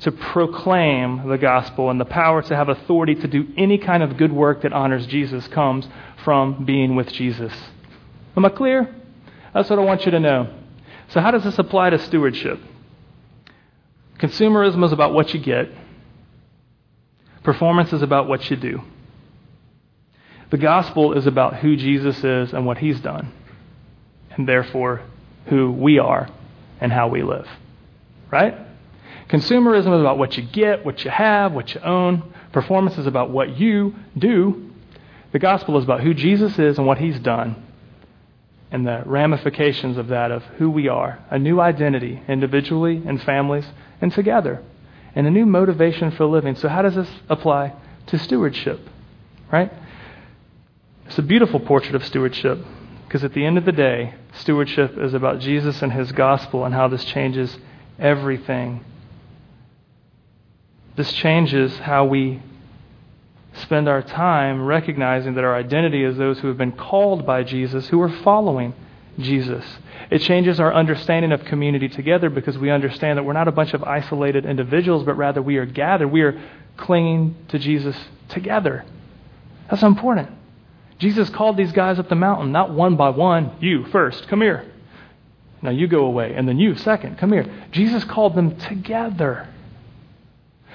to 0.00 0.10
proclaim 0.10 1.28
the 1.28 1.36
gospel 1.36 1.90
and 1.90 2.00
the 2.00 2.06
power 2.06 2.40
to 2.40 2.56
have 2.56 2.70
authority 2.70 3.14
to 3.14 3.28
do 3.28 3.46
any 3.56 3.76
kind 3.76 4.02
of 4.02 4.16
good 4.16 4.32
work 4.32 4.62
that 4.62 4.72
honors 4.72 5.06
Jesus 5.06 5.46
comes 5.48 5.86
from 6.24 6.64
being 6.64 6.96
with 6.96 7.12
Jesus. 7.12 7.52
Am 8.34 8.44
I 8.44 8.48
clear? 8.48 8.94
That's 9.52 9.68
what 9.68 9.78
I 9.78 9.82
want 9.82 10.06
you 10.06 10.12
to 10.12 10.20
know. 10.20 10.54
So, 11.08 11.20
how 11.20 11.30
does 11.30 11.44
this 11.44 11.58
apply 11.58 11.90
to 11.90 11.98
stewardship? 11.98 12.60
Consumerism 14.18 14.84
is 14.84 14.92
about 14.92 15.12
what 15.12 15.34
you 15.34 15.40
get, 15.40 15.68
performance 17.42 17.92
is 17.92 18.02
about 18.02 18.28
what 18.28 18.48
you 18.50 18.56
do. 18.56 18.82
The 20.50 20.58
gospel 20.58 21.12
is 21.12 21.26
about 21.26 21.56
who 21.56 21.76
Jesus 21.76 22.22
is 22.24 22.52
and 22.52 22.66
what 22.66 22.78
he's 22.78 23.00
done, 23.00 23.32
and 24.32 24.48
therefore 24.48 25.02
who 25.46 25.70
we 25.70 25.98
are 25.98 26.28
and 26.80 26.92
how 26.92 27.08
we 27.08 27.22
live. 27.22 27.48
Right? 28.30 28.54
Consumerism 29.28 29.94
is 29.94 30.00
about 30.00 30.18
what 30.18 30.36
you 30.36 30.42
get, 30.42 30.84
what 30.84 31.04
you 31.04 31.10
have, 31.10 31.52
what 31.52 31.72
you 31.72 31.80
own. 31.80 32.34
Performance 32.52 32.98
is 32.98 33.06
about 33.06 33.30
what 33.30 33.56
you 33.56 33.94
do. 34.18 34.72
The 35.32 35.38
gospel 35.38 35.78
is 35.78 35.84
about 35.84 36.00
who 36.00 36.14
Jesus 36.14 36.58
is 36.58 36.78
and 36.78 36.86
what 36.86 36.98
he's 36.98 37.20
done, 37.20 37.62
and 38.72 38.84
the 38.84 39.02
ramifications 39.06 39.98
of 39.98 40.08
that 40.08 40.32
of 40.32 40.42
who 40.58 40.68
we 40.68 40.88
are 40.88 41.20
a 41.30 41.38
new 41.38 41.60
identity, 41.60 42.20
individually 42.26 43.02
and 43.06 43.22
families 43.22 43.66
and 44.00 44.12
together, 44.12 44.62
and 45.14 45.28
a 45.28 45.30
new 45.30 45.46
motivation 45.46 46.10
for 46.10 46.26
living. 46.26 46.56
So, 46.56 46.68
how 46.68 46.82
does 46.82 46.96
this 46.96 47.10
apply 47.28 47.72
to 48.06 48.18
stewardship? 48.18 48.80
Right? 49.52 49.72
It's 51.10 51.18
a 51.18 51.22
beautiful 51.22 51.60
portrait 51.60 51.94
of 51.94 52.04
stewardship 52.04 52.58
because 53.06 53.22
at 53.22 53.34
the 53.34 53.44
end 53.44 53.58
of 53.58 53.66
the 53.66 53.72
day, 53.72 54.14
stewardship 54.32 54.96
is 54.96 55.12
about 55.12 55.40
Jesus 55.40 55.82
and 55.82 55.92
his 55.92 56.10
gospel 56.12 56.64
and 56.64 56.74
how 56.74 56.88
this 56.88 57.04
changes 57.04 57.58
everything 57.98 58.84
this 61.00 61.12
changes 61.12 61.78
how 61.78 62.04
we 62.04 62.42
spend 63.54 63.88
our 63.88 64.02
time 64.02 64.64
recognizing 64.64 65.34
that 65.34 65.44
our 65.44 65.56
identity 65.56 66.04
is 66.04 66.16
those 66.18 66.38
who 66.40 66.48
have 66.48 66.58
been 66.58 66.72
called 66.72 67.24
by 67.24 67.42
Jesus, 67.42 67.88
who 67.88 68.00
are 68.02 68.10
following 68.22 68.74
Jesus. 69.18 69.64
It 70.10 70.20
changes 70.20 70.60
our 70.60 70.74
understanding 70.74 71.32
of 71.32 71.44
community 71.44 71.88
together 71.88 72.28
because 72.28 72.58
we 72.58 72.70
understand 72.70 73.18
that 73.18 73.22
we're 73.22 73.32
not 73.32 73.48
a 73.48 73.52
bunch 73.52 73.72
of 73.72 73.82
isolated 73.82 74.44
individuals, 74.44 75.04
but 75.04 75.16
rather 75.16 75.40
we 75.40 75.56
are 75.56 75.66
gathered. 75.66 76.08
We 76.08 76.20
are 76.20 76.40
clinging 76.76 77.34
to 77.48 77.58
Jesus 77.58 77.96
together. 78.28 78.84
That's 79.70 79.82
important. 79.82 80.28
Jesus 81.00 81.30
called 81.30 81.56
these 81.56 81.72
guys 81.72 81.98
up 81.98 82.08
the 82.08 82.14
mountain, 82.14 82.52
not 82.52 82.70
one 82.70 82.96
by 82.96 83.08
one. 83.08 83.56
You 83.60 83.86
first, 83.86 84.28
come 84.28 84.42
here. 84.42 84.70
Now 85.62 85.70
you 85.70 85.88
go 85.88 86.04
away. 86.04 86.34
And 86.34 86.46
then 86.46 86.58
you 86.58 86.76
second, 86.76 87.18
come 87.18 87.32
here. 87.32 87.46
Jesus 87.72 88.04
called 88.04 88.34
them 88.34 88.56
together. 88.58 89.48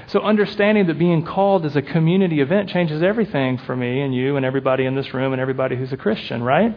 So, 0.07 0.21
understanding 0.21 0.87
that 0.87 0.99
being 0.99 1.25
called 1.25 1.65
is 1.65 1.75
a 1.75 1.81
community 1.81 2.39
event 2.39 2.69
changes 2.69 3.01
everything 3.01 3.57
for 3.59 3.75
me 3.75 4.01
and 4.01 4.13
you 4.13 4.35
and 4.35 4.45
everybody 4.45 4.85
in 4.85 4.95
this 4.95 5.13
room 5.13 5.31
and 5.33 5.41
everybody 5.41 5.75
who's 5.75 5.91
a 5.91 5.97
Christian, 5.97 6.43
right? 6.43 6.75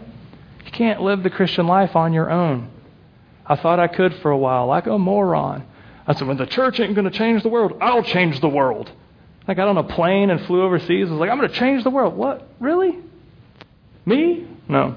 You 0.65 0.71
can't 0.71 1.03
live 1.03 1.23
the 1.23 1.31
Christian 1.31 1.67
life 1.67 1.95
on 1.97 2.13
your 2.13 2.31
own. 2.31 2.71
I 3.45 3.57
thought 3.57 3.81
I 3.81 3.89
could 3.89 4.15
for 4.17 4.31
a 4.31 4.39
while, 4.39 4.67
like 4.67 4.87
a 4.87 4.99
moron. 4.99 5.67
I 6.07 6.15
said, 6.15 6.27
when 6.27 6.39
the 6.39 6.47
church 6.47 6.81
ain't 6.81 6.95
going 6.95 7.11
to 7.11 7.17
change 7.17 7.43
the 7.43 7.51
world, 7.51 7.79
I'll 7.81 8.03
change 8.03 8.41
the 8.41 8.49
world. 8.49 8.91
I 9.47 9.55
got 9.55 9.69
on 9.69 9.79
a 9.79 9.85
plane 9.85 10.31
and 10.31 10.41
flew 10.47 10.63
overseas. 10.63 11.09
I 11.09 11.11
was 11.11 11.21
like, 11.21 11.31
I'm 11.31 11.39
going 11.39 11.51
to 11.51 11.55
change 11.55 11.85
the 11.85 11.91
world. 11.91 12.15
What? 12.15 12.49
Really? 12.61 12.99
Me? 14.09 14.47
No. 14.69 14.97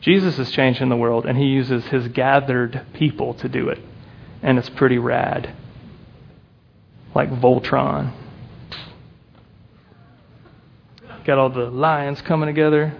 Jesus 0.00 0.36
is 0.36 0.50
changing 0.50 0.88
the 0.88 0.96
world, 0.96 1.24
and 1.24 1.38
he 1.38 1.44
uses 1.44 1.84
his 1.86 2.08
gathered 2.08 2.84
people 2.94 3.34
to 3.34 3.48
do 3.48 3.68
it. 3.68 3.78
And 4.42 4.58
it's 4.58 4.68
pretty 4.70 4.98
rad 4.98 5.54
like 7.14 7.30
Voltron. 7.30 8.12
Got 11.24 11.38
all 11.38 11.50
the 11.50 11.70
lions 11.70 12.20
coming 12.22 12.48
together. 12.48 12.92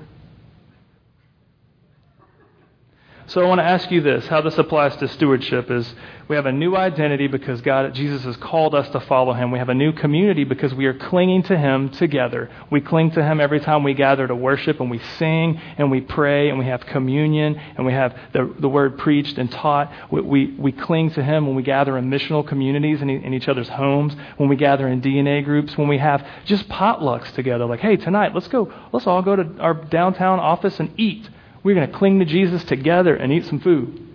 So 3.33 3.41
I 3.41 3.47
want 3.47 3.61
to 3.61 3.65
ask 3.65 3.91
you 3.91 4.03
this 4.03 4.27
how 4.27 4.43
this 4.43 4.59
applies 4.59 4.95
to 4.97 5.09
stewardship 5.09 5.71
is 5.71 5.95
we 6.29 6.37
have 6.37 6.45
a 6.45 6.53
new 6.53 6.77
identity 6.77 7.29
because 7.29 7.63
God 7.63 7.95
Jesus 7.95 8.25
has 8.25 8.37
called 8.37 8.75
us 8.75 8.87
to 8.91 9.01
follow 9.01 9.33
him. 9.33 9.51
We 9.51 9.59
have 9.59 9.71
a 9.71 9.75
new 9.75 9.95
community 9.95 10.45
because 10.45 10.75
we 10.75 10.85
are 10.85 10.93
clinging 10.93 11.45
to 11.45 11.57
him 11.57 11.89
together. 11.89 12.51
We 12.71 12.83
cling 12.83 13.13
to 13.13 13.25
him 13.25 13.41
every 13.41 13.61
time 13.61 13.85
we 13.85 13.95
gather 13.95 14.27
to 14.27 14.37
worship 14.37 14.81
and 14.81 14.91
we 14.91 14.99
sing 15.19 15.59
and 15.79 15.91
we 15.91 16.03
pray 16.03 16.51
and 16.51 16.59
we 16.59 16.67
have 16.67 16.85
communion 16.85 17.55
and 17.55 17.87
we 17.87 17.95
have 17.95 18.15
the, 18.35 18.55
the 18.59 18.69
word 18.69 18.99
preached 18.99 19.39
and 19.39 19.51
taught. 19.51 19.91
We, 20.11 20.21
we, 20.21 20.47
we 20.59 20.73
cling 20.73 21.13
to 21.13 21.25
him 21.25 21.47
when 21.47 21.57
we 21.57 21.63
gather 21.63 21.97
in 21.97 22.11
missional 22.11 22.47
communities 22.47 23.01
in, 23.01 23.09
in 23.09 23.33
each 23.33 23.49
other's 23.49 23.71
homes, 23.71 24.15
when 24.37 24.51
we 24.51 24.57
gather 24.57 24.87
in 24.87 25.01
DNA 25.01 25.43
groups, 25.43 25.79
when 25.79 25.89
we 25.89 25.97
have 25.97 26.23
just 26.45 26.69
potlucks 26.69 27.33
together 27.33 27.65
like, 27.65 27.81
"Hey, 27.81 27.97
tonight 27.97 28.35
let's 28.35 28.49
go 28.49 28.71
let's 28.93 29.07
all 29.07 29.23
go 29.23 29.37
to 29.37 29.59
our 29.59 29.73
downtown 29.73 30.39
office 30.39 30.79
and 30.79 30.93
eat." 31.01 31.31
We're 31.63 31.75
going 31.75 31.91
to 31.91 31.97
cling 31.97 32.19
to 32.19 32.25
Jesus 32.25 32.65
together 32.65 33.15
and 33.15 33.33
eat 33.33 33.47
some 33.47 33.61
food. 33.61 34.09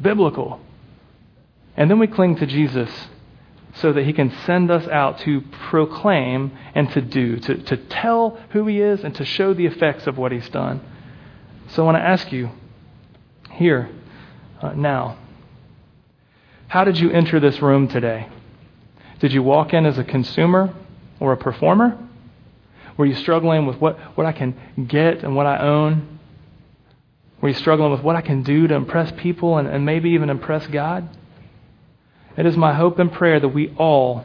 Biblical. 0.00 0.60
And 1.76 1.90
then 1.90 1.98
we 1.98 2.06
cling 2.06 2.36
to 2.36 2.46
Jesus 2.46 2.90
so 3.74 3.92
that 3.92 4.04
he 4.04 4.12
can 4.12 4.30
send 4.44 4.70
us 4.70 4.86
out 4.88 5.18
to 5.20 5.40
proclaim 5.68 6.52
and 6.74 6.90
to 6.92 7.00
do, 7.00 7.38
to, 7.38 7.56
to 7.56 7.76
tell 7.76 8.38
who 8.50 8.66
he 8.66 8.80
is 8.80 9.02
and 9.02 9.14
to 9.14 9.24
show 9.24 9.54
the 9.54 9.66
effects 9.66 10.06
of 10.06 10.18
what 10.18 10.32
he's 10.32 10.48
done. 10.50 10.80
So 11.68 11.82
I 11.82 11.86
want 11.86 11.96
to 11.96 12.02
ask 12.02 12.30
you 12.30 12.50
here, 13.52 13.88
uh, 14.60 14.72
now, 14.72 15.16
how 16.68 16.84
did 16.84 16.98
you 16.98 17.10
enter 17.10 17.40
this 17.40 17.62
room 17.62 17.88
today? 17.88 18.28
Did 19.20 19.32
you 19.32 19.42
walk 19.42 19.72
in 19.72 19.86
as 19.86 19.98
a 19.98 20.04
consumer 20.04 20.74
or 21.18 21.32
a 21.32 21.36
performer? 21.36 21.98
Were 22.98 23.06
you 23.06 23.14
struggling 23.14 23.66
with 23.66 23.78
what, 23.78 23.98
what 24.16 24.26
I 24.26 24.32
can 24.32 24.86
get 24.86 25.22
and 25.22 25.34
what 25.34 25.46
I 25.46 25.58
own? 25.58 26.11
Were 27.42 27.48
you 27.48 27.54
struggling 27.54 27.90
with 27.90 28.02
what 28.02 28.14
I 28.14 28.22
can 28.22 28.44
do 28.44 28.68
to 28.68 28.74
impress 28.74 29.12
people 29.20 29.58
and, 29.58 29.68
and 29.68 29.84
maybe 29.84 30.10
even 30.10 30.30
impress 30.30 30.66
God? 30.68 31.08
It 32.36 32.46
is 32.46 32.56
my 32.56 32.72
hope 32.72 32.98
and 33.00 33.12
prayer 33.12 33.40
that 33.40 33.48
we 33.48 33.74
all 33.76 34.24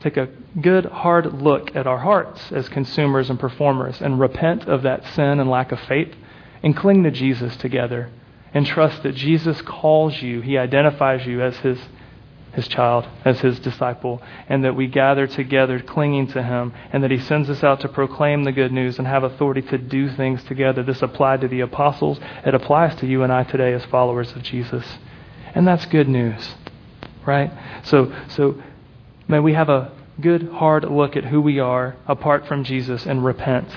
take 0.00 0.16
a 0.16 0.28
good, 0.60 0.86
hard 0.86 1.32
look 1.32 1.76
at 1.76 1.86
our 1.86 1.98
hearts 1.98 2.50
as 2.50 2.68
consumers 2.68 3.30
and 3.30 3.38
performers 3.38 4.00
and 4.00 4.18
repent 4.18 4.66
of 4.66 4.82
that 4.82 5.06
sin 5.14 5.38
and 5.38 5.48
lack 5.48 5.70
of 5.70 5.80
faith 5.80 6.12
and 6.62 6.76
cling 6.76 7.04
to 7.04 7.10
Jesus 7.10 7.56
together 7.56 8.10
and 8.52 8.66
trust 8.66 9.04
that 9.04 9.14
Jesus 9.14 9.62
calls 9.62 10.20
you, 10.20 10.40
He 10.40 10.58
identifies 10.58 11.24
you 11.24 11.40
as 11.40 11.56
His 11.58 11.78
his 12.52 12.66
child, 12.66 13.06
as 13.24 13.40
his 13.40 13.60
disciple, 13.60 14.20
and 14.48 14.64
that 14.64 14.74
we 14.74 14.86
gather 14.86 15.26
together 15.26 15.80
clinging 15.80 16.26
to 16.28 16.42
him, 16.42 16.72
and 16.92 17.02
that 17.02 17.10
he 17.10 17.18
sends 17.18 17.48
us 17.48 17.62
out 17.62 17.80
to 17.80 17.88
proclaim 17.88 18.44
the 18.44 18.52
good 18.52 18.72
news 18.72 18.98
and 18.98 19.06
have 19.06 19.22
authority 19.22 19.62
to 19.62 19.78
do 19.78 20.10
things 20.10 20.42
together. 20.44 20.82
This 20.82 21.02
applied 21.02 21.40
to 21.42 21.48
the 21.48 21.60
apostles. 21.60 22.18
It 22.44 22.54
applies 22.54 22.96
to 22.96 23.06
you 23.06 23.22
and 23.22 23.32
I 23.32 23.44
today 23.44 23.72
as 23.72 23.84
followers 23.84 24.32
of 24.32 24.42
Jesus. 24.42 24.84
And 25.54 25.66
that's 25.66 25.86
good 25.86 26.08
news, 26.08 26.54
right? 27.26 27.52
So, 27.84 28.12
so 28.30 28.60
may 29.28 29.40
we 29.40 29.54
have 29.54 29.68
a 29.68 29.92
good, 30.20 30.48
hard 30.48 30.84
look 30.84 31.16
at 31.16 31.24
who 31.24 31.40
we 31.40 31.58
are 31.58 31.96
apart 32.06 32.46
from 32.46 32.64
Jesus 32.64 33.06
and 33.06 33.24
repent. 33.24 33.68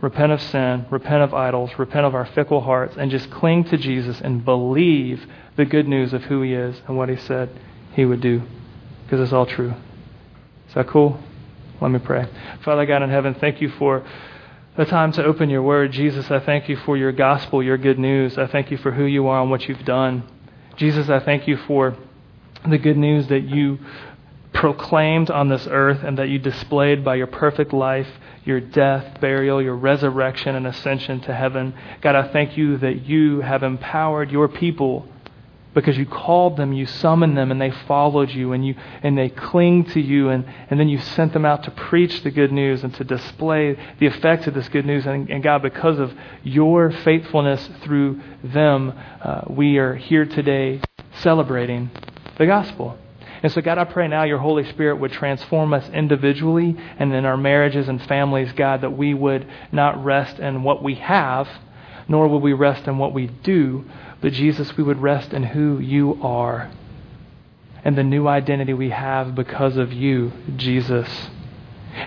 Repent 0.00 0.30
of 0.30 0.42
sin, 0.42 0.86
repent 0.90 1.22
of 1.22 1.32
idols, 1.32 1.70
repent 1.78 2.04
of 2.04 2.14
our 2.14 2.26
fickle 2.26 2.60
hearts, 2.60 2.96
and 2.98 3.10
just 3.10 3.30
cling 3.30 3.64
to 3.64 3.78
Jesus 3.78 4.20
and 4.20 4.44
believe 4.44 5.26
the 5.56 5.64
good 5.64 5.88
news 5.88 6.12
of 6.12 6.24
who 6.24 6.42
He 6.42 6.54
is 6.54 6.80
and 6.86 6.96
what 6.96 7.08
He 7.08 7.16
said 7.16 7.50
He 7.94 8.04
would 8.04 8.20
do. 8.20 8.42
Because 9.04 9.20
it's 9.20 9.32
all 9.32 9.46
true. 9.46 9.74
Is 10.68 10.74
that 10.74 10.88
cool? 10.88 11.18
Let 11.80 11.90
me 11.90 11.98
pray. 11.98 12.26
Father 12.64 12.86
God 12.86 13.02
in 13.02 13.10
heaven, 13.10 13.34
thank 13.34 13.60
you 13.60 13.68
for 13.68 14.04
the 14.76 14.84
time 14.84 15.12
to 15.12 15.24
open 15.24 15.48
your 15.48 15.62
word. 15.62 15.92
Jesus, 15.92 16.30
I 16.30 16.40
thank 16.40 16.68
you 16.68 16.76
for 16.76 16.96
your 16.96 17.12
gospel, 17.12 17.62
your 17.62 17.78
good 17.78 17.98
news. 17.98 18.36
I 18.36 18.46
thank 18.46 18.70
you 18.70 18.76
for 18.76 18.92
who 18.92 19.04
you 19.04 19.26
are 19.26 19.40
and 19.40 19.50
what 19.50 19.68
you've 19.68 19.84
done. 19.84 20.22
Jesus, 20.76 21.08
I 21.08 21.20
thank 21.20 21.48
you 21.48 21.56
for 21.56 21.96
the 22.68 22.78
good 22.78 22.96
news 22.96 23.28
that 23.28 23.44
you 23.44 23.78
proclaimed 24.52 25.30
on 25.30 25.48
this 25.48 25.66
earth 25.70 26.02
and 26.02 26.18
that 26.18 26.28
you 26.28 26.38
displayed 26.38 27.04
by 27.04 27.14
your 27.14 27.26
perfect 27.26 27.72
life, 27.72 28.08
your 28.44 28.60
death, 28.60 29.20
burial, 29.20 29.62
your 29.62 29.76
resurrection, 29.76 30.54
and 30.54 30.66
ascension 30.66 31.20
to 31.20 31.34
heaven. 31.34 31.74
God, 32.00 32.14
I 32.14 32.32
thank 32.32 32.56
you 32.56 32.78
that 32.78 33.04
you 33.04 33.40
have 33.40 33.62
empowered 33.62 34.30
your 34.30 34.48
people 34.48 35.06
because 35.76 35.98
you 35.98 36.06
called 36.06 36.56
them, 36.56 36.72
you 36.72 36.86
summoned 36.86 37.36
them, 37.36 37.50
and 37.50 37.60
they 37.60 37.70
followed 37.70 38.30
you, 38.30 38.54
and 38.54 38.66
you 38.66 38.74
and 39.02 39.16
they 39.16 39.28
cling 39.28 39.84
to 39.84 40.00
you, 40.00 40.30
and, 40.30 40.46
and 40.70 40.80
then 40.80 40.88
you 40.88 40.98
sent 40.98 41.34
them 41.34 41.44
out 41.44 41.64
to 41.64 41.70
preach 41.70 42.22
the 42.22 42.30
good 42.30 42.50
news 42.50 42.82
and 42.82 42.94
to 42.94 43.04
display 43.04 43.76
the 44.00 44.06
effects 44.06 44.46
of 44.46 44.54
this 44.54 44.70
good 44.70 44.86
news. 44.86 45.04
And, 45.04 45.28
and 45.28 45.42
God, 45.42 45.60
because 45.60 45.98
of 45.98 46.14
your 46.42 46.90
faithfulness 46.90 47.68
through 47.82 48.22
them, 48.42 48.94
uh, 49.20 49.42
we 49.50 49.76
are 49.76 49.94
here 49.94 50.24
today 50.24 50.80
celebrating 51.20 51.90
the 52.38 52.46
gospel. 52.46 52.96
And 53.42 53.52
so, 53.52 53.60
God, 53.60 53.76
I 53.76 53.84
pray 53.84 54.08
now 54.08 54.24
your 54.24 54.38
Holy 54.38 54.64
Spirit 54.70 54.96
would 54.96 55.12
transform 55.12 55.74
us 55.74 55.86
individually 55.90 56.74
and 56.98 57.12
in 57.12 57.26
our 57.26 57.36
marriages 57.36 57.86
and 57.86 58.02
families, 58.06 58.50
God, 58.54 58.80
that 58.80 58.96
we 58.96 59.12
would 59.12 59.46
not 59.72 60.02
rest 60.02 60.38
in 60.38 60.62
what 60.62 60.82
we 60.82 60.94
have, 60.94 61.46
nor 62.08 62.28
would 62.28 62.42
we 62.42 62.52
rest 62.52 62.86
in 62.86 62.98
what 62.98 63.12
we 63.12 63.26
do, 63.26 63.84
but 64.20 64.32
Jesus, 64.32 64.76
we 64.76 64.84
would 64.84 65.00
rest 65.00 65.32
in 65.32 65.42
who 65.42 65.78
you 65.78 66.18
are 66.22 66.70
and 67.86 67.96
the 67.96 68.02
new 68.02 68.26
identity 68.26 68.74
we 68.74 68.90
have 68.90 69.36
because 69.36 69.76
of 69.76 69.92
you, 69.92 70.32
Jesus. 70.56 71.08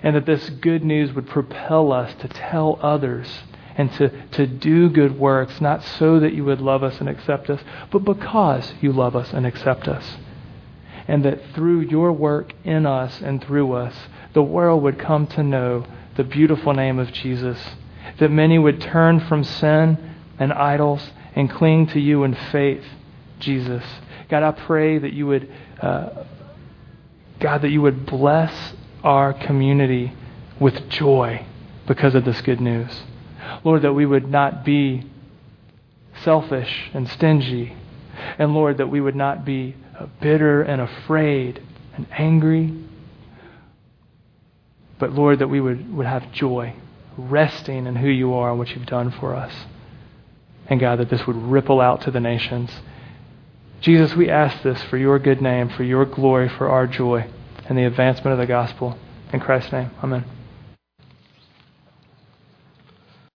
And 0.03 0.13
that 0.13 0.25
this 0.25 0.49
good 0.49 0.83
news 0.83 1.13
would 1.13 1.27
propel 1.27 1.93
us 1.93 2.13
to 2.19 2.27
tell 2.27 2.77
others 2.81 3.27
and 3.77 3.89
to, 3.93 4.09
to 4.31 4.45
do 4.45 4.89
good 4.89 5.17
works, 5.17 5.61
not 5.61 5.81
so 5.81 6.19
that 6.19 6.33
you 6.33 6.43
would 6.43 6.59
love 6.59 6.83
us 6.83 6.99
and 6.99 7.07
accept 7.07 7.49
us, 7.49 7.61
but 7.91 7.99
because 7.99 8.73
you 8.81 8.91
love 8.91 9.15
us 9.15 9.31
and 9.31 9.45
accept 9.45 9.87
us. 9.87 10.17
And 11.07 11.23
that 11.23 11.39
through 11.55 11.81
your 11.81 12.11
work 12.11 12.51
in 12.65 12.85
us 12.85 13.21
and 13.21 13.41
through 13.41 13.71
us, 13.71 13.95
the 14.33 14.43
world 14.43 14.83
would 14.83 14.99
come 14.99 15.27
to 15.27 15.43
know 15.43 15.85
the 16.17 16.25
beautiful 16.25 16.73
name 16.73 16.99
of 16.99 17.13
Jesus. 17.13 17.57
That 18.19 18.29
many 18.29 18.59
would 18.59 18.81
turn 18.81 19.19
from 19.19 19.43
sin 19.43 19.97
and 20.37 20.53
idols 20.53 21.11
and 21.35 21.49
cling 21.49 21.87
to 21.87 21.99
you 21.99 22.23
in 22.23 22.35
faith, 22.51 22.83
Jesus. 23.39 23.83
God, 24.29 24.43
I 24.43 24.51
pray 24.51 24.97
that 24.97 25.13
you 25.13 25.27
would, 25.27 25.51
uh, 25.81 26.23
God, 27.39 27.61
that 27.61 27.69
you 27.69 27.81
would 27.81 28.05
bless 28.05 28.73
our 29.03 29.33
community 29.33 30.13
with 30.59 30.89
joy 30.89 31.45
because 31.87 32.13
of 32.13 32.25
this 32.25 32.41
good 32.41 32.61
news. 32.61 33.03
Lord, 33.63 33.81
that 33.81 33.93
we 33.93 34.05
would 34.05 34.29
not 34.29 34.63
be 34.63 35.09
selfish 36.23 36.89
and 36.93 37.07
stingy. 37.07 37.75
And 38.37 38.53
Lord, 38.53 38.77
that 38.77 38.87
we 38.87 39.01
would 39.01 39.15
not 39.15 39.45
be 39.45 39.75
bitter 40.21 40.61
and 40.61 40.81
afraid 40.81 41.61
and 41.95 42.05
angry. 42.11 42.73
But 44.99 45.13
Lord, 45.13 45.39
that 45.39 45.47
we 45.47 45.61
would, 45.61 45.93
would 45.95 46.05
have 46.05 46.31
joy, 46.31 46.75
resting 47.19 47.85
in 47.85 47.95
who 47.95 48.09
you 48.09 48.33
are 48.33 48.49
and 48.49 48.59
what 48.59 48.69
you've 48.69 48.85
done 48.85 49.11
for 49.11 49.35
us. 49.35 49.53
And 50.67 50.79
God, 50.79 50.99
that 50.99 51.09
this 51.09 51.25
would 51.25 51.35
ripple 51.35 51.81
out 51.81 52.01
to 52.01 52.11
the 52.11 52.19
nations. 52.19 52.71
Jesus, 53.81 54.15
we 54.15 54.29
ask 54.29 54.61
this 54.61 54.81
for 54.83 54.97
your 54.97 55.19
good 55.19 55.41
name, 55.41 55.69
for 55.69 55.83
your 55.83 56.05
glory, 56.05 56.49
for 56.49 56.69
our 56.69 56.85
joy, 56.85 57.25
and 57.67 57.77
the 57.77 57.85
advancement 57.85 58.33
of 58.33 58.37
the 58.37 58.45
gospel. 58.45 58.97
In 59.31 59.39
Christ's 59.39 59.71
name, 59.71 59.91
amen. 60.03 60.38